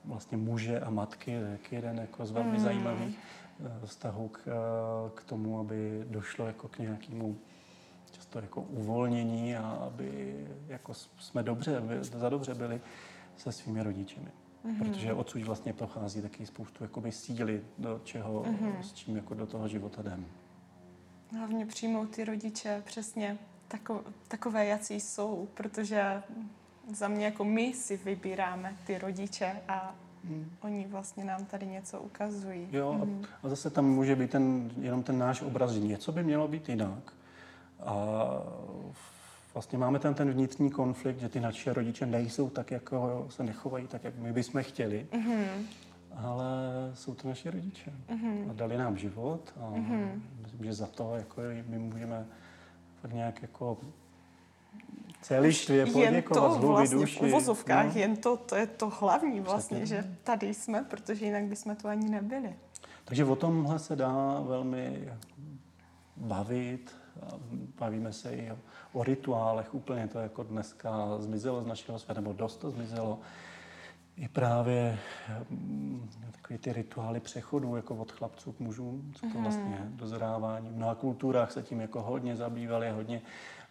vlastně 0.05 0.37
muže 0.37 0.81
a 0.81 0.91
matky, 0.91 1.31
jak 1.31 1.73
jeden 1.73 1.99
jako 1.99 2.27
z 2.27 2.31
velmi 2.31 2.59
mm. 2.59 2.65
zajímavých 2.65 3.19
eh, 3.65 3.87
vztahů 3.87 4.29
k, 4.29 4.41
eh, 4.47 5.11
k 5.15 5.25
tomu, 5.25 5.61
aby 5.61 6.05
došlo 6.09 6.47
jako 6.47 6.69
k 6.69 6.79
nějakému 6.79 7.37
často 8.11 8.39
jako 8.39 8.63
uvolnění 8.63 9.57
a 9.57 9.71
aby 9.71 10.37
jako 10.69 10.95
jsme 10.95 11.43
dobře, 11.43 11.83
za 12.01 12.29
dobře 12.29 12.55
byli 12.55 12.81
se 13.37 13.53
svými 13.53 13.83
rodičemi. 13.83 14.29
Mm-hmm. 14.65 14.79
Protože 14.79 15.13
odsud 15.13 15.43
vlastně 15.43 15.73
prochází 15.73 16.23
taky 16.23 16.47
spoustu 16.47 16.85
jakoby 16.85 17.13
síly, 17.13 17.63
do 17.79 18.01
čeho, 18.05 18.43
mm-hmm. 18.43 18.81
s 18.81 18.93
čím 18.93 19.17
jako 19.17 19.35
do 19.35 19.47
toho 19.47 19.69
života 19.69 20.03
jdeme. 20.03 20.25
Hlavně 21.39 21.67
přijmout 21.67 22.11
ty 22.11 22.25
rodiče 22.25 22.83
přesně 22.87 23.39
tako, 23.69 24.05
takové, 24.29 24.67
jací 24.67 25.01
jsou, 25.01 25.49
protože 25.55 26.23
Za 26.95 27.09
mě 27.09 27.25
jako 27.25 27.45
my 27.45 27.73
si 27.73 27.97
vybíráme 27.97 28.77
ty 28.87 28.99
rodiče 28.99 29.61
a 29.69 29.95
hmm. 30.25 30.51
oni 30.61 30.87
vlastně 30.91 31.25
nám 31.25 31.45
tady 31.45 31.67
něco 31.67 32.01
ukazují. 32.01 32.69
Jo, 32.73 32.93
hmm. 32.93 33.25
a, 33.43 33.49
zase 33.49 33.71
tam 33.71 33.85
může 33.85 34.17
být 34.17 34.31
ten, 34.31 34.71
jenom 34.81 35.03
ten 35.03 35.19
náš 35.19 35.43
obraz, 35.43 35.71
že 35.71 35.81
něco 35.81 36.13
by 36.13 36.23
mělo 36.23 36.49
být 36.49 36.69
jinak. 36.69 37.13
A 37.81 37.95
vlastně 39.55 39.79
máme 39.79 39.99
tam 39.99 40.15
ten 40.15 40.31
vnitřní 40.31 40.71
konflikt, 40.71 41.21
že 41.21 41.29
ty 41.29 41.41
naše 41.41 41.73
rodiče 41.73 42.07
nejsou 42.07 42.51
tak, 42.51 42.71
jako 42.71 43.27
se 43.31 43.43
nechovají 43.43 43.87
tak, 43.87 44.05
jak 44.05 44.19
my 44.19 44.33
bychom 44.33 44.63
chtěli. 44.63 45.07
Mm-hmm. 45.13 45.67
Ale 46.17 46.47
jsou 46.95 47.15
to 47.15 47.29
naše 47.29 47.51
rodiče. 47.51 47.93
Mm-hmm. 48.09 48.51
A 48.51 48.53
dali 48.53 48.79
nám 48.79 48.97
život 48.97 49.53
a 49.57 49.71
mm-hmm. 49.71 50.21
myslím, 50.43 50.65
že 50.65 50.73
za 50.73 50.87
to 50.87 51.17
jako 51.17 51.43
my 51.67 51.79
můžeme 51.79 52.27
tak 53.03 53.13
nějak 53.13 53.43
jako 53.43 53.79
celistvě 55.23 55.87
poděkovat 55.87 56.53
jen 56.53 56.61
to 56.63 56.67
vlastně 56.67 56.99
duši. 56.99 57.19
v 57.19 57.23
uvozovkách, 57.23 57.95
no. 57.95 58.01
jen 58.01 58.17
to, 58.17 58.37
to 58.37 58.57
je 58.57 58.67
to 58.67 58.91
hlavní 59.01 59.41
vlastně, 59.41 59.77
Přesně. 59.79 59.97
že 59.97 60.17
tady 60.25 60.55
jsme, 60.55 60.85
protože 60.91 61.25
jinak 61.25 61.45
bychom 61.45 61.77
tu 61.77 61.89
ani 61.89 62.11
nebyli. 62.11 62.55
Takže 63.05 63.25
o 63.25 63.37
tomhle 63.37 63.79
se 63.79 63.97
dá 63.97 64.41
velmi 64.41 65.09
bavit, 66.17 66.95
bavíme 67.79 68.13
se 68.13 68.35
i 68.35 68.53
o 68.93 69.05
rituálech, 69.05 69.75
úplně 69.75 70.09
to 70.09 70.19
jako 70.19 70.43
dneska 70.43 71.19
zmizelo 71.19 71.63
z 71.63 71.67
našeho 71.67 71.99
světa, 71.99 72.21
nebo 72.21 72.33
dost 72.33 72.57
to 72.57 72.71
zmizelo. 72.71 73.19
I 74.21 74.29
právě 74.29 74.99
mm, 75.51 76.09
takové 76.33 76.59
ty 76.59 76.73
rituály 76.73 77.21
přechodu 77.21 77.77
jako 77.77 77.95
od 77.95 78.13
chlapců 78.13 78.53
k 78.53 78.61
mužům, 78.61 79.13
co 79.15 79.21
to 79.21 79.27
mhm. 79.27 79.43
vlastně 79.43 79.71
je, 79.71 79.87
dozrávání. 79.89 80.69
V 80.69 80.77
mnoha 80.77 80.95
kulturách 80.95 81.53
se 81.53 81.63
tím 81.63 81.81
jako 81.81 82.03
hodně 82.03 82.37
zabývali, 82.37 82.91
hodně, 82.91 83.23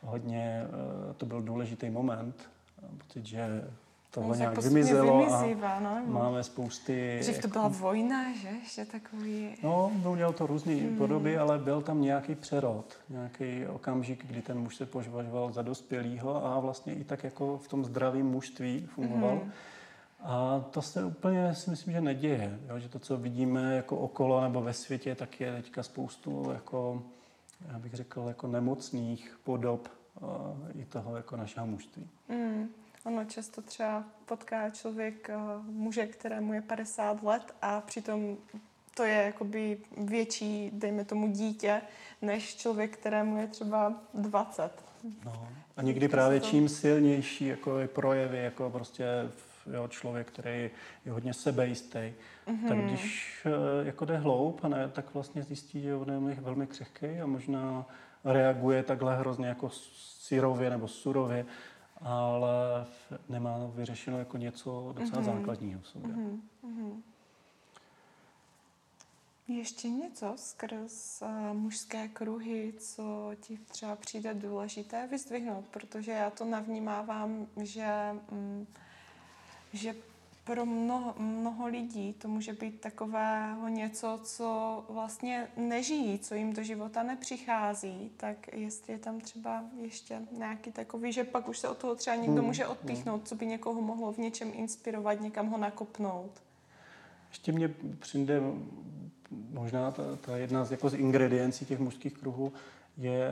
hodně 0.02 0.64
eh, 0.64 1.14
to 1.14 1.26
byl 1.26 1.42
důležitý 1.42 1.90
moment. 1.90 2.50
Pocit, 2.98 3.26
že 3.26 3.70
tohle 4.12 4.38
nějak 4.38 4.58
vymizelo 4.58 5.20
vymizívá, 5.20 5.70
a 5.70 5.80
no, 5.80 6.04
máme 6.06 6.44
spousty... 6.44 7.18
Dřív 7.20 7.42
to 7.42 7.48
byla 7.48 7.64
jako... 7.64 7.76
vojna, 7.76 8.34
že? 8.34 8.48
Ještě 8.48 8.86
takový... 8.86 9.50
No, 9.64 9.92
měl 10.16 10.34
to 10.34 10.48
různé 10.48 10.74
hmm. 10.74 10.98
podoby, 10.98 11.38
ale 11.38 11.58
byl 11.58 11.82
tam 11.82 12.02
nějaký 12.02 12.36
přerod, 12.36 12.98
nějaký 13.10 13.68
okamžik, 13.68 14.26
kdy 14.26 14.42
ten 14.42 14.60
muž 14.60 14.76
se 14.76 14.86
považoval 14.86 15.52
za 15.52 15.62
dospělýho 15.62 16.46
a 16.46 16.60
vlastně 16.60 16.94
i 16.94 17.04
tak 17.04 17.24
jako 17.24 17.58
v 17.58 17.68
tom 17.68 17.86
zdravém 17.86 18.26
mužství 18.26 18.90
fungoval. 18.96 19.36
Hmm. 19.36 19.52
A 20.20 20.66
to 20.72 20.82
se 20.82 21.06
úplně 21.06 21.56
si 21.56 21.70
myslím, 21.70 21.94
že 21.94 22.02
neděje. 22.02 22.60
Jo? 22.70 22.80
Že 22.80 22.90
to, 22.90 23.00
co 23.00 23.18
vidíme 23.18 23.76
jako 23.76 23.98
okolo 23.98 24.42
nebo 24.42 24.62
ve 24.62 24.74
světě, 24.74 25.16
tak 25.16 25.42
je 25.42 25.56
teďka 25.56 25.84
spoustu 25.84 26.52
jako, 26.54 27.04
já 27.72 27.80
bych 27.80 27.94
řekl, 27.94 28.26
jako 28.28 28.48
nemocných 28.48 29.40
podob 29.44 29.88
uh, 30.22 30.30
i 30.82 30.86
toho 30.86 31.16
jako 31.16 31.38
našeho 31.38 31.68
mužství. 31.68 32.10
Mm. 32.30 32.70
Ono 33.04 33.26
často 33.26 33.62
třeba 33.62 34.04
potká 34.26 34.70
člověk 34.70 35.30
uh, 35.36 35.66
muže, 35.66 36.08
kterému 36.08 36.54
je 36.54 36.62
50 36.62 37.24
let 37.24 37.56
a 37.62 37.82
přitom 37.82 38.38
to 39.00 39.04
je 39.04 39.16
jakoby 39.16 39.78
větší, 39.98 40.72
dejme 40.74 41.06
tomu 41.06 41.32
dítě, 41.32 41.82
než 42.22 42.56
člověk, 42.56 42.98
kterému 42.98 43.38
je 43.38 43.48
třeba 43.48 43.94
20. 44.14 44.72
No. 45.26 45.48
A 45.78 45.82
někdy 45.82 46.08
právě 46.08 46.40
čím 46.40 46.70
silnější 46.70 47.46
jako 47.46 47.78
je 47.78 47.88
projevy, 47.88 48.38
jako 48.38 48.70
prostě 48.70 49.06
jo, 49.74 49.88
člověk, 49.88 50.28
který 50.28 50.70
je 51.06 51.12
hodně 51.12 51.34
sebejistý, 51.34 52.00
mm-hmm. 52.48 52.68
tak 52.68 52.78
když 52.78 53.36
eh, 53.46 53.86
jako 53.86 54.06
jde 54.06 54.18
hloub, 54.18 54.64
ne, 54.64 54.90
tak 54.90 55.14
vlastně 55.14 55.44
zjistí, 55.44 55.82
že 55.82 55.96
on 55.96 56.30
je 56.30 56.36
velmi 56.36 56.68
křehký 56.68 57.22
a 57.22 57.26
možná 57.26 57.86
reaguje 58.24 58.84
takhle 58.84 59.18
hrozně 59.18 59.48
jako 59.48 59.70
syrově 59.70 60.70
nebo 60.70 60.88
surově, 60.88 61.46
ale 62.02 62.86
nemá 63.30 63.58
vyřešeno 63.76 64.20
jako 64.20 64.38
něco 64.38 64.94
docela 64.98 65.22
mm-hmm. 65.22 65.36
základního 65.38 65.82
v 65.82 65.88
sobě. 65.88 66.14
Mm-hmm. 66.14 67.02
Ještě 69.50 69.90
něco 69.90 70.34
skrz 70.36 71.22
uh, 71.22 71.58
mužské 71.58 72.08
kruhy, 72.08 72.74
co 72.80 73.32
ti 73.42 73.58
třeba 73.58 73.96
přijde 73.96 74.34
důležité 74.34 75.08
vyzdvihnout, 75.08 75.66
protože 75.66 76.12
já 76.12 76.30
to 76.30 76.46
navnímávám, 76.46 77.48
že, 77.62 77.88
um, 78.32 78.68
že 79.74 79.96
pro 80.44 80.66
mnoho, 80.66 81.16
mnoho 81.18 81.68
lidí 81.68 82.14
to 82.14 82.28
může 82.28 82.54
být 82.54 82.82
takového 82.82 83.68
něco, 83.68 84.20
co 84.24 84.84
vlastně 84.90 85.48
nežijí, 85.58 86.20
co 86.20 86.36
jim 86.36 86.54
do 86.54 86.64
života 86.64 87.04
nepřichází, 87.04 88.12
tak 88.18 88.54
jestli 88.54 88.94
je 88.94 89.00
tam 89.00 89.20
třeba 89.22 89.64
ještě 89.82 90.22
nějaký 90.38 90.72
takový, 90.72 91.14
že 91.14 91.24
pak 91.24 91.50
už 91.50 91.60
se 91.60 91.70
od 91.70 91.78
toho 91.78 91.96
třeba 91.96 92.16
někdo 92.16 92.36
hmm, 92.36 92.46
může 92.46 92.68
odpíchnout, 92.68 93.28
co 93.28 93.36
by 93.36 93.46
někoho 93.46 93.82
mohlo 93.82 94.12
v 94.14 94.18
něčem 94.18 94.52
inspirovat, 94.54 95.22
někam 95.22 95.50
ho 95.50 95.58
nakopnout. 95.58 96.32
Ještě 97.30 97.52
mě 97.52 97.74
přijde 98.00 98.42
možná 99.50 99.92
ta, 99.92 100.04
ta 100.16 100.38
jedna 100.38 100.66
z, 100.66 100.72
jako 100.72 100.90
z 100.90 100.94
ingrediencí 100.94 101.66
těch 101.66 101.80
mužských 101.80 102.14
kruhů 102.14 102.54
je 102.98 103.30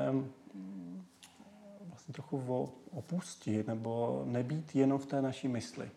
vlastně 1.90 2.14
trochu 2.14 2.70
opustit 2.92 3.68
nebo 3.68 4.24
nebýt 4.26 4.76
jenom 4.76 5.00
v 5.00 5.06
té 5.06 5.22
naší 5.22 5.48
mysli. 5.48 5.90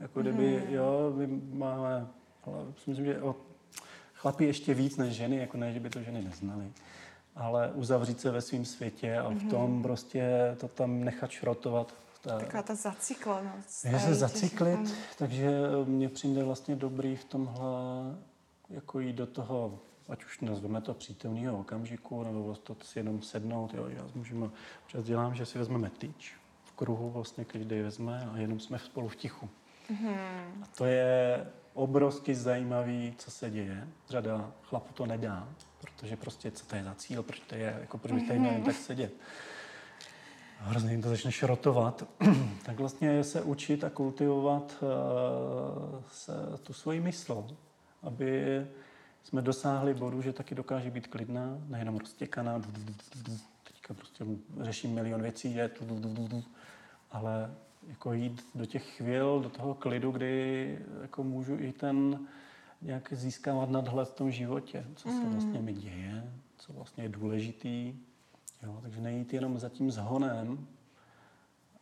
Jako 0.00 0.20
kdyby, 0.20 0.62
mm. 0.66 0.74
jo, 0.74 1.12
my 1.16 1.26
máme, 1.52 2.06
ale 2.46 2.64
myslím, 2.86 3.04
že 3.04 3.22
o 3.22 3.36
chlapi 4.14 4.44
ještě 4.44 4.74
víc 4.74 4.96
než 4.96 5.14
ženy, 5.14 5.36
jako 5.36 5.56
ne, 5.56 5.72
že 5.72 5.80
by 5.80 5.90
to 5.90 6.02
ženy 6.02 6.22
neznali, 6.22 6.72
ale 7.36 7.72
uzavřít 7.74 8.20
se 8.20 8.30
ve 8.30 8.40
svém 8.40 8.64
světě 8.64 9.18
a 9.18 9.28
v 9.28 9.34
mhm. 9.34 9.50
tom 9.50 9.82
prostě 9.82 10.56
to 10.60 10.68
tam 10.68 11.04
nechat 11.04 11.30
šrotovat. 11.30 11.94
Ta, 12.20 12.38
Taková 12.38 12.62
ta 12.62 12.74
zacyklenost. 12.74 13.84
Je 13.84 14.00
se 14.00 14.14
zacyklit, 14.14 14.80
těch... 14.80 15.16
takže 15.18 15.50
mně 15.84 16.08
přijde 16.08 16.44
vlastně 16.44 16.76
dobrý 16.76 17.16
v 17.16 17.24
tomhle 17.24 17.70
jako 18.70 19.00
jít 19.00 19.12
do 19.12 19.26
toho, 19.26 19.78
ať 20.08 20.24
už 20.24 20.40
nazveme 20.40 20.80
to 20.80 20.94
přítomného 20.94 21.58
okamžiku, 21.58 22.22
nebo 22.22 22.42
vlastně 22.42 22.74
to 22.74 22.84
si 22.84 22.98
jenom 22.98 23.22
sednout. 23.22 23.74
Jo. 23.74 23.86
Já 23.88 24.06
můžeme, 24.14 24.50
občas 24.84 25.04
dělám, 25.04 25.34
že 25.34 25.46
si 25.46 25.58
vezmeme 25.58 25.90
tyč 25.90 26.34
v 26.64 26.72
kruhu, 26.72 27.10
vlastně 27.10 27.44
každý 27.44 27.80
vezme 27.80 28.28
a 28.32 28.38
jenom 28.38 28.60
jsme 28.60 28.78
spolu 28.78 29.08
v 29.08 29.16
tichu. 29.16 29.48
Mm-hmm. 29.90 30.62
A 30.62 30.66
to 30.76 30.84
je 30.84 31.46
obrovsky 31.74 32.34
zajímavý, 32.34 33.14
co 33.18 33.30
se 33.30 33.50
děje. 33.50 33.88
Řada 34.08 34.52
chlapů 34.62 34.92
to 34.92 35.06
nedá, 35.06 35.48
protože 35.80 36.16
prostě 36.16 36.50
co 36.50 36.66
to 36.66 36.76
je 36.76 36.84
za 36.84 36.94
cíl, 36.94 37.22
proč 37.22 37.40
to 37.40 37.54
je, 37.54 37.76
jako 37.80 37.98
proč 37.98 38.12
bych 38.12 38.26
tady 38.28 38.38
měl 38.38 38.60
tak 38.64 38.74
sedět. 38.74 39.12
A 40.60 40.64
hrozně 40.64 40.90
jim 40.90 41.02
to 41.02 41.08
začne 41.08 41.32
šrotovat. 41.32 42.04
tak 42.64 42.78
vlastně 42.78 43.24
se 43.24 43.42
učit 43.42 43.84
a 43.84 43.90
kultivovat 43.90 44.82
uh, 44.82 46.02
se, 46.12 46.32
tu 46.62 46.72
svoji 46.72 47.00
mysl, 47.00 47.46
aby 48.02 48.66
jsme 49.22 49.42
dosáhli 49.42 49.94
bodu, 49.94 50.22
že 50.22 50.32
taky 50.32 50.54
dokáže 50.54 50.90
být 50.90 51.06
klidná, 51.06 51.58
nejenom 51.68 51.96
roztěkaná, 51.96 52.62
teďka 53.64 53.94
prostě 53.94 54.24
řeším 54.60 54.94
milion 54.94 55.22
věcí, 55.22 55.54
je, 55.54 55.70
ale 57.10 57.54
jako 57.86 58.12
jít 58.12 58.42
do 58.54 58.66
těch 58.66 58.96
chvíl, 58.96 59.40
do 59.40 59.48
toho 59.48 59.74
klidu, 59.74 60.10
kdy 60.10 60.78
jako 61.02 61.22
můžu 61.22 61.56
i 61.60 61.72
ten 61.72 62.26
nějak 62.82 63.12
získávat 63.12 63.70
nadhled 63.70 64.08
v 64.08 64.14
tom 64.14 64.30
životě, 64.30 64.86
co 64.94 65.08
se 65.08 65.14
mm. 65.14 65.32
vlastně 65.32 65.60
mi 65.62 65.72
děje, 65.72 66.32
co 66.56 66.72
vlastně 66.72 67.04
je 67.04 67.08
důležitý. 67.08 67.94
Jo, 68.62 68.78
takže 68.82 69.00
nejít 69.00 69.32
jenom 69.32 69.58
za 69.58 69.68
tím 69.68 69.90
zhonem, 69.90 70.66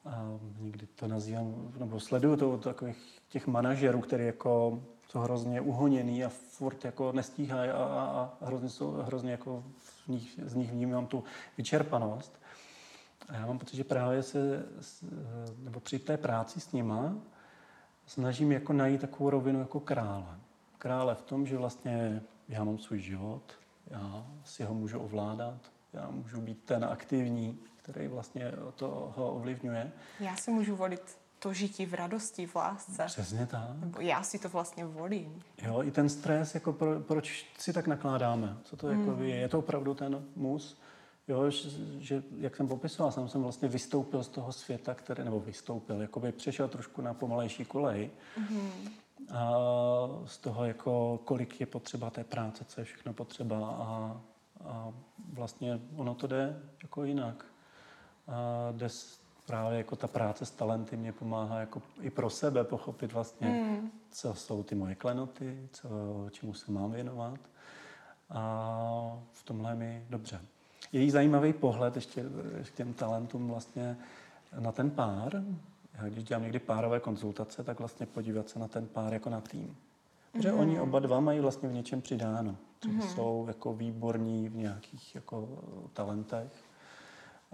a 0.05 0.39
někdy 0.61 0.87
to 0.87 1.09
nazývám, 1.09 1.73
nebo 1.79 2.01
sleduju 2.01 2.37
to 2.37 2.53
od 2.53 2.65
takových 2.65 3.21
těch 3.29 3.47
manažerů, 3.47 4.01
který 4.01 4.27
jako 4.27 4.83
jsou 5.09 5.19
hrozně 5.19 5.61
uhoněný 5.61 6.25
a 6.25 6.29
furt 6.29 6.85
jako 6.85 7.13
nestíhají 7.13 7.71
a, 7.71 7.77
a, 7.77 8.37
a 8.41 8.47
hrozně, 8.47 8.69
jsou, 8.69 8.91
hrozně 8.91 9.31
jako 9.31 9.65
z 9.79 10.09
nich, 10.09 10.41
z 10.45 10.55
nich 10.55 10.73
vnímám 10.73 11.07
tu 11.07 11.25
vyčerpanost. 11.59 12.41
A 13.29 13.35
já 13.37 13.47
mám 13.47 13.59
pocit, 13.59 13.77
že 13.77 13.85
právě 13.85 14.23
se, 14.23 14.67
nebo 15.59 15.81
při 15.81 15.99
té 15.99 16.17
práci 16.17 16.61
s 16.61 16.73
nima 16.73 17.15
snažím 18.07 18.53
jako 18.53 18.73
najít 18.73 19.01
takovou 19.01 19.31
rovinu 19.31 19.61
jako 19.61 19.81
krále. 19.81 20.39
Krále 20.79 21.15
v 21.15 21.23
tom, 21.23 21.47
že 21.47 21.57
vlastně 21.57 22.23
já 22.49 22.65
mám 22.65 22.79
svůj 22.79 22.99
život, 22.99 23.43
já 23.91 24.27
si 24.45 24.65
ho 24.65 24.75
můžu 24.75 24.99
ovládat, 24.99 25.59
já 25.93 26.11
můžu 26.11 26.41
být 26.41 26.65
ten 26.65 26.85
aktivní, 26.85 27.59
který 27.77 28.09
vlastně 28.09 28.53
to 28.77 29.13
ho 29.17 29.35
ovlivňuje. 29.35 29.93
Já 30.21 30.37
si 30.37 30.51
můžu 30.51 30.77
volit 30.77 31.19
to 31.39 31.53
žití 31.53 31.87
v 31.87 31.95
radosti, 31.95 32.47
v 32.47 32.55
lásce. 32.55 33.05
Přesně 33.07 33.47
tak. 33.47 33.71
Nebo 33.81 34.01
já 34.01 34.23
si 34.23 34.39
to 34.39 34.49
vlastně 34.49 34.85
volím. 34.85 35.43
Jo, 35.63 35.83
i 35.83 35.91
ten 35.91 36.09
stres, 36.09 36.55
jako 36.55 36.73
pro, 36.73 37.01
proč 37.01 37.47
si 37.59 37.73
tak 37.73 37.87
nakládáme? 37.87 38.57
Co 38.63 38.77
to 38.77 38.87
mm. 38.87 39.01
jako 39.01 39.23
je? 39.23 39.37
Je 39.37 39.49
to 39.49 39.59
opravdu 39.59 39.95
ten 39.95 40.25
mus? 40.37 40.81
Jo, 41.29 41.51
že, 41.51 41.69
že, 41.99 42.23
jak 42.37 42.57
jsem 42.57 42.69
popisoval, 42.69 43.13
jsem, 43.13 43.29
jsem 43.29 43.43
vlastně 43.43 43.69
vystoupil 43.69 44.25
z 44.25 44.29
toho 44.29 44.53
světa, 44.53 44.95
který, 44.95 45.25
nebo 45.25 45.41
vystoupil, 45.41 46.01
jako 46.01 46.21
by 46.21 46.33
přešel 46.33 46.69
trošku 46.69 47.03
na 47.03 47.15
pomalejší 47.15 47.65
kolej. 47.65 48.11
Mm-hmm. 48.39 48.91
A 49.31 49.53
z 50.25 50.39
toho, 50.39 50.65
jako, 50.65 51.21
kolik 51.25 51.61
je 51.61 51.67
potřeba 51.67 52.11
té 52.11 52.25
práce, 52.25 52.65
co 52.65 52.81
je 52.81 52.85
všechno 52.85 53.13
potřeba 53.13 53.69
a, 53.69 54.21
a 54.65 54.93
vlastně 55.33 55.81
ono 55.97 56.15
to 56.15 56.27
jde 56.27 56.63
jako 56.83 57.05
jinak. 57.05 57.45
A 58.29 58.73
jde 58.73 58.89
právě 59.47 59.79
jako 59.79 59.97
ta 59.97 60.07
práce 60.07 60.47
s 60.47 60.51
talenty 60.51 60.97
mě 60.97 61.13
pomáhá 61.13 61.61
jako 61.61 61.83
i 62.01 62.11
pro 62.11 62.31
sebe 62.31 62.65
pochopit 62.65 63.13
vlastně, 63.13 63.49
mm. 63.49 63.91
co 64.11 64.35
jsou 64.35 64.63
ty 64.63 64.75
moje 64.75 64.95
klenoty, 64.95 65.69
co, 65.73 65.89
čemu 66.31 66.55
se 66.55 66.73
mám 66.73 66.93
věnovat. 66.93 67.39
A 68.31 69.23
v 69.33 69.43
tomhle 69.43 69.75
mi 69.75 70.07
dobře. 70.11 70.41
Její 70.95 71.11
zajímavý 71.11 71.53
pohled 71.53 71.97
ještě 71.97 72.25
k 72.63 72.71
těm 72.71 72.95
talentům 72.95 73.49
vlastně 73.49 73.97
na 74.59 74.73
ten 74.73 74.91
pár. 74.91 75.43
Já 75.95 76.09
když 76.09 76.25
dělám 76.25 76.43
někdy 76.43 76.59
párové 76.59 77.01
konzultace, 77.01 77.65
tak 77.65 77.79
vlastně 77.79 78.07
podívat 78.07 78.49
se 78.49 78.59
na 78.59 78.69
ten 78.69 78.87
pár 78.87 79.13
jako 79.13 79.31
na 79.31 79.41
tým. 79.41 79.77
Protože 80.33 80.53
mm. 80.53 80.59
oni 80.59 80.81
oba 80.81 80.99
dva 80.99 81.21
mají 81.21 81.41
vlastně 81.41 81.69
v 81.69 81.73
něčem 81.73 82.03
přidáno. 82.03 82.57
Třeba 82.79 82.95
mm. 82.95 83.03
jsou 83.03 83.45
jako 83.49 83.75
výborní 83.75 84.49
v 84.49 84.57
nějakých 84.57 85.15
jako 85.15 85.49
talentech. 85.93 86.53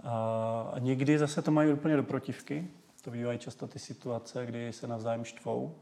A 0.03 0.75
někdy 0.79 1.17
zase 1.17 1.41
to 1.41 1.51
mají 1.51 1.73
úplně 1.73 1.95
do 1.95 2.03
protivky. 2.03 2.67
To 3.01 3.11
bývají 3.11 3.39
často 3.39 3.67
ty 3.67 3.79
situace, 3.79 4.45
kdy 4.45 4.73
se 4.73 4.87
navzájem 4.87 5.23
štvou 5.23 5.75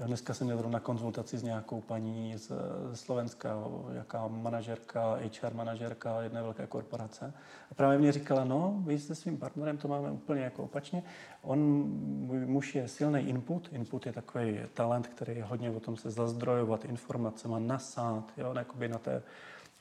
já 0.00 0.06
dneska 0.06 0.34
jsem 0.34 0.46
měl 0.46 0.58
zrovna 0.58 0.80
konzultaci 0.80 1.38
s 1.38 1.42
nějakou 1.42 1.80
paní 1.80 2.38
z, 2.38 2.52
ze 2.90 2.96
Slovenska, 2.96 3.64
jaká 3.92 4.28
manažerka, 4.28 5.18
HR 5.42 5.54
manažerka 5.54 6.22
jedné 6.22 6.42
velké 6.42 6.66
korporace. 6.66 7.34
A 7.70 7.74
právě 7.74 7.98
mě 7.98 8.12
říkala, 8.12 8.44
no, 8.44 8.82
vy 8.86 8.98
se 8.98 9.14
svým 9.14 9.38
partnerem 9.38 9.78
to 9.78 9.88
máme 9.88 10.10
úplně 10.10 10.42
jako 10.42 10.62
opačně. 10.62 11.02
On, 11.42 11.58
můj 12.26 12.46
muž 12.46 12.74
je 12.74 12.88
silný 12.88 13.20
input. 13.20 13.68
Input 13.72 14.06
je 14.06 14.12
takový 14.12 14.58
talent, 14.74 15.06
který 15.06 15.36
je 15.36 15.44
hodně 15.44 15.70
o 15.70 15.80
tom 15.80 15.96
se 15.96 16.10
zazdrojovat 16.10 16.84
informacemi, 16.84 17.54
nasát, 17.58 18.32
jo, 18.36 18.54
jakoby 18.58 18.88
na 18.88 18.98
té 18.98 19.22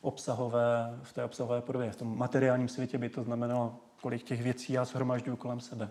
obsahové, 0.01 0.99
v 1.03 1.13
té 1.13 1.23
obsahové 1.23 1.61
podobě. 1.61 1.91
V 1.91 1.95
tom 1.95 2.17
materiálním 2.17 2.67
světě 2.67 2.97
by 2.97 3.09
to 3.09 3.23
znamenalo, 3.23 3.75
kolik 4.01 4.23
těch 4.23 4.41
věcí 4.41 4.73
já 4.73 4.85
shromažďuju 4.85 5.37
kolem 5.37 5.59
sebe. 5.59 5.89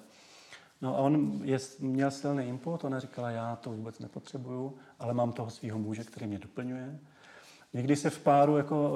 No 0.81 0.97
a 0.97 0.99
on 0.99 1.41
je, 1.45 1.59
měl 1.79 2.11
silný 2.11 2.49
input, 2.49 2.85
ona 2.85 3.01
říkala, 3.01 3.31
já 3.31 3.57
to 3.57 3.71
vůbec 3.71 3.99
nepotřebuju, 3.99 4.77
ale 4.99 5.15
mám 5.15 5.33
toho 5.33 5.51
svého 5.51 5.79
muže, 5.79 6.05
který 6.05 6.27
mě 6.27 6.39
doplňuje. 6.39 6.99
Někdy 7.73 7.97
se 7.97 8.11
v 8.11 8.21
páru 8.21 8.57
jako 8.57 8.93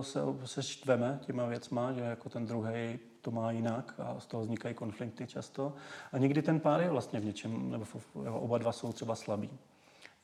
eh, 0.00 0.02
se, 0.02 0.20
se 0.44 0.62
štveme 0.62 1.18
těma 1.26 1.46
věcma, 1.46 1.92
že 1.92 2.00
jako 2.00 2.28
ten 2.28 2.46
druhý 2.46 2.98
to 3.20 3.30
má 3.30 3.50
jinak 3.50 3.94
a 3.98 4.20
z 4.20 4.26
toho 4.26 4.42
vznikají 4.42 4.74
konflikty 4.74 5.26
často. 5.26 5.72
A 6.12 6.18
někdy 6.18 6.42
ten 6.42 6.60
pár 6.60 6.80
je 6.80 6.90
vlastně 6.90 7.20
v 7.20 7.24
něčem, 7.24 7.70
nebo 7.70 7.86
oba 8.30 8.58
dva 8.58 8.72
jsou 8.72 8.92
třeba 8.92 9.14
slabí. 9.14 9.50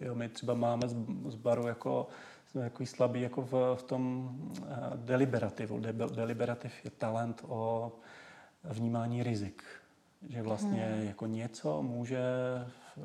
Jo, 0.00 0.14
my 0.14 0.28
třeba 0.28 0.54
máme 0.54 0.88
z, 0.88 0.96
z 1.28 1.34
baru 1.34 1.66
jako, 1.66 2.08
jsme 2.46 2.62
jako 2.62 2.86
slabí 2.86 3.20
jako 3.20 3.42
v, 3.42 3.52
v 3.74 3.82
tom 3.82 4.34
uh, 4.60 4.66
deliberativu. 4.94 5.80
De, 5.80 5.92
deliberativ 5.92 6.72
je 6.84 6.90
talent 6.90 7.44
o 7.48 7.92
vnímání 8.64 9.22
rizik 9.22 9.62
že 10.28 10.42
vlastně 10.42 10.92
hmm. 10.96 11.06
jako 11.06 11.26
něco 11.26 11.82
může 11.82 12.22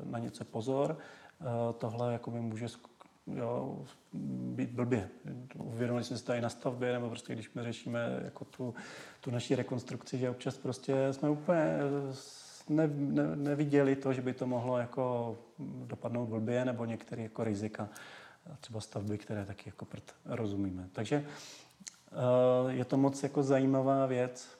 na 0.04 0.18
něco 0.18 0.44
pozor, 0.44 0.98
eh, 1.40 1.44
tohle 1.78 2.12
jako 2.12 2.30
by 2.30 2.40
může 2.40 2.66
jo, 3.26 3.84
být 4.54 4.70
blbě. 4.70 5.08
Uvědomili 5.54 6.04
jsme 6.04 6.18
se 6.18 6.24
tady 6.24 6.40
na 6.40 6.48
stavbě, 6.48 6.92
nebo 6.92 7.08
prostě 7.08 7.32
když 7.32 7.54
my 7.54 7.62
řešíme 7.62 8.20
jako 8.24 8.44
tu, 8.44 8.74
tu 9.20 9.30
naší 9.30 9.54
rekonstrukci, 9.54 10.18
že 10.18 10.30
občas 10.30 10.56
prostě 10.56 11.12
jsme 11.12 11.30
úplně 11.30 11.78
ne, 12.68 12.90
ne, 12.94 13.36
neviděli 13.36 13.96
to, 13.96 14.12
že 14.12 14.22
by 14.22 14.32
to 14.32 14.46
mohlo 14.46 14.78
jako 14.78 15.36
dopadnout 15.86 16.26
blbě, 16.26 16.64
nebo 16.64 16.84
některé 16.84 17.22
jako 17.22 17.44
rizika, 17.44 17.88
třeba 18.60 18.80
stavby, 18.80 19.18
které 19.18 19.44
taky 19.44 19.68
jako 19.68 19.84
prd 19.84 20.14
rozumíme. 20.24 20.88
Takže 20.92 21.16
eh, 21.16 22.72
je 22.72 22.84
to 22.84 22.96
moc 22.96 23.22
jako 23.22 23.42
zajímavá 23.42 24.06
věc, 24.06 24.58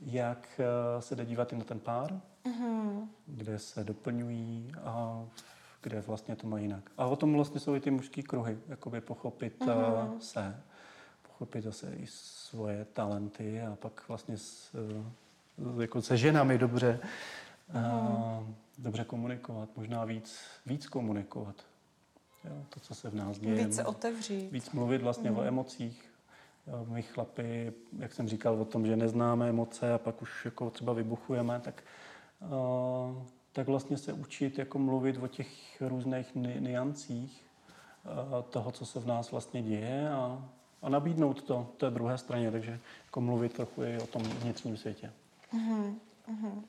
jak 0.00 0.60
eh, 0.60 1.02
se 1.02 1.16
jde 1.16 1.24
dívat 1.24 1.52
i 1.52 1.56
na 1.56 1.64
ten 1.64 1.80
pár, 1.80 2.20
mm-hmm. 2.44 3.08
kde 3.26 3.58
se 3.58 3.84
doplňují 3.84 4.72
a 4.84 5.24
kde 5.82 6.00
vlastně 6.00 6.36
to 6.36 6.46
mají 6.46 6.64
jinak. 6.64 6.90
A 6.98 7.06
o 7.06 7.16
tom 7.16 7.34
vlastně 7.34 7.60
jsou 7.60 7.74
i 7.74 7.80
ty 7.80 7.90
mužské 7.90 8.22
kruhy, 8.22 8.58
jakoby 8.68 9.00
pochopit 9.00 9.60
mm-hmm. 9.60 10.18
se, 10.18 10.62
pochopit 11.22 11.64
zase 11.64 11.94
i 11.94 12.06
svoje 12.06 12.84
talenty 12.84 13.62
a 13.62 13.76
pak 13.76 14.08
vlastně 14.08 14.38
s, 14.38 14.74
eh, 14.74 15.82
jako 15.82 16.02
se 16.02 16.16
ženami 16.16 16.58
dobře, 16.58 17.00
mm-hmm. 17.72 18.54
dobře 18.78 19.04
komunikovat, 19.04 19.68
možná 19.76 20.04
víc, 20.04 20.40
víc 20.66 20.86
komunikovat. 20.86 21.56
Jo, 22.44 22.64
to, 22.68 22.80
co 22.80 22.94
se 22.94 23.10
v 23.10 23.14
nás 23.14 23.38
děje. 23.38 23.64
Víc 23.64 23.74
se 23.74 23.84
otevřít. 23.84 24.52
Víc 24.52 24.70
mluvit 24.70 25.02
vlastně 25.02 25.30
mm-hmm. 25.30 25.38
o 25.38 25.42
emocích, 25.42 26.13
my 26.88 27.02
chlapi, 27.02 27.72
jak 27.98 28.12
jsem 28.12 28.28
říkal 28.28 28.60
o 28.60 28.64
tom, 28.64 28.86
že 28.86 28.96
neznáme 28.96 29.48
emoce 29.48 29.94
a 29.94 29.98
pak 29.98 30.22
už 30.22 30.44
jako 30.44 30.70
třeba 30.70 30.92
vybuchujeme, 30.92 31.60
tak, 31.60 31.82
uh, 32.40 33.22
tak 33.52 33.66
vlastně 33.66 33.98
se 33.98 34.12
učit 34.12 34.58
jako 34.58 34.78
mluvit 34.78 35.16
o 35.22 35.28
těch 35.28 35.82
různých 35.82 36.34
ni- 36.34 36.60
niancích 36.60 37.46
uh, 38.04 38.42
toho, 38.42 38.72
co 38.72 38.86
se 38.86 39.00
v 39.00 39.06
nás 39.06 39.30
vlastně 39.30 39.62
děje 39.62 40.10
a, 40.10 40.48
a 40.82 40.88
nabídnout 40.88 41.42
to 41.42 41.72
té 41.76 41.90
druhé 41.90 42.18
straně, 42.18 42.50
takže 42.50 42.80
jako 43.04 43.20
mluvit 43.20 43.52
trochu 43.52 43.82
i 43.82 43.98
o 43.98 44.06
tom 44.06 44.22
vnitřním 44.22 44.76
světě. 44.76 45.12
Uh-huh, 45.52 45.94
uh-huh. 46.28 46.62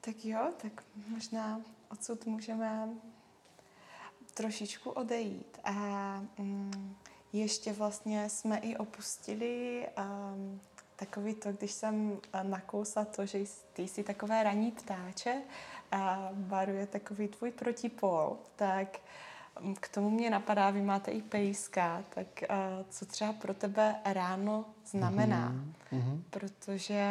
Tak 0.00 0.24
jo, 0.24 0.50
tak 0.62 0.84
možná 1.08 1.60
odsud 1.90 2.26
můžeme 2.26 2.88
trošičku 4.34 4.90
odejít. 4.90 5.58
A 5.64 5.74
um, 6.38 6.96
ještě 7.32 7.72
vlastně 7.72 8.28
jsme 8.28 8.58
i 8.58 8.76
opustili 8.76 9.86
um, 9.98 10.60
takový 10.98 11.34
to, 11.34 11.52
když 11.52 11.70
jsem 11.70 12.18
eh, 12.32 12.44
nakousla 12.44 13.04
to, 13.04 13.26
že 13.26 13.38
ty 13.72 13.88
jsi 13.88 14.02
takové 14.02 14.42
raní 14.42 14.70
ptáče 14.70 15.42
a 15.92 16.28
Baru 16.32 16.72
je 16.72 16.86
takový 16.86 17.28
tvůj 17.28 17.50
protipol, 17.50 18.36
tak 18.56 19.00
mm, 19.60 19.74
k 19.80 19.88
tomu 19.88 20.10
mě 20.10 20.30
napadá, 20.30 20.70
vy 20.70 20.82
máte 20.82 21.10
i 21.10 21.22
pejska, 21.22 22.04
tak 22.14 22.26
uh, 22.50 22.56
co 22.90 23.06
třeba 23.06 23.32
pro 23.32 23.54
tebe 23.54 23.94
ráno 24.04 24.64
znamená? 24.86 25.52
Mm-hmm. 25.92 26.20
Protože, 26.30 27.04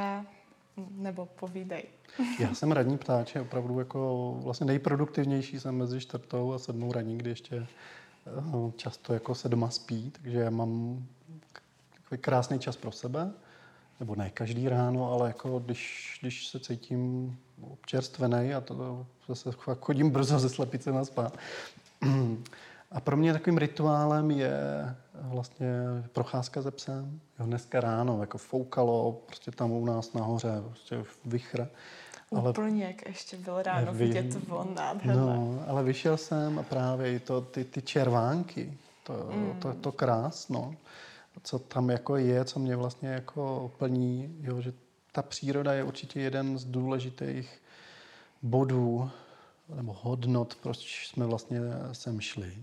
mm, 0.78 1.03
nebo 1.03 1.26
povídej. 1.26 1.84
Já 2.39 2.53
jsem 2.53 2.72
radní 2.72 2.97
ptáče, 2.97 3.41
opravdu 3.41 3.80
jako 3.80 4.34
vlastně 4.43 4.65
nejproduktivnější 4.65 5.59
jsem 5.59 5.76
mezi 5.76 5.99
čtvrtou 5.99 6.53
a 6.53 6.59
sedmou 6.59 6.91
raní, 6.91 7.18
kdy 7.18 7.30
ještě 7.30 7.68
často 8.75 9.13
jako 9.13 9.36
se 9.36 9.49
doma 9.49 9.69
spí, 9.69 10.11
takže 10.21 10.39
já 10.39 10.49
mám 10.49 11.03
takový 11.95 12.21
krásný 12.21 12.59
čas 12.59 12.78
pro 12.78 12.91
sebe, 12.91 13.32
nebo 13.99 14.15
ne 14.15 14.30
každý 14.30 14.69
ráno, 14.69 15.11
ale 15.11 15.28
jako 15.28 15.59
když, 15.59 16.17
když 16.21 16.47
se 16.47 16.59
cítím 16.59 17.38
občerstvený 17.61 18.53
a 18.53 18.61
to 18.61 19.05
zase 19.28 19.49
chodím 19.80 20.09
brzo 20.09 20.39
ze 20.39 20.49
slepice 20.49 20.91
na 20.91 21.05
spát. 21.05 21.38
A 22.91 22.99
pro 22.99 23.17
mě 23.17 23.34
takovým 23.34 23.57
rituálem 23.57 24.32
je 24.32 24.55
vlastně 25.13 25.73
procházka 26.13 26.61
ze 26.61 26.71
psem. 26.71 27.19
Jo, 27.39 27.45
dneska 27.45 27.80
ráno 27.80 28.21
jako 28.21 28.38
foukalo, 28.38 29.21
prostě 29.25 29.51
tam 29.51 29.71
u 29.71 29.86
nás 29.86 30.13
nahoře, 30.13 30.61
prostě 30.65 31.03
vychr. 31.25 31.67
Ale, 32.36 32.49
Úplně, 32.49 32.86
jak 32.86 33.05
ještě 33.05 33.38
byl 33.38 33.61
ráno 33.61 33.93
vy, 33.93 34.07
vidět 34.07 34.47
von 34.47 34.75
nádherné. 34.75 35.21
No, 35.21 35.63
ale 35.67 35.84
vyšel 35.84 36.17
jsem 36.17 36.59
a 36.59 36.63
právě 36.63 37.13
i 37.13 37.19
to, 37.19 37.41
ty, 37.41 37.63
ty 37.63 37.82
červánky, 37.82 38.78
to, 39.03 39.30
mm. 39.32 39.59
to, 39.59 39.73
to 39.73 39.91
krásno, 39.91 40.75
co 41.43 41.59
tam 41.59 41.89
jako 41.89 42.17
je, 42.17 42.45
co 42.45 42.59
mě 42.59 42.75
vlastně 42.75 43.09
jako 43.09 43.71
plní, 43.78 44.36
jo, 44.41 44.61
že 44.61 44.73
ta 45.11 45.21
příroda 45.21 45.73
je 45.73 45.84
určitě 45.84 46.19
jeden 46.19 46.57
z 46.57 46.65
důležitých 46.65 47.61
bodů 48.41 49.09
nebo 49.75 49.95
hodnot, 50.01 50.55
proč 50.55 51.07
jsme 51.07 51.25
vlastně 51.25 51.59
sem 51.91 52.21
šli. 52.21 52.53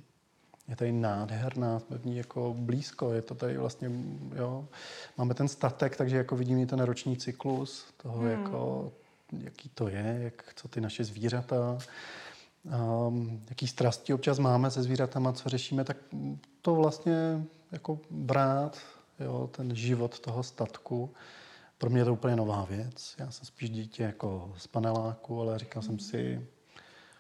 Je 0.69 0.77
tady 0.77 0.93
nádherná, 0.93 1.81
jsme 1.81 1.99
v 1.99 2.07
ní 2.07 2.17
jako 2.17 2.55
blízko, 2.59 3.13
je 3.13 3.23
to 3.23 3.35
tady 3.35 3.59
vlastně, 3.59 3.91
jo, 4.35 4.69
máme 5.19 5.35
ten 5.35 5.49
statek, 5.49 5.97
takže 5.97 6.17
jako 6.17 6.37
vidíme 6.37 6.67
ten 6.67 6.81
roční 6.81 7.17
cyklus 7.17 7.85
toho 8.03 8.19
hmm. 8.19 8.31
jako 8.31 8.93
jaký 9.43 9.69
to 9.69 9.89
je, 9.89 10.21
jak, 10.23 10.53
co 10.57 10.69
ty 10.69 10.81
naše 10.81 11.05
zvířata, 11.05 11.79
um, 13.07 13.43
jaký 13.49 13.67
strasti 13.67 14.15
občas 14.15 14.39
máme 14.39 14.71
se 14.71 14.83
zvířatama, 14.83 15.33
co 15.33 15.49
řešíme, 15.49 15.85
tak 15.85 15.97
to 16.63 16.75
vlastně 16.75 17.45
jako 17.73 17.99
brát, 18.11 18.79
jo, 19.21 19.51
ten 19.53 19.77
život 19.77 20.21
toho 20.21 20.43
statku, 20.43 21.11
pro 21.79 21.91
mě 21.91 22.01
je 22.01 22.05
to 22.05 22.13
úplně 22.13 22.37
nová 22.37 22.65
věc. 22.65 23.15
Já 23.19 23.31
jsem 23.31 23.47
spíš 23.47 23.71
dítě 23.71 24.03
jako 24.03 24.53
z 24.57 24.67
paneláku, 24.67 25.41
ale 25.41 25.59
říkal 25.59 25.83
jsem 25.83 25.99
si, 25.99 26.47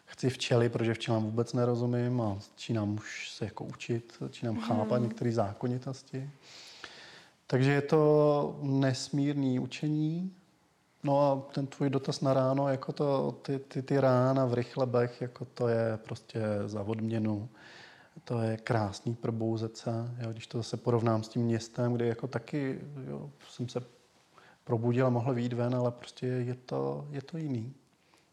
chci 0.04 0.30
včely, 0.30 0.68
protože 0.68 0.94
včelám 0.94 1.24
vůbec 1.24 1.52
nerozumím 1.52 2.20
a 2.20 2.34
začínám 2.34 2.94
už 2.94 3.30
se 3.30 3.44
jako 3.44 3.64
učit, 3.64 4.12
začínám 4.20 4.60
chápat 4.60 4.98
mm. 4.98 5.08
některé 5.08 5.32
zákonitosti. 5.32 6.30
Takže 7.46 7.72
je 7.72 7.82
to 7.82 8.58
nesmírný 8.62 9.58
učení, 9.58 10.32
No 11.04 11.20
a 11.20 11.52
ten 11.52 11.66
tvůj 11.66 11.90
dotaz 11.90 12.20
na 12.20 12.34
ráno, 12.34 12.68
jako 12.68 12.92
to, 12.92 13.32
ty, 13.42 13.58
ty, 13.58 13.82
ty 13.82 14.00
rána 14.00 14.46
v 14.46 14.54
rychlebech, 14.54 15.20
jako 15.20 15.44
to 15.44 15.68
je 15.68 15.98
prostě 16.04 16.40
za 16.66 16.82
odměnu. 16.82 17.48
To 18.24 18.40
je 18.40 18.56
krásný 18.56 19.14
probouzet 19.14 19.76
se, 19.76 19.90
jo, 20.18 20.32
když 20.32 20.46
to 20.46 20.58
zase 20.58 20.76
porovnám 20.76 21.22
s 21.22 21.28
tím 21.28 21.42
městem, 21.42 21.92
kde 21.92 22.06
jako 22.06 22.26
taky 22.26 22.80
jo, 23.08 23.30
jsem 23.48 23.68
se 23.68 23.82
probudil 24.64 25.06
a 25.06 25.10
mohl 25.10 25.34
výjít 25.34 25.52
ven, 25.52 25.74
ale 25.74 25.90
prostě 25.90 26.26
je 26.26 26.54
to, 26.54 27.08
je 27.10 27.22
to 27.22 27.38
jiný. 27.38 27.74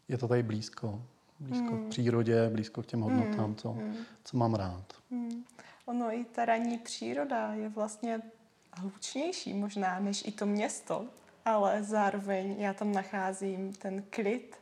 Je 0.08 0.18
to 0.18 0.28
tady 0.28 0.42
blízko. 0.42 1.02
Blízko 1.40 1.74
hmm. 1.74 1.86
k 1.86 1.88
přírodě, 1.88 2.48
blízko 2.48 2.82
k 2.82 2.86
těm 2.86 3.00
hodnotám, 3.00 3.44
hmm. 3.44 3.54
co, 3.54 3.72
hmm. 3.72 3.96
co 4.24 4.36
mám 4.36 4.54
rád. 4.54 4.84
Hmm. 5.10 5.44
Ono 5.86 6.12
i 6.12 6.24
ta 6.24 6.44
ranní 6.44 6.78
příroda 6.78 7.52
je 7.54 7.68
vlastně 7.68 8.22
hlučnější 8.72 9.54
možná 9.54 10.00
než 10.00 10.24
i 10.26 10.32
to 10.32 10.46
město, 10.46 11.06
ale 11.44 11.82
zároveň 11.82 12.56
já 12.58 12.74
tam 12.74 12.92
nacházím 12.92 13.72
ten 13.72 14.04
klid, 14.10 14.56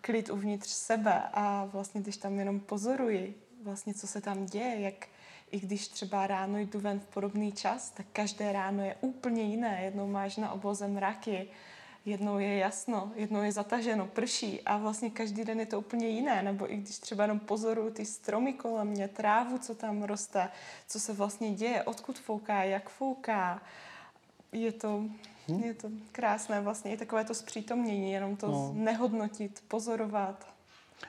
klid 0.00 0.30
uvnitř 0.30 0.68
sebe 0.68 1.22
a 1.32 1.64
vlastně 1.64 2.00
když 2.00 2.16
tam 2.16 2.38
jenom 2.38 2.60
pozoruji 2.60 3.42
vlastně, 3.62 3.94
co 3.94 4.06
se 4.06 4.20
tam 4.20 4.46
děje, 4.46 4.80
jak 4.80 5.06
i 5.50 5.60
když 5.60 5.88
třeba 5.88 6.26
ráno 6.26 6.58
jdu 6.58 6.80
ven 6.80 7.00
v 7.00 7.06
podobný 7.06 7.52
čas, 7.52 7.90
tak 7.90 8.06
každé 8.12 8.52
ráno 8.52 8.84
je 8.84 8.96
úplně 9.00 9.42
jiné. 9.42 9.84
Jednou 9.84 10.06
máš 10.06 10.36
na 10.36 10.52
obloze 10.52 10.88
mraky, 10.88 11.48
jednou 12.04 12.38
je 12.38 12.56
jasno, 12.56 13.12
jednou 13.14 13.42
je 13.42 13.52
zataženo, 13.52 14.06
prší 14.06 14.60
a 14.60 14.76
vlastně 14.76 15.10
každý 15.10 15.44
den 15.44 15.60
je 15.60 15.66
to 15.66 15.78
úplně 15.78 16.08
jiné. 16.08 16.42
Nebo 16.42 16.72
i 16.72 16.76
když 16.76 16.98
třeba 16.98 17.24
jenom 17.24 17.40
pozoruju 17.40 17.90
ty 17.90 18.04
stromy 18.04 18.52
kolem 18.52 18.88
mě, 18.88 19.08
trávu, 19.08 19.58
co 19.58 19.74
tam 19.74 20.02
roste, 20.02 20.48
co 20.86 21.00
se 21.00 21.12
vlastně 21.12 21.54
děje, 21.54 21.82
odkud 21.82 22.18
fouká, 22.18 22.62
jak 22.62 22.88
fouká. 22.88 23.62
Je 24.52 24.72
to, 24.72 25.04
hmm. 25.48 25.62
je 25.62 25.74
to 25.74 25.88
krásné 26.12 26.60
vlastně, 26.60 26.92
i 26.92 26.96
takové 26.96 27.24
to 27.24 27.34
zpřítomnění, 27.34 28.12
jenom 28.12 28.36
to 28.36 28.46
no. 28.46 28.72
nehodnotit, 28.74 29.62
pozorovat. 29.68 30.46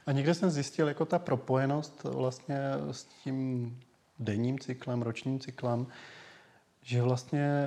A 0.06 0.12
někde 0.12 0.34
jsem 0.34 0.50
zjistil, 0.50 0.88
jako 0.88 1.06
ta 1.06 1.20
propojenost 1.20 2.04
vlastně 2.04 2.58
s 2.92 3.04
tím 3.04 3.80
denním 4.20 4.60
cyklem, 4.60 5.02
ročním 5.02 5.40
cyklem, 5.40 5.88
že 6.82 7.02
vlastně 7.02 7.66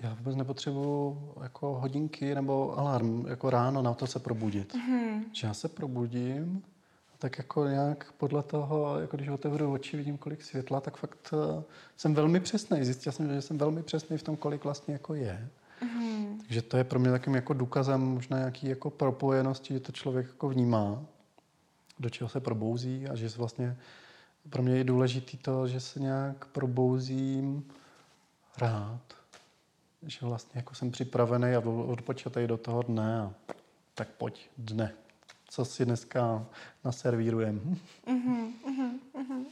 já 0.00 0.14
vůbec 0.14 0.36
nepotřebuji 0.36 1.18
jako 1.42 1.74
hodinky 1.74 2.34
nebo 2.34 2.78
alarm 2.78 3.26
jako 3.28 3.50
ráno 3.50 3.82
na 3.82 3.94
to 3.94 4.06
se 4.06 4.18
probudit. 4.18 4.74
Mm-hmm. 4.74 5.24
Že 5.32 5.46
já 5.46 5.54
se 5.54 5.68
probudím 5.68 6.62
tak 7.22 7.38
jako 7.38 7.68
nějak 7.68 8.12
podle 8.12 8.42
toho, 8.42 9.00
jako 9.00 9.16
když 9.16 9.28
otevřu 9.28 9.72
oči, 9.72 9.96
vidím, 9.96 10.18
kolik 10.18 10.42
světla, 10.42 10.80
tak 10.80 10.96
fakt 10.96 11.32
uh, 11.32 11.62
jsem 11.96 12.14
velmi 12.14 12.40
přesný. 12.40 12.84
Zjistil 12.84 13.12
jsem, 13.12 13.34
že 13.34 13.42
jsem 13.42 13.58
velmi 13.58 13.82
přesný 13.82 14.18
v 14.18 14.22
tom, 14.22 14.36
kolik 14.36 14.64
vlastně 14.64 14.94
jako 14.94 15.14
je. 15.14 15.48
Mm-hmm. 15.82 16.38
Takže 16.40 16.62
to 16.62 16.76
je 16.76 16.84
pro 16.84 16.98
mě 16.98 17.10
takým 17.10 17.34
jako 17.34 17.52
důkazem 17.52 18.00
možná 18.00 18.38
nějaký 18.38 18.68
jako 18.68 18.90
propojenosti, 18.90 19.74
že 19.74 19.80
to 19.80 19.92
člověk 19.92 20.26
jako 20.26 20.48
vnímá, 20.48 21.02
do 21.98 22.10
čeho 22.10 22.28
se 22.28 22.40
probouzí 22.40 23.06
a 23.06 23.14
že 23.14 23.28
vlastně 23.28 23.76
pro 24.50 24.62
mě 24.62 24.76
je 24.76 24.84
důležité 24.84 25.36
to, 25.36 25.68
že 25.68 25.80
se 25.80 26.00
nějak 26.00 26.46
probouzím 26.46 27.64
rád. 28.58 29.02
Že 30.06 30.18
vlastně 30.22 30.52
jako 30.54 30.74
jsem 30.74 30.90
připravený 30.90 31.54
a 31.54 31.58
odpočatý 31.86 32.46
do 32.46 32.56
toho 32.56 32.82
dne 32.82 33.20
a 33.20 33.34
tak 33.94 34.08
pojď 34.08 34.50
dne. 34.58 35.01
Co 35.52 35.64
si 35.64 35.84
dneska 35.84 36.46
naservírujem. 36.84 37.78
Mm-hmm, 38.06 38.52
mm-hmm, 38.66 38.98
mm-hmm. 39.14 39.44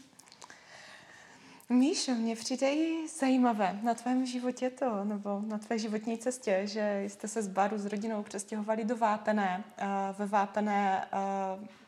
Míšo, 1.68 2.14
mě 2.14 2.36
přijde 2.36 2.70
i 2.70 3.08
zajímavé 3.08 3.78
na 3.82 3.94
tvém 3.94 4.26
životě 4.26 4.70
to, 4.70 5.04
nebo 5.04 5.42
na 5.46 5.58
tvé 5.58 5.78
životní 5.78 6.18
cestě, 6.18 6.62
že 6.64 7.02
jste 7.06 7.28
se 7.28 7.42
z 7.42 7.48
baru 7.48 7.78
s 7.78 7.86
rodinou 7.86 8.22
přestěhovali 8.22 8.84
do 8.84 8.96
Vápené. 8.96 9.64
Ve 10.18 10.26
Vápené 10.26 11.08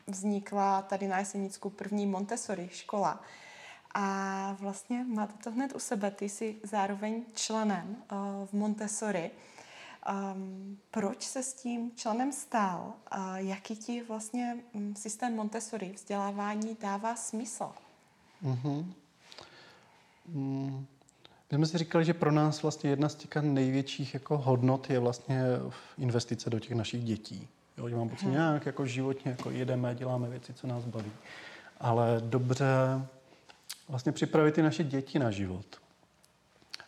vznikla 0.07 0.81
tady 0.81 1.07
na 1.07 1.19
Jesenicku 1.19 1.69
první 1.69 2.05
Montessori 2.05 2.69
škola. 2.71 3.21
A 3.93 4.57
vlastně 4.59 5.03
máte 5.03 5.33
to 5.43 5.51
hned 5.51 5.75
u 5.75 5.79
sebe, 5.79 6.11
ty 6.11 6.29
jsi 6.29 6.55
zároveň 6.63 7.23
členem 7.33 7.95
v 8.45 8.53
Montessori. 8.53 9.31
Um, 10.11 10.77
proč 10.91 11.23
se 11.23 11.43
s 11.43 11.53
tím 11.53 11.91
členem 11.95 12.31
stál? 12.31 12.93
Uh, 13.17 13.35
jaký 13.35 13.75
ti 13.75 14.03
vlastně 14.03 14.57
um, 14.73 14.95
systém 14.95 15.35
Montessori 15.35 15.91
vzdělávání 15.95 16.77
dává 16.81 17.15
smysl? 17.15 17.71
Mm-hmm. 18.43 18.85
Mm. 20.27 20.85
My 21.51 21.57
jsme 21.57 21.65
si 21.65 21.77
říkali, 21.77 22.05
že 22.05 22.13
pro 22.13 22.31
nás 22.31 22.61
vlastně 22.61 22.89
jedna 22.89 23.09
z 23.09 23.15
těch 23.15 23.29
největších 23.41 24.13
jako 24.13 24.37
hodnot 24.37 24.89
je 24.89 24.99
vlastně 24.99 25.41
investice 25.97 26.49
do 26.49 26.59
těch 26.59 26.71
našich 26.71 27.03
dětí. 27.03 27.47
Jo, 27.77 27.89
že 27.89 27.95
mám 27.95 28.09
pocit 28.09 28.25
hmm. 28.25 28.33
nějak 28.33 28.65
jako 28.65 28.85
životně 28.85 29.31
jako 29.31 29.51
jedeme, 29.51 29.95
děláme 29.95 30.29
věci, 30.29 30.53
co 30.53 30.67
nás 30.67 30.85
baví. 30.85 31.11
Ale 31.79 32.21
dobře 32.25 32.65
vlastně 33.89 34.11
připravit 34.11 34.51
ty 34.55 34.61
naše 34.61 34.83
děti 34.83 35.19
na 35.19 35.31
život. 35.31 35.65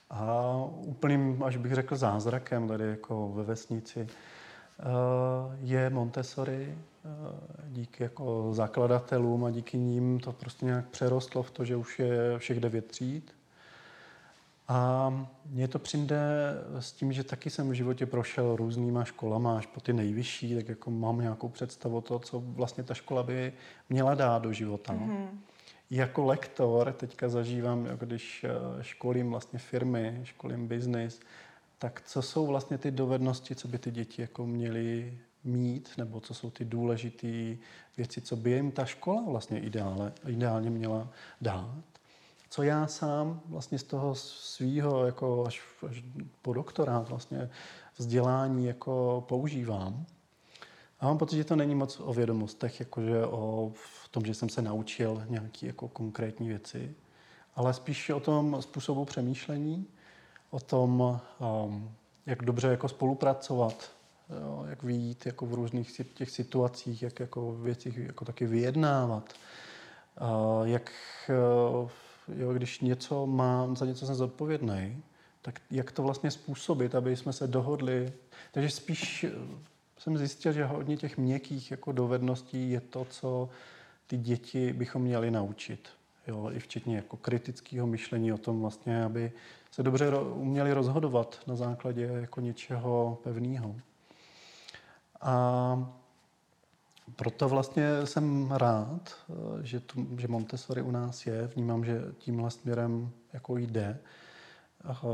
A 0.09 0.55
úplným, 0.77 1.43
až 1.43 1.57
bych 1.57 1.73
řekl, 1.73 1.95
zázrakem 1.95 2.67
tady 2.67 2.87
jako 2.87 3.31
ve 3.35 3.43
vesnici 3.43 4.07
eh, 4.09 4.83
je 5.61 5.89
Montessori. 5.89 6.77
Eh, 7.05 7.61
díky 7.69 8.03
jako 8.03 8.49
zakladatelům 8.51 9.45
a 9.45 9.51
díky 9.51 9.77
ním 9.77 10.19
to 10.19 10.31
prostě 10.31 10.65
nějak 10.65 10.87
přerostlo 10.87 11.43
v 11.43 11.51
to, 11.51 11.65
že 11.65 11.75
už 11.75 11.99
je 11.99 12.39
všech 12.39 12.59
devět 12.59 12.85
tříd. 12.85 13.35
A 14.67 15.09
mně 15.45 15.67
to 15.67 15.79
přijde 15.79 16.17
s 16.79 16.91
tím, 16.91 17.13
že 17.13 17.23
taky 17.23 17.49
jsem 17.49 17.69
v 17.69 17.73
životě 17.73 18.05
prošel 18.05 18.55
různýma 18.55 19.03
školama 19.03 19.57
až 19.57 19.65
po 19.65 19.79
ty 19.79 19.93
nejvyšší, 19.93 20.55
tak 20.55 20.69
jako 20.69 20.91
mám 20.91 21.21
nějakou 21.21 21.49
představu 21.49 22.01
toho, 22.01 22.19
co 22.19 22.39
vlastně 22.39 22.83
ta 22.83 22.93
škola 22.93 23.23
by 23.23 23.53
měla 23.89 24.15
dát 24.15 24.41
do 24.41 24.53
života. 24.53 24.93
Mm-hmm. 24.93 25.27
Jako 25.89 26.25
lektor 26.25 26.93
teďka 26.93 27.29
zažívám, 27.29 27.85
jako 27.85 28.05
když 28.05 28.43
eh, 28.43 28.83
školím 28.83 29.29
vlastně 29.29 29.59
firmy, 29.59 30.19
školím 30.23 30.67
biznis, 30.67 31.19
tak 31.77 32.01
co 32.05 32.21
jsou 32.21 32.47
vlastně 32.47 32.77
ty 32.77 32.91
dovednosti, 32.91 33.55
co 33.55 33.67
by 33.67 33.77
ty 33.77 33.91
děti 33.91 34.21
jako 34.21 34.45
měly 34.45 35.17
mít, 35.43 35.89
nebo 35.97 36.19
co 36.19 36.33
jsou 36.33 36.49
ty 36.51 36.65
důležité 36.65 37.55
věci, 37.97 38.21
co 38.21 38.35
by 38.35 38.51
jim 38.51 38.71
ta 38.71 38.85
škola 38.85 39.23
vlastně 39.27 39.59
ideálně, 39.59 40.11
ideálně 40.27 40.69
měla 40.69 41.09
dát 41.41 41.83
co 42.55 42.63
já 42.63 42.87
sám 42.87 43.41
vlastně 43.45 43.79
z 43.79 43.83
toho 43.83 44.15
svého 44.15 45.05
jako 45.05 45.45
až, 45.47 45.61
až 45.89 46.03
po 46.41 46.53
doktorát 46.53 47.09
vlastně 47.09 47.49
vzdělání 47.97 48.65
jako 48.65 49.25
používám. 49.27 50.05
A 50.99 51.05
mám 51.05 51.17
pocit, 51.17 51.35
že 51.35 51.43
to 51.43 51.55
není 51.55 51.75
moc 51.75 51.99
o 51.99 52.13
vědomostech, 52.13 52.79
jakože 52.79 53.25
o 53.25 53.73
tom, 54.11 54.25
že 54.25 54.33
jsem 54.33 54.49
se 54.49 54.61
naučil 54.61 55.23
nějaké 55.29 55.67
jako 55.67 55.87
konkrétní 55.87 56.47
věci, 56.47 56.95
ale 57.55 57.73
spíš 57.73 58.09
o 58.09 58.19
tom 58.19 58.61
způsobu 58.61 59.05
přemýšlení, 59.05 59.87
o 60.49 60.59
tom, 60.59 61.19
um, 61.65 61.91
jak 62.25 62.43
dobře 62.43 62.67
jako 62.67 62.89
spolupracovat, 62.89 63.91
jo, 64.41 64.65
jak 64.69 64.83
vyjít 64.83 65.25
jako 65.25 65.45
v 65.45 65.53
různých 65.53 66.01
těch 66.13 66.29
situacích, 66.29 67.03
jak 67.03 67.19
jako 67.19 67.51
věcích 67.51 67.97
jako 67.97 68.25
taky 68.25 68.45
vyjednávat, 68.45 69.33
uh, 70.21 70.67
jak 70.67 70.91
uh, 71.83 71.89
jo, 72.27 72.53
když 72.53 72.79
něco 72.79 73.27
mám, 73.27 73.75
za 73.75 73.85
něco 73.85 74.05
jsem 74.05 74.15
zodpovědný, 74.15 75.03
tak 75.41 75.61
jak 75.71 75.91
to 75.91 76.03
vlastně 76.03 76.31
způsobit, 76.31 76.95
aby 76.95 77.15
jsme 77.15 77.33
se 77.33 77.47
dohodli. 77.47 78.13
Takže 78.51 78.69
spíš 78.69 79.23
eh, 79.23 79.31
jsem 79.97 80.17
zjistil, 80.17 80.51
že 80.51 80.65
hodně 80.65 80.97
těch 80.97 81.17
měkkých 81.17 81.71
jako 81.71 81.91
dovedností 81.91 82.71
je 82.71 82.81
to, 82.81 83.05
co 83.05 83.49
ty 84.07 84.17
děti 84.17 84.73
bychom 84.73 85.01
měli 85.01 85.31
naučit. 85.31 85.89
Jo, 86.27 86.51
I 86.53 86.59
včetně 86.59 86.95
jako 86.95 87.17
kritického 87.17 87.87
myšlení 87.87 88.33
o 88.33 88.37
tom 88.37 88.61
vlastně, 88.61 89.03
aby 89.03 89.31
se 89.71 89.83
dobře 89.83 90.17
uměli 90.19 90.73
rozhodovat 90.73 91.39
na 91.47 91.55
základě 91.55 92.01
jako 92.01 92.41
něčeho 92.41 93.17
pevného. 93.23 93.75
A 95.21 95.93
proto 97.15 97.49
vlastně 97.49 98.05
jsem 98.05 98.51
rád, 98.51 99.15
že, 99.61 99.79
tu, 99.79 100.07
že 100.19 100.27
Montessori 100.27 100.81
u 100.81 100.91
nás 100.91 101.27
je. 101.27 101.47
Vnímám, 101.47 101.85
že 101.85 102.01
tímhle 102.17 102.51
směrem 102.51 103.11
jako 103.33 103.57
jde. 103.57 103.99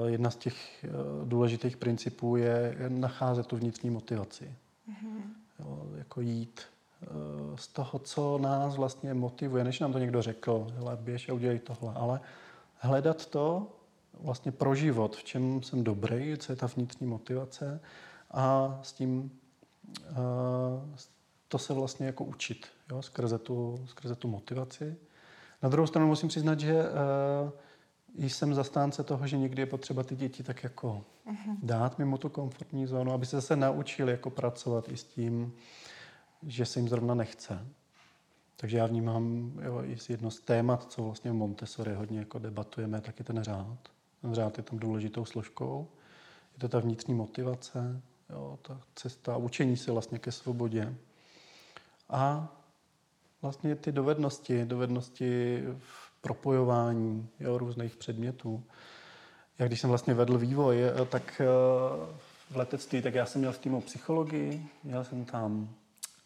Jedna 0.06 0.30
z 0.30 0.36
těch 0.36 0.84
eh, 0.84 0.90
důležitých 1.26 1.78
principů 1.78 2.36
je 2.36 2.76
nacházet 2.88 3.48
tu 3.48 3.58
vnitřní 3.58 3.90
motivaci. 3.90 4.56
Mm-hmm. 4.92 5.22
Jo, 5.60 5.88
jako 5.96 6.22
jít 6.22 6.62
eh, 6.62 7.08
z 7.56 7.68
toho, 7.68 8.00
co 8.00 8.38
nás 8.38 8.76
vlastně 8.76 9.14
motivuje, 9.14 9.64
než 9.64 9.80
nám 9.80 9.94
to 9.94 10.00
někdo 10.00 10.22
řekl, 10.22 10.68
hele, 10.76 10.98
běž 11.02 11.30
a 11.30 11.34
udělej 11.34 11.60
tohle, 11.60 11.94
ale 11.96 12.20
hledat 12.76 13.26
to 13.26 13.68
vlastně 14.20 14.52
pro 14.52 14.76
život, 14.76 15.16
v 15.16 15.24
čem 15.24 15.64
jsem 15.64 15.84
dobrý, 15.84 16.38
co 16.38 16.52
je 16.52 16.56
ta 16.56 16.68
vnitřní 16.68 17.08
motivace 17.08 17.82
a 18.32 18.80
s 18.84 18.94
tím, 18.94 19.32
s 20.96 21.10
to 21.52 21.58
se 21.58 21.74
vlastně 21.74 22.06
jako 22.06 22.24
učit, 22.24 22.68
jo, 22.92 23.02
skrze, 23.02 23.38
tu, 23.38 23.86
skrze 23.86 24.16
tu 24.16 24.28
motivaci. 24.28 24.96
Na 25.64 25.70
druhou 25.70 25.88
stranu 25.88 26.08
musím 26.08 26.30
přiznat, 26.30 26.60
že 26.60 26.74
uh, 26.74 27.52
jsem 28.18 28.54
zastánce 28.54 29.04
toho, 29.04 29.28
že 29.28 29.38
někdy 29.38 29.62
je 29.62 29.66
potřeba 29.66 30.04
ty 30.04 30.16
děti 30.16 30.44
tak 30.44 30.64
jako 30.64 31.06
uh-huh. 31.28 31.58
dát 31.64 32.00
mimo 32.00 32.18
tu 32.18 32.30
komfortní 32.30 32.88
zónu, 32.88 33.12
aby 33.12 33.26
se 33.26 33.36
zase 33.36 33.56
naučili 33.56 34.12
jako 34.12 34.30
pracovat 34.30 34.90
i 34.90 34.98
s 34.98 35.04
tím, 35.04 35.54
že 36.44 36.66
se 36.66 36.80
jim 36.80 36.90
zrovna 36.90 37.14
nechce. 37.16 37.68
Takže 38.56 38.78
já 38.78 38.86
vnímám 38.86 39.52
jo, 39.64 39.84
jedno 40.10 40.32
z 40.32 40.40
témat, 40.40 40.92
co 40.92 41.04
vlastně 41.04 41.32
v 41.32 41.34
Montessori 41.34 41.94
hodně 41.94 42.20
jako 42.20 42.40
debatujeme, 42.40 43.02
tak 43.02 43.20
je 43.20 43.26
ten 43.26 43.44
řád. 43.44 43.78
Ten 44.22 44.34
řád 44.34 44.58
je 44.58 44.64
tam 44.64 44.80
důležitou 44.80 45.26
složkou. 45.26 45.88
Je 46.54 46.60
to 46.60 46.70
ta 46.70 46.80
vnitřní 46.80 47.14
motivace, 47.14 48.02
jo, 48.30 48.60
ta 48.62 48.82
cesta 48.96 49.38
učení 49.38 49.78
se 49.78 49.92
vlastně 49.92 50.20
ke 50.20 50.32
svobodě. 50.32 50.96
A 52.10 52.48
vlastně 53.42 53.76
ty 53.76 53.92
dovednosti, 53.92 54.66
dovednosti 54.66 55.62
v 55.80 56.01
propojování 56.22 57.30
jo, 57.40 57.58
různých 57.58 57.96
předmětů. 57.96 58.64
Já 59.60 59.68
když 59.68 59.82
jsem 59.82 59.90
vlastně 59.90 60.14
vedl 60.14 60.38
vývoj, 60.38 60.84
eh, 60.84 61.06
tak 61.06 61.42
eh, 61.42 61.46
v 62.52 62.56
letectví, 62.56 63.02
tak 63.02 63.14
já 63.14 63.26
jsem 63.26 63.42
měl 63.42 63.52
v 63.52 63.60
týmu 63.60 63.82
psychologii, 63.82 64.66
měl 64.84 65.04
jsem 65.04 65.26
tam 65.26 65.70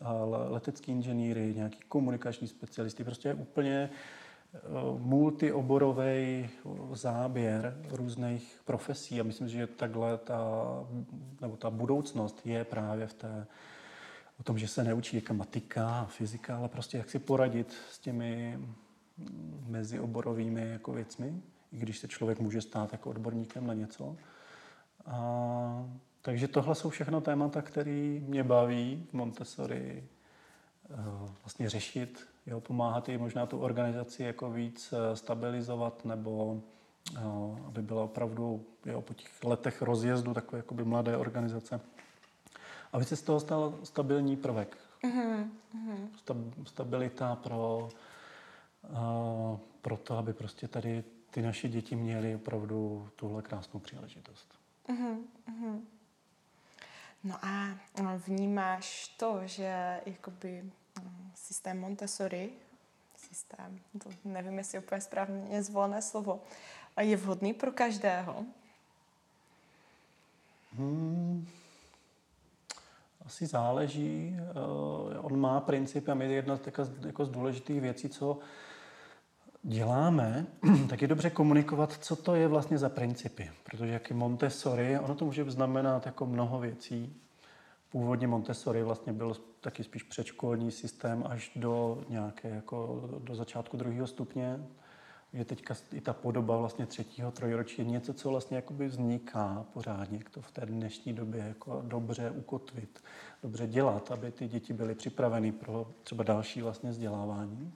eh, 0.02 0.06
letecký 0.50 0.92
inženýry, 0.92 1.54
nějaký 1.56 1.80
komunikační 1.88 2.48
specialisty, 2.48 3.04
prostě 3.04 3.34
úplně 3.34 3.90
multioborový 4.98 6.50
záběr 6.94 7.78
různých 7.92 8.62
profesí 8.66 9.20
a 9.20 9.24
myslím, 9.24 9.50
že 9.50 9.68
takhle 9.68 10.18
ta, 10.18 10.40
nebo 11.42 11.58
ta 11.58 11.70
budoucnost 11.70 12.42
je 12.46 12.64
právě 12.64 13.08
v 13.08 13.14
té, 13.14 13.48
o 14.40 14.44
tom, 14.44 14.58
že 14.58 14.68
se 14.68 14.84
neučí 14.84 15.16
jaká 15.16 15.34
matika, 15.34 16.06
fyzika, 16.10 16.58
ale 16.58 16.70
prostě 16.70 16.98
jak 16.98 17.10
si 17.10 17.20
poradit 17.20 17.74
s 17.92 18.00
těmi 18.00 18.60
mezioborovými 19.68 20.70
jako 20.70 20.92
věcmi, 20.92 21.42
i 21.72 21.78
když 21.78 22.00
se 22.00 22.08
člověk 22.08 22.40
může 22.40 22.62
stát 22.62 22.92
jako 22.92 23.10
odborníkem 23.10 23.68
na 23.68 23.74
něco. 23.74 24.16
A, 25.06 25.86
takže 26.22 26.48
tohle 26.48 26.76
jsou 26.76 26.90
všechno 26.90 27.22
témata, 27.22 27.62
které 27.62 28.20
mě 28.22 28.44
baví 28.44 29.08
v 29.10 29.14
Montessori 29.14 30.04
eh, 30.04 30.96
vlastně 31.44 31.70
řešit, 31.70 32.28
jo, 32.46 32.62
pomáhat 32.62 33.10
i 33.10 33.18
možná 33.18 33.46
tu 33.46 33.60
organizaci 33.60 34.24
jako 34.24 34.52
víc 34.52 34.94
eh, 34.94 35.16
stabilizovat 35.16 36.06
nebo 36.06 36.62
eh, 37.16 37.22
aby 37.68 37.82
byla 37.82 38.04
opravdu 38.04 38.66
jo, 38.86 39.02
po 39.02 39.14
těch 39.14 39.44
letech 39.44 39.82
rozjezdu 39.82 40.34
takové 40.34 40.58
jakoby 40.58 40.84
mladé 40.84 41.18
organizace, 41.18 41.82
aby 42.94 43.06
se 43.06 43.16
z 43.16 43.22
toho 43.22 43.40
stal 43.40 43.74
stabilní 43.84 44.38
prvek. 44.38 44.78
Mm-hmm. 45.04 45.50
Stabilita 46.66 47.36
pro 47.36 47.90
pro 49.82 49.98
to, 49.98 50.18
aby 50.18 50.34
prostě 50.34 50.68
tady 50.68 51.04
ty 51.32 51.42
naše 51.42 51.70
děti 51.70 51.96
měly 51.96 52.36
opravdu 52.36 53.10
tuhle 53.16 53.42
krásnou 53.42 53.80
příležitost. 53.80 54.48
Uh-huh, 54.88 55.18
uh-huh. 55.50 55.82
No 57.24 57.36
a 57.46 57.78
vnímáš 58.18 59.08
to, 59.08 59.40
že 59.46 60.02
jakoby 60.06 60.62
mm, 61.02 61.32
systém 61.36 61.80
Montessori, 61.80 62.50
systém, 63.18 63.80
to 64.04 64.10
nevím, 64.26 64.58
jestli 64.58 64.76
je 64.76 64.82
úplně 64.82 65.02
správně 65.02 65.64
zvolené 65.64 66.02
slovo, 66.02 66.42
a 66.96 67.02
je 67.02 67.18
vhodný 67.18 67.54
pro 67.54 67.72
každého? 67.72 68.46
Hmm, 70.74 71.48
asi 73.26 73.46
záleží. 73.46 74.38
Uh, 74.40 75.26
on 75.26 75.40
má 75.40 75.62
principy 75.62 76.12
a 76.12 76.14
my 76.14 76.34
jedna 76.34 76.60
jako 77.06 77.26
z 77.26 77.30
důležitých 77.30 77.82
věcí, 77.82 78.10
co 78.10 78.40
děláme, 79.66 80.46
tak 80.90 81.02
je 81.02 81.08
dobře 81.08 81.30
komunikovat, 81.30 81.98
co 82.02 82.16
to 82.16 82.36
je 82.36 82.48
vlastně 82.48 82.78
za 82.78 82.90
principy. 82.90 83.52
Protože 83.64 83.88
jak 83.88 84.12
Montessori, 84.12 85.00
ono 85.00 85.16
to 85.16 85.26
může 85.26 85.52
znamenat 85.52 86.06
jako 86.06 86.26
mnoho 86.26 86.60
věcí. 86.60 87.16
Původně 87.90 88.28
Montessori 88.28 88.84
vlastně 88.84 89.14
byl 89.14 89.34
taky 89.62 89.84
spíš 89.84 90.04
předškolní 90.04 90.72
systém 90.72 91.24
až 91.28 91.52
do 91.56 92.04
nějaké, 92.10 92.50
jako 92.50 93.10
do 93.24 93.36
začátku 93.36 93.78
druhého 93.78 94.08
stupně. 94.08 94.60
Je 95.34 95.46
teďka 95.46 95.76
i 95.94 96.02
ta 96.02 96.14
podoba 96.14 96.58
vlastně 96.58 96.86
třetího 96.86 97.32
trojročí 97.32 97.82
je 97.82 97.86
něco, 97.86 98.14
co 98.14 98.30
vlastně 98.30 98.56
jakoby 98.56 98.88
vzniká 98.88 99.66
pořádně, 99.74 100.20
to 100.32 100.42
v 100.42 100.52
té 100.52 100.66
dnešní 100.66 101.14
době 101.14 101.46
jako 101.48 101.82
dobře 101.86 102.32
ukotvit, 102.32 103.04
dobře 103.44 103.68
dělat, 103.68 104.12
aby 104.12 104.32
ty 104.32 104.48
děti 104.48 104.74
byly 104.74 104.96
připraveny 104.96 105.52
pro 105.52 105.88
třeba 106.04 106.24
další 106.24 106.62
vlastně 106.62 106.90
vzdělávání. 106.90 107.74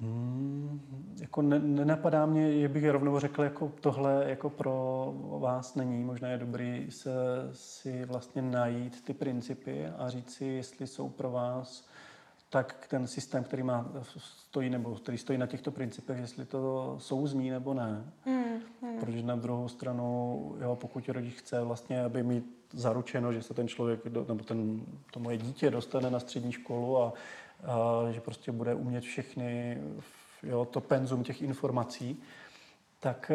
Hmm, 0.00 0.80
jako 1.20 1.42
ne, 1.42 1.58
nenapadá 1.58 2.26
mě, 2.26 2.60
že 2.60 2.68
bych 2.68 2.90
rovnou 2.90 3.18
řekl, 3.18 3.42
jako 3.42 3.72
tohle 3.80 4.24
jako 4.26 4.50
pro 4.50 5.14
vás 5.38 5.74
není. 5.74 6.04
Možná 6.04 6.28
je 6.28 6.38
dobrý 6.38 6.86
se 6.90 7.10
si 7.52 8.04
vlastně 8.04 8.42
najít 8.42 9.04
ty 9.04 9.14
principy 9.14 9.86
a 9.86 10.10
říct 10.10 10.30
si, 10.30 10.44
jestli 10.44 10.86
jsou 10.86 11.08
pro 11.08 11.30
vás 11.30 11.88
tak 12.50 12.86
ten 12.88 13.06
systém, 13.06 13.44
který 13.44 13.62
má, 13.62 13.92
stojí, 14.18 14.70
nebo 14.70 14.94
který 14.94 15.18
stojí 15.18 15.38
na 15.38 15.46
těchto 15.46 15.70
principech, 15.70 16.18
jestli 16.18 16.44
to 16.44 16.94
souzní 16.98 17.50
nebo 17.50 17.74
ne. 17.74 18.04
Hmm, 18.24 18.44
hmm. 18.82 18.98
Protože 19.00 19.22
na 19.22 19.36
druhou 19.36 19.68
stranu, 19.68 20.56
jo, 20.60 20.76
pokud 20.76 21.08
rodič 21.08 21.34
chce 21.34 21.62
vlastně, 21.62 22.04
aby 22.04 22.22
mít 22.22 22.44
zaručeno, 22.72 23.32
že 23.32 23.42
se 23.42 23.54
ten 23.54 23.68
člověk, 23.68 24.04
nebo 24.04 24.44
ten, 24.44 24.80
to 25.12 25.20
moje 25.20 25.36
dítě 25.36 25.70
dostane 25.70 26.10
na 26.10 26.20
střední 26.20 26.52
školu 26.52 27.02
a 27.02 27.12
že 28.10 28.20
prostě 28.20 28.52
bude 28.52 28.74
umět 28.74 29.00
všechny, 29.00 29.78
jo, 30.42 30.64
to 30.64 30.80
penzum 30.80 31.24
těch 31.24 31.42
informací, 31.42 32.22
tak 33.00 33.30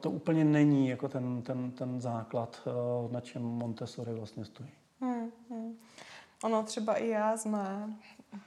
to 0.00 0.10
úplně 0.10 0.44
není 0.44 0.88
jako 0.88 1.08
ten, 1.08 1.42
ten, 1.42 1.70
ten 1.70 2.00
základ, 2.00 2.68
na 3.10 3.20
čem 3.20 3.42
Montessori 3.42 4.14
vlastně 4.14 4.44
stojí. 4.44 4.70
Hmm, 5.00 5.30
hmm. 5.50 5.76
Ono 6.42 6.62
třeba 6.62 6.94
i 6.94 7.08
já 7.08 7.36
z 7.36 7.46
mé 7.46 7.94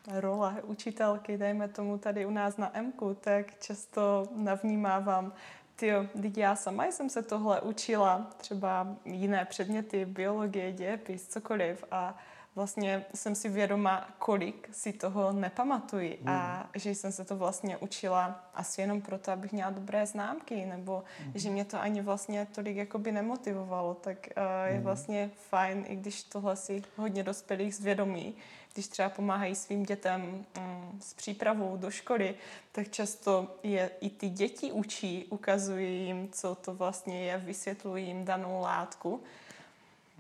role 0.08 0.62
učitelky, 0.64 1.38
dejme 1.38 1.68
tomu 1.68 1.98
tady 1.98 2.26
u 2.26 2.30
nás 2.30 2.58
na 2.58 2.72
MKU, 2.82 3.14
tak 3.14 3.60
často 3.60 4.28
navnímávám, 4.36 5.34
tyjo, 5.76 6.06
já 6.38 6.56
sama 6.56 6.86
jsem 6.86 7.10
se 7.10 7.24
tohle 7.24 7.62
učila, 7.62 8.28
třeba 8.38 8.88
jiné 9.06 9.46
předměty, 9.46 10.06
biologie, 10.06 10.72
dějepis, 10.72 11.28
cokoliv 11.28 11.84
a 11.92 12.18
vlastně 12.56 13.06
jsem 13.16 13.36
si 13.36 13.50
vědoma, 13.50 14.10
kolik 14.20 14.70
si 14.72 14.94
toho 14.94 15.32
nepamatuji 15.32 16.20
mm. 16.22 16.30
a 16.30 16.56
hmm. 16.56 16.70
že 16.76 16.90
jsem 16.90 17.12
se 17.12 17.26
to 17.26 17.38
vlastně 17.38 17.78
učila 17.78 18.50
asi 18.54 18.82
jenom 18.82 19.02
proto, 19.02 19.32
abych 19.32 19.52
měla 19.52 19.70
dobré 19.70 20.06
známky, 20.06 20.66
nebo 20.66 21.04
mm. 21.26 21.32
že 21.36 21.50
mě 21.50 21.66
to 21.66 21.82
ani 21.82 22.02
vlastně 22.02 22.48
tolik 22.56 22.78
jakoby 22.78 23.12
nemotivovalo, 23.12 23.94
tak 23.94 24.18
uh, 24.38 24.74
je 24.74 24.78
mm. 24.78 24.84
vlastně 24.84 25.32
fajn, 25.50 25.86
i 25.88 25.96
když 25.96 26.24
tohle 26.24 26.56
si 26.56 26.84
hodně 26.96 27.24
dospělých 27.24 27.76
zvědomí, 27.76 28.36
když 28.74 28.88
třeba 28.88 29.10
pomáhají 29.10 29.56
svým 29.56 29.84
dětem 29.84 30.46
um, 30.58 31.00
s 31.02 31.14
přípravou 31.14 31.78
do 31.78 31.92
školy, 31.92 32.36
tak 32.72 32.90
často 32.90 33.56
je 33.64 33.90
i 34.02 34.10
ty 34.10 34.30
děti 34.30 34.72
učí, 34.72 35.26
ukazují 35.30 36.06
jim, 36.06 36.30
co 36.32 36.56
to 36.56 36.74
vlastně 36.74 37.26
je, 37.26 37.38
vysvětlují 37.38 38.08
jim 38.08 38.26
danou 38.26 38.62
látku 38.62 39.24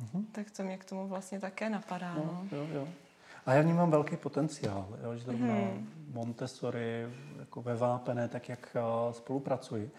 Mm-hmm. 0.03 0.25
Tak 0.31 0.51
to 0.51 0.63
mě 0.63 0.77
k 0.77 0.85
tomu 0.85 1.07
vlastně 1.07 1.39
také 1.39 1.69
napadá. 1.69 2.13
No, 2.13 2.23
no. 2.51 2.57
Jo, 2.57 2.67
jo. 2.73 2.87
A 3.45 3.53
já 3.53 3.61
vnímám 3.61 3.91
velký 3.91 4.17
potenciál, 4.17 4.87
jo, 5.03 5.15
že 5.15 5.23
zrovna 5.23 5.53
mm. 5.53 5.89
Montessori 6.13 7.07
jako 7.39 7.61
ve 7.61 7.75
Vápené, 7.75 8.27
tak 8.27 8.49
jak 8.49 8.75
uh, 8.75 9.13
spolupracuji, 9.13 9.91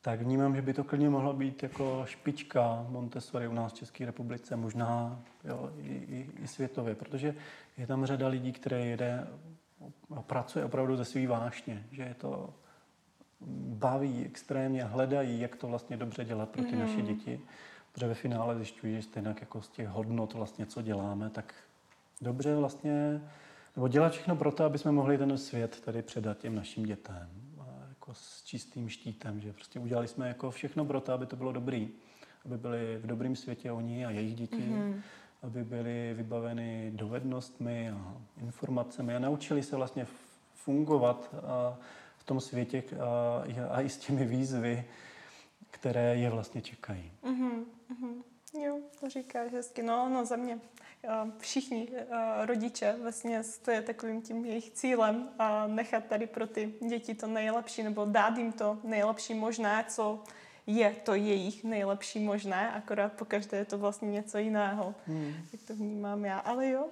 tak 0.00 0.20
vnímám, 0.20 0.56
že 0.56 0.62
by 0.62 0.74
to 0.74 0.84
klidně 0.84 1.10
mohlo 1.10 1.32
být 1.32 1.62
jako 1.62 2.02
špička 2.06 2.86
Montessori 2.88 3.48
u 3.48 3.52
nás 3.52 3.72
v 3.72 3.76
České 3.76 4.06
republice, 4.06 4.56
možná 4.56 5.20
jo, 5.44 5.70
i, 5.78 5.92
i, 5.92 6.30
i 6.42 6.48
světově, 6.48 6.94
protože 6.94 7.34
je 7.78 7.86
tam 7.86 8.06
řada 8.06 8.28
lidí, 8.28 8.52
které 8.52 8.86
jede 8.86 9.26
a 10.16 10.22
pracuje 10.22 10.64
opravdu 10.64 10.96
ze 10.96 11.04
svý 11.04 11.26
vášně, 11.26 11.86
že 11.90 12.02
je 12.02 12.14
to 12.14 12.54
baví 13.68 14.24
extrémně, 14.26 14.84
hledají, 14.84 15.40
jak 15.40 15.56
to 15.56 15.66
vlastně 15.66 15.96
dobře 15.96 16.24
dělat 16.24 16.48
pro 16.48 16.62
ty 16.62 16.72
mm. 16.72 16.78
naše 16.78 17.02
děti. 17.02 17.40
Protože 17.92 18.06
ve 18.06 18.14
finále 18.14 18.56
zjišťují, 18.56 18.96
že 18.96 19.02
stejně 19.02 19.34
jako 19.40 19.62
z 19.62 19.68
těch 19.68 19.88
hodnot 19.88 20.34
vlastně, 20.34 20.66
co 20.66 20.82
děláme, 20.82 21.30
tak 21.30 21.54
dobře 22.20 22.56
vlastně, 22.56 23.20
nebo 23.76 23.88
dělat 23.88 24.12
všechno 24.12 24.36
pro 24.36 24.52
to, 24.52 24.64
aby 24.64 24.78
jsme 24.78 24.92
mohli 24.92 25.18
ten 25.18 25.38
svět 25.38 25.80
tady 25.80 26.02
předat 26.02 26.38
těm 26.38 26.54
našim 26.54 26.86
dětem. 26.86 27.28
A 27.60 27.64
jako 27.88 28.14
s 28.14 28.42
čistým 28.44 28.88
štítem, 28.88 29.40
že 29.40 29.52
prostě 29.52 29.78
udělali 29.78 30.08
jsme 30.08 30.28
jako 30.28 30.50
všechno 30.50 30.84
pro 30.84 31.00
to, 31.00 31.12
aby 31.12 31.26
to 31.26 31.36
bylo 31.36 31.52
dobrý. 31.52 31.88
Aby 32.44 32.58
byli 32.58 32.98
v 33.02 33.06
dobrém 33.06 33.36
světě 33.36 33.72
oni 33.72 34.06
a 34.06 34.10
jejich 34.10 34.34
děti. 34.34 34.56
Mm-hmm. 34.56 35.00
Aby 35.42 35.64
byli 35.64 36.14
vybaveni 36.14 36.92
dovednostmi 36.94 37.90
a 37.90 38.16
informacemi 38.36 39.16
a 39.16 39.18
naučili 39.18 39.62
se 39.62 39.76
vlastně 39.76 40.06
fungovat 40.54 41.34
a 41.46 41.76
v 42.22 42.24
tom 42.24 42.40
světě 42.40 42.82
a, 43.00 43.44
a 43.70 43.80
i 43.80 43.88
s 43.88 43.96
těmi 43.96 44.24
výzvy, 44.24 44.84
které 45.70 46.16
je 46.16 46.30
vlastně 46.30 46.62
čekají. 46.62 47.12
Mm-hmm. 47.24 47.64
Mm-hmm. 47.90 48.22
Jo, 48.64 48.78
to 49.00 49.08
říkáš 49.08 49.52
hezky. 49.52 49.82
No, 49.82 50.08
no 50.08 50.24
za 50.24 50.36
mě 50.36 50.58
všichni 51.38 51.88
rodiče 52.44 52.96
vlastně 53.02 53.42
to 53.64 53.70
je 53.70 53.82
takovým 53.82 54.22
tím 54.22 54.44
jejich 54.44 54.70
cílem 54.70 55.28
a 55.38 55.66
nechat 55.66 56.04
tady 56.04 56.26
pro 56.26 56.46
ty 56.46 56.74
děti 56.88 57.14
to 57.14 57.26
nejlepší 57.26 57.82
nebo 57.82 58.04
dát 58.04 58.36
jim 58.36 58.52
to 58.52 58.78
nejlepší 58.84 59.34
možné, 59.34 59.84
co 59.88 60.22
je 60.66 60.96
to 61.04 61.14
jejich 61.14 61.64
nejlepší 61.64 62.20
možné, 62.20 62.72
akorát 62.72 63.12
po 63.12 63.24
každé 63.24 63.58
je 63.58 63.64
to 63.64 63.78
vlastně 63.78 64.10
něco 64.10 64.38
jiného, 64.38 64.94
hmm. 65.06 65.34
jak 65.52 65.62
to 65.62 65.74
vnímám 65.74 66.24
já. 66.24 66.38
Ale 66.38 66.68
jo, 66.68 66.88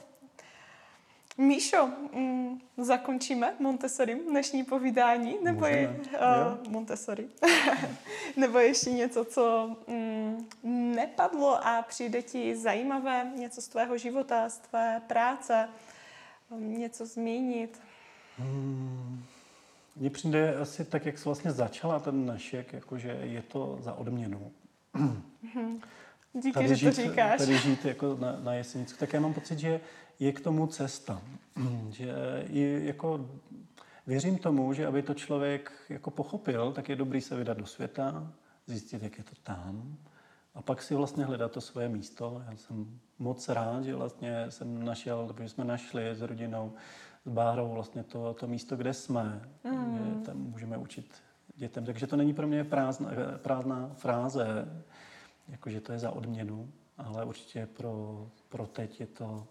Míšo, 1.39 1.91
mm, 2.13 2.61
zakončíme 2.77 3.55
Montessori 3.59 4.15
dnešní 4.15 4.65
povídání? 4.65 5.37
Nebo 5.43 5.67
je, 5.67 5.89
uh, 5.89 6.73
Montessori. 6.73 7.29
nebo 8.37 8.59
ještě 8.59 8.91
něco, 8.91 9.25
co 9.25 9.77
mm, 9.89 10.49
nepadlo 10.95 11.67
a 11.67 11.83
přijde 11.89 12.23
ti 12.23 12.57
zajímavé 12.57 13.33
něco 13.37 13.63
z 13.63 13.69
tvého 13.69 13.99
života, 13.99 14.49
z 14.49 14.59
tvé 14.59 15.03
práce, 15.07 15.69
něco 16.59 17.07
zmínit? 17.07 17.81
Hmm. 18.39 19.25
Mně 19.97 20.11
přijde 20.11 20.57
asi 20.57 20.85
tak, 20.85 21.07
jak 21.07 21.19
jsi 21.19 21.25
vlastně 21.25 21.53
začala 21.53 22.01
ten 22.01 22.25
dnešek, 22.25 22.73
jakože 22.73 23.19
je 23.23 23.43
to 23.43 23.79
za 23.81 23.93
odměnu. 23.93 24.53
Díky, 26.33 26.53
tady 26.53 26.69
že 26.69 26.75
žít, 26.77 26.85
to 26.87 26.93
říkáš. 26.93 27.39
Tady 27.39 27.59
žít 27.59 27.85
jako 27.85 28.17
na, 28.21 28.41
na 28.41 28.55
Jesenicku. 28.55 28.99
Tak 28.99 29.13
já 29.13 29.21
mám 29.21 29.35
pocit, 29.35 29.59
že 29.59 29.81
je 30.21 30.33
k 30.33 30.41
tomu 30.41 30.67
cesta. 30.67 31.23
že 31.91 32.15
je 32.49 32.85
jako 32.85 33.31
věřím 34.07 34.39
tomu, 34.39 34.73
že 34.73 34.87
aby 34.87 35.03
to 35.03 35.15
člověk 35.15 35.73
jako 35.89 36.11
pochopil, 36.11 36.73
tak 36.73 36.89
je 36.89 36.97
dobrý 36.97 37.21
se 37.21 37.37
vydat 37.37 37.59
do 37.59 37.67
světa, 37.67 38.33
zjistit, 38.67 39.03
jak 39.03 39.19
je 39.19 39.25
to 39.25 39.35
tam 39.43 39.97
a 40.55 40.63
pak 40.63 40.83
si 40.83 40.95
vlastně 40.95 41.25
hledat 41.25 41.53
to 41.53 41.61
svoje 41.61 41.89
místo. 41.89 42.43
Já 42.51 42.57
jsem 42.57 43.01
moc 43.19 43.49
rád, 43.49 43.85
že 43.85 43.95
vlastně 43.95 44.47
jsem 44.49 44.85
našel, 44.85 45.27
protože 45.27 45.49
jsme 45.49 45.65
našli 45.65 46.15
s 46.15 46.21
rodinou, 46.21 46.73
s 47.25 47.29
Bárou 47.29 47.73
vlastně 47.73 48.03
to, 48.03 48.35
to 48.35 48.47
místo, 48.47 48.77
kde 48.77 48.95
jsme, 48.95 49.43
mm. 49.65 49.99
že 49.99 50.27
tam 50.27 50.37
můžeme 50.37 50.77
učit 50.77 51.15
dětem. 51.57 51.85
Takže 51.85 52.07
to 52.07 52.17
není 52.17 52.35
pro 52.35 52.47
mě 52.47 52.65
prázdná, 52.65 53.11
prázdná 53.37 53.91
fráze, 53.95 54.69
jakože 55.49 55.81
to 55.81 55.93
je 55.93 55.99
za 55.99 56.11
odměnu, 56.11 56.69
ale 56.99 57.25
určitě 57.25 57.67
pro, 57.67 58.27
pro 58.49 58.67
teď 58.67 59.01
je 59.01 59.07
to, 59.07 59.47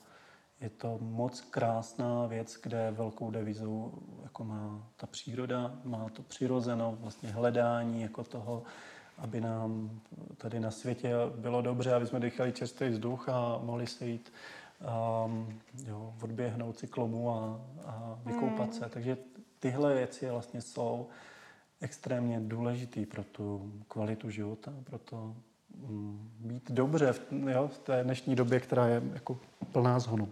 je 0.61 0.69
to 0.69 0.97
moc 1.01 1.41
krásná 1.41 2.25
věc, 2.25 2.59
kde 2.63 2.91
velkou 2.91 3.31
devizu 3.31 3.93
jako 4.23 4.43
má 4.43 4.87
ta 4.97 5.07
příroda, 5.07 5.79
má 5.83 6.09
to 6.09 6.23
přirozeno 6.23 6.97
vlastně 7.01 7.31
hledání 7.31 8.01
jako 8.01 8.23
toho, 8.23 8.63
aby 9.17 9.41
nám 9.41 9.99
tady 10.37 10.59
na 10.59 10.71
světě 10.71 11.13
bylo 11.35 11.61
dobře, 11.61 11.93
aby 11.93 12.07
jsme 12.07 12.19
dýchali 12.19 12.51
čerstvý 12.51 12.89
vzduch 12.89 13.29
a 13.29 13.59
mohli 13.63 13.87
se 13.87 14.05
jít 14.05 14.33
um, 15.25 15.59
jo, 15.87 16.13
odběhnout 16.21 16.77
cyklomu 16.77 17.31
a, 17.31 17.61
a 17.85 18.19
vykoupat 18.25 18.73
se. 18.73 18.79
Hmm. 18.79 18.89
Takže 18.89 19.17
tyhle 19.59 19.93
věci 19.93 20.29
vlastně 20.29 20.61
jsou 20.61 21.07
extrémně 21.81 22.39
důležitý 22.39 23.05
pro 23.05 23.23
tu 23.23 23.73
kvalitu 23.87 24.29
života, 24.29 24.73
pro 24.83 24.97
to 24.97 25.35
um, 25.89 26.31
být 26.39 26.71
dobře 26.71 27.13
v, 27.13 27.21
jo, 27.31 27.67
v 27.67 27.77
té 27.77 28.03
dnešní 28.03 28.35
době, 28.35 28.59
která 28.59 28.87
je 28.87 29.01
jako 29.13 29.39
plná 29.71 29.99
zhonu. 29.99 30.29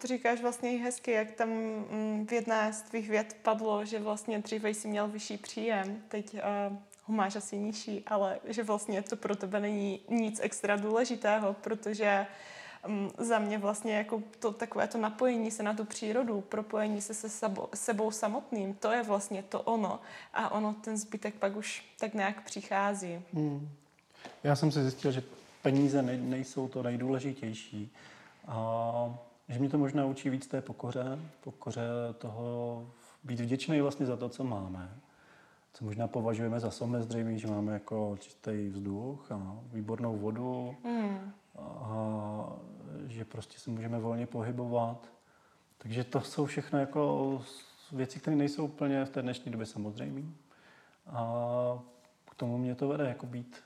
To 0.00 0.06
říkáš 0.06 0.40
vlastně 0.40 0.72
i 0.72 0.76
hezky, 0.76 1.10
jak 1.10 1.30
tam 1.30 1.48
mm, 1.48 2.26
v 2.28 2.32
jedné 2.32 2.72
z 2.72 2.82
tvých 2.82 3.08
věd 3.08 3.36
padlo, 3.42 3.84
že 3.84 4.00
vlastně 4.00 4.38
dříve 4.38 4.70
jsi 4.70 4.88
měl 4.88 5.08
vyšší 5.08 5.36
příjem, 5.36 6.02
teď 6.08 6.34
uh, 6.34 6.76
ho 7.04 7.14
máš 7.14 7.36
asi 7.36 7.58
nižší, 7.58 8.02
ale 8.06 8.38
že 8.44 8.62
vlastně 8.62 9.02
to 9.02 9.16
pro 9.16 9.36
tebe 9.36 9.60
není 9.60 10.00
nic 10.08 10.40
extra 10.42 10.76
důležitého, 10.76 11.54
protože 11.54 12.26
um, 12.88 13.10
za 13.18 13.38
mě 13.38 13.58
vlastně 13.58 13.96
jako 13.96 14.22
to 14.38 14.52
takové 14.52 14.88
to 14.88 14.98
napojení 14.98 15.50
se 15.50 15.62
na 15.62 15.74
tu 15.74 15.84
přírodu, 15.84 16.40
propojení 16.40 17.00
se 17.00 17.14
se 17.14 17.28
sabo, 17.28 17.68
sebou 17.74 18.10
samotným, 18.10 18.74
to 18.74 18.90
je 18.90 19.02
vlastně 19.02 19.42
to 19.42 19.62
ono. 19.62 20.00
A 20.34 20.52
ono, 20.52 20.74
ten 20.80 20.96
zbytek 20.96 21.34
pak 21.34 21.56
už 21.56 21.84
tak 21.98 22.14
nějak 22.14 22.44
přichází. 22.44 23.20
Hmm. 23.34 23.68
Já 24.44 24.56
jsem 24.56 24.72
si 24.72 24.82
zjistil, 24.82 25.12
že 25.12 25.22
peníze 25.62 26.02
ne, 26.02 26.16
nejsou 26.16 26.68
to 26.68 26.82
nejdůležitější. 26.82 27.92
A 28.48 29.18
že 29.48 29.58
mě 29.58 29.68
to 29.68 29.78
možná 29.78 30.04
učí 30.04 30.30
víc 30.30 30.46
té 30.46 30.62
pokoře, 30.62 31.18
pokoře 31.40 31.88
toho 32.18 32.86
být 33.24 33.40
vděčný 33.40 33.80
vlastně 33.80 34.06
za 34.06 34.16
to, 34.16 34.28
co 34.28 34.44
máme 34.44 35.00
co 35.76 35.84
možná 35.84 36.08
považujeme 36.08 36.60
za 36.60 36.70
samozřejmé, 36.70 37.38
že 37.38 37.46
máme 37.46 37.72
jako 37.72 38.16
čistý 38.20 38.68
vzduch 38.68 39.32
a 39.32 39.58
výbornou 39.72 40.16
vodu 40.16 40.76
mm. 40.84 41.32
a 41.58 42.52
že 43.06 43.24
prostě 43.24 43.58
se 43.58 43.70
můžeme 43.70 43.98
volně 43.98 44.26
pohybovat. 44.26 45.12
Takže 45.78 46.04
to 46.04 46.20
jsou 46.20 46.46
všechno 46.46 46.78
jako 46.78 47.42
věci, 47.92 48.20
které 48.20 48.36
nejsou 48.36 48.64
úplně 48.64 49.04
v 49.04 49.10
té 49.10 49.22
dnešní 49.22 49.52
době 49.52 49.66
samozřejmé. 49.66 50.22
A 51.06 51.22
k 52.30 52.34
tomu 52.34 52.58
mě 52.58 52.74
to 52.74 52.88
vede 52.88 53.08
jako 53.08 53.26
být 53.26 53.56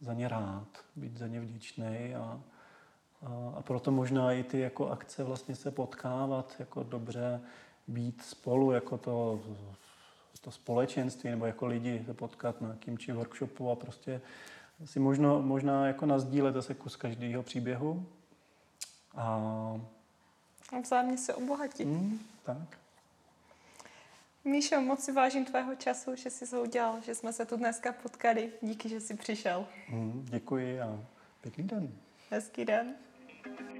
za 0.00 0.14
ně 0.14 0.28
rád, 0.28 0.68
být 0.96 1.16
za 1.16 1.26
ně 1.26 1.40
vděčný 1.40 2.14
a, 2.14 2.20
a, 2.20 2.40
a 3.56 3.62
proto 3.62 3.90
možná 3.90 4.32
i 4.32 4.42
ty 4.42 4.60
jako 4.60 4.88
akce 4.88 5.24
vlastně 5.24 5.56
se 5.56 5.70
potkávat 5.70 6.54
jako 6.58 6.82
dobře, 6.82 7.40
být 7.88 8.22
spolu 8.22 8.72
jako 8.72 8.98
to 8.98 9.40
to 10.40 10.50
společenství 10.50 11.30
nebo 11.30 11.46
jako 11.46 11.66
lidi 11.66 12.02
se 12.06 12.14
potkat 12.14 12.60
na 12.60 12.76
kimči 12.76 13.12
workshopu 13.12 13.70
a 13.70 13.76
prostě 13.76 14.20
si 14.84 15.00
možno, 15.00 15.42
možná 15.42 15.86
jako 15.86 16.06
nazdílet 16.06 16.54
zase 16.54 16.74
kus 16.74 16.96
každého 16.96 17.42
příběhu. 17.42 18.06
A... 19.14 19.24
a 20.72 20.80
vzájemně 20.80 21.18
se 21.18 21.34
obohatit. 21.34 21.88
Mm, 21.88 22.18
tak. 22.42 22.78
Míšo, 24.44 24.80
moc 24.80 25.04
si 25.04 25.12
vážím 25.12 25.44
tvého 25.44 25.74
času, 25.74 26.16
že 26.16 26.30
jsi 26.30 26.50
to 26.50 26.62
udělal, 26.62 27.00
že 27.00 27.14
jsme 27.14 27.32
se 27.32 27.46
tu 27.46 27.56
dneska 27.56 27.92
potkali. 27.92 28.52
Díky, 28.62 28.88
že 28.88 29.00
jsi 29.00 29.16
přišel. 29.16 29.66
Mm, 29.90 30.26
děkuji 30.30 30.80
a 30.80 31.00
pěkný 31.40 31.64
den. 31.64 31.92
Hezký 32.30 32.64
den. 32.64 32.94
Thank 33.56 33.70
you. 33.76 33.77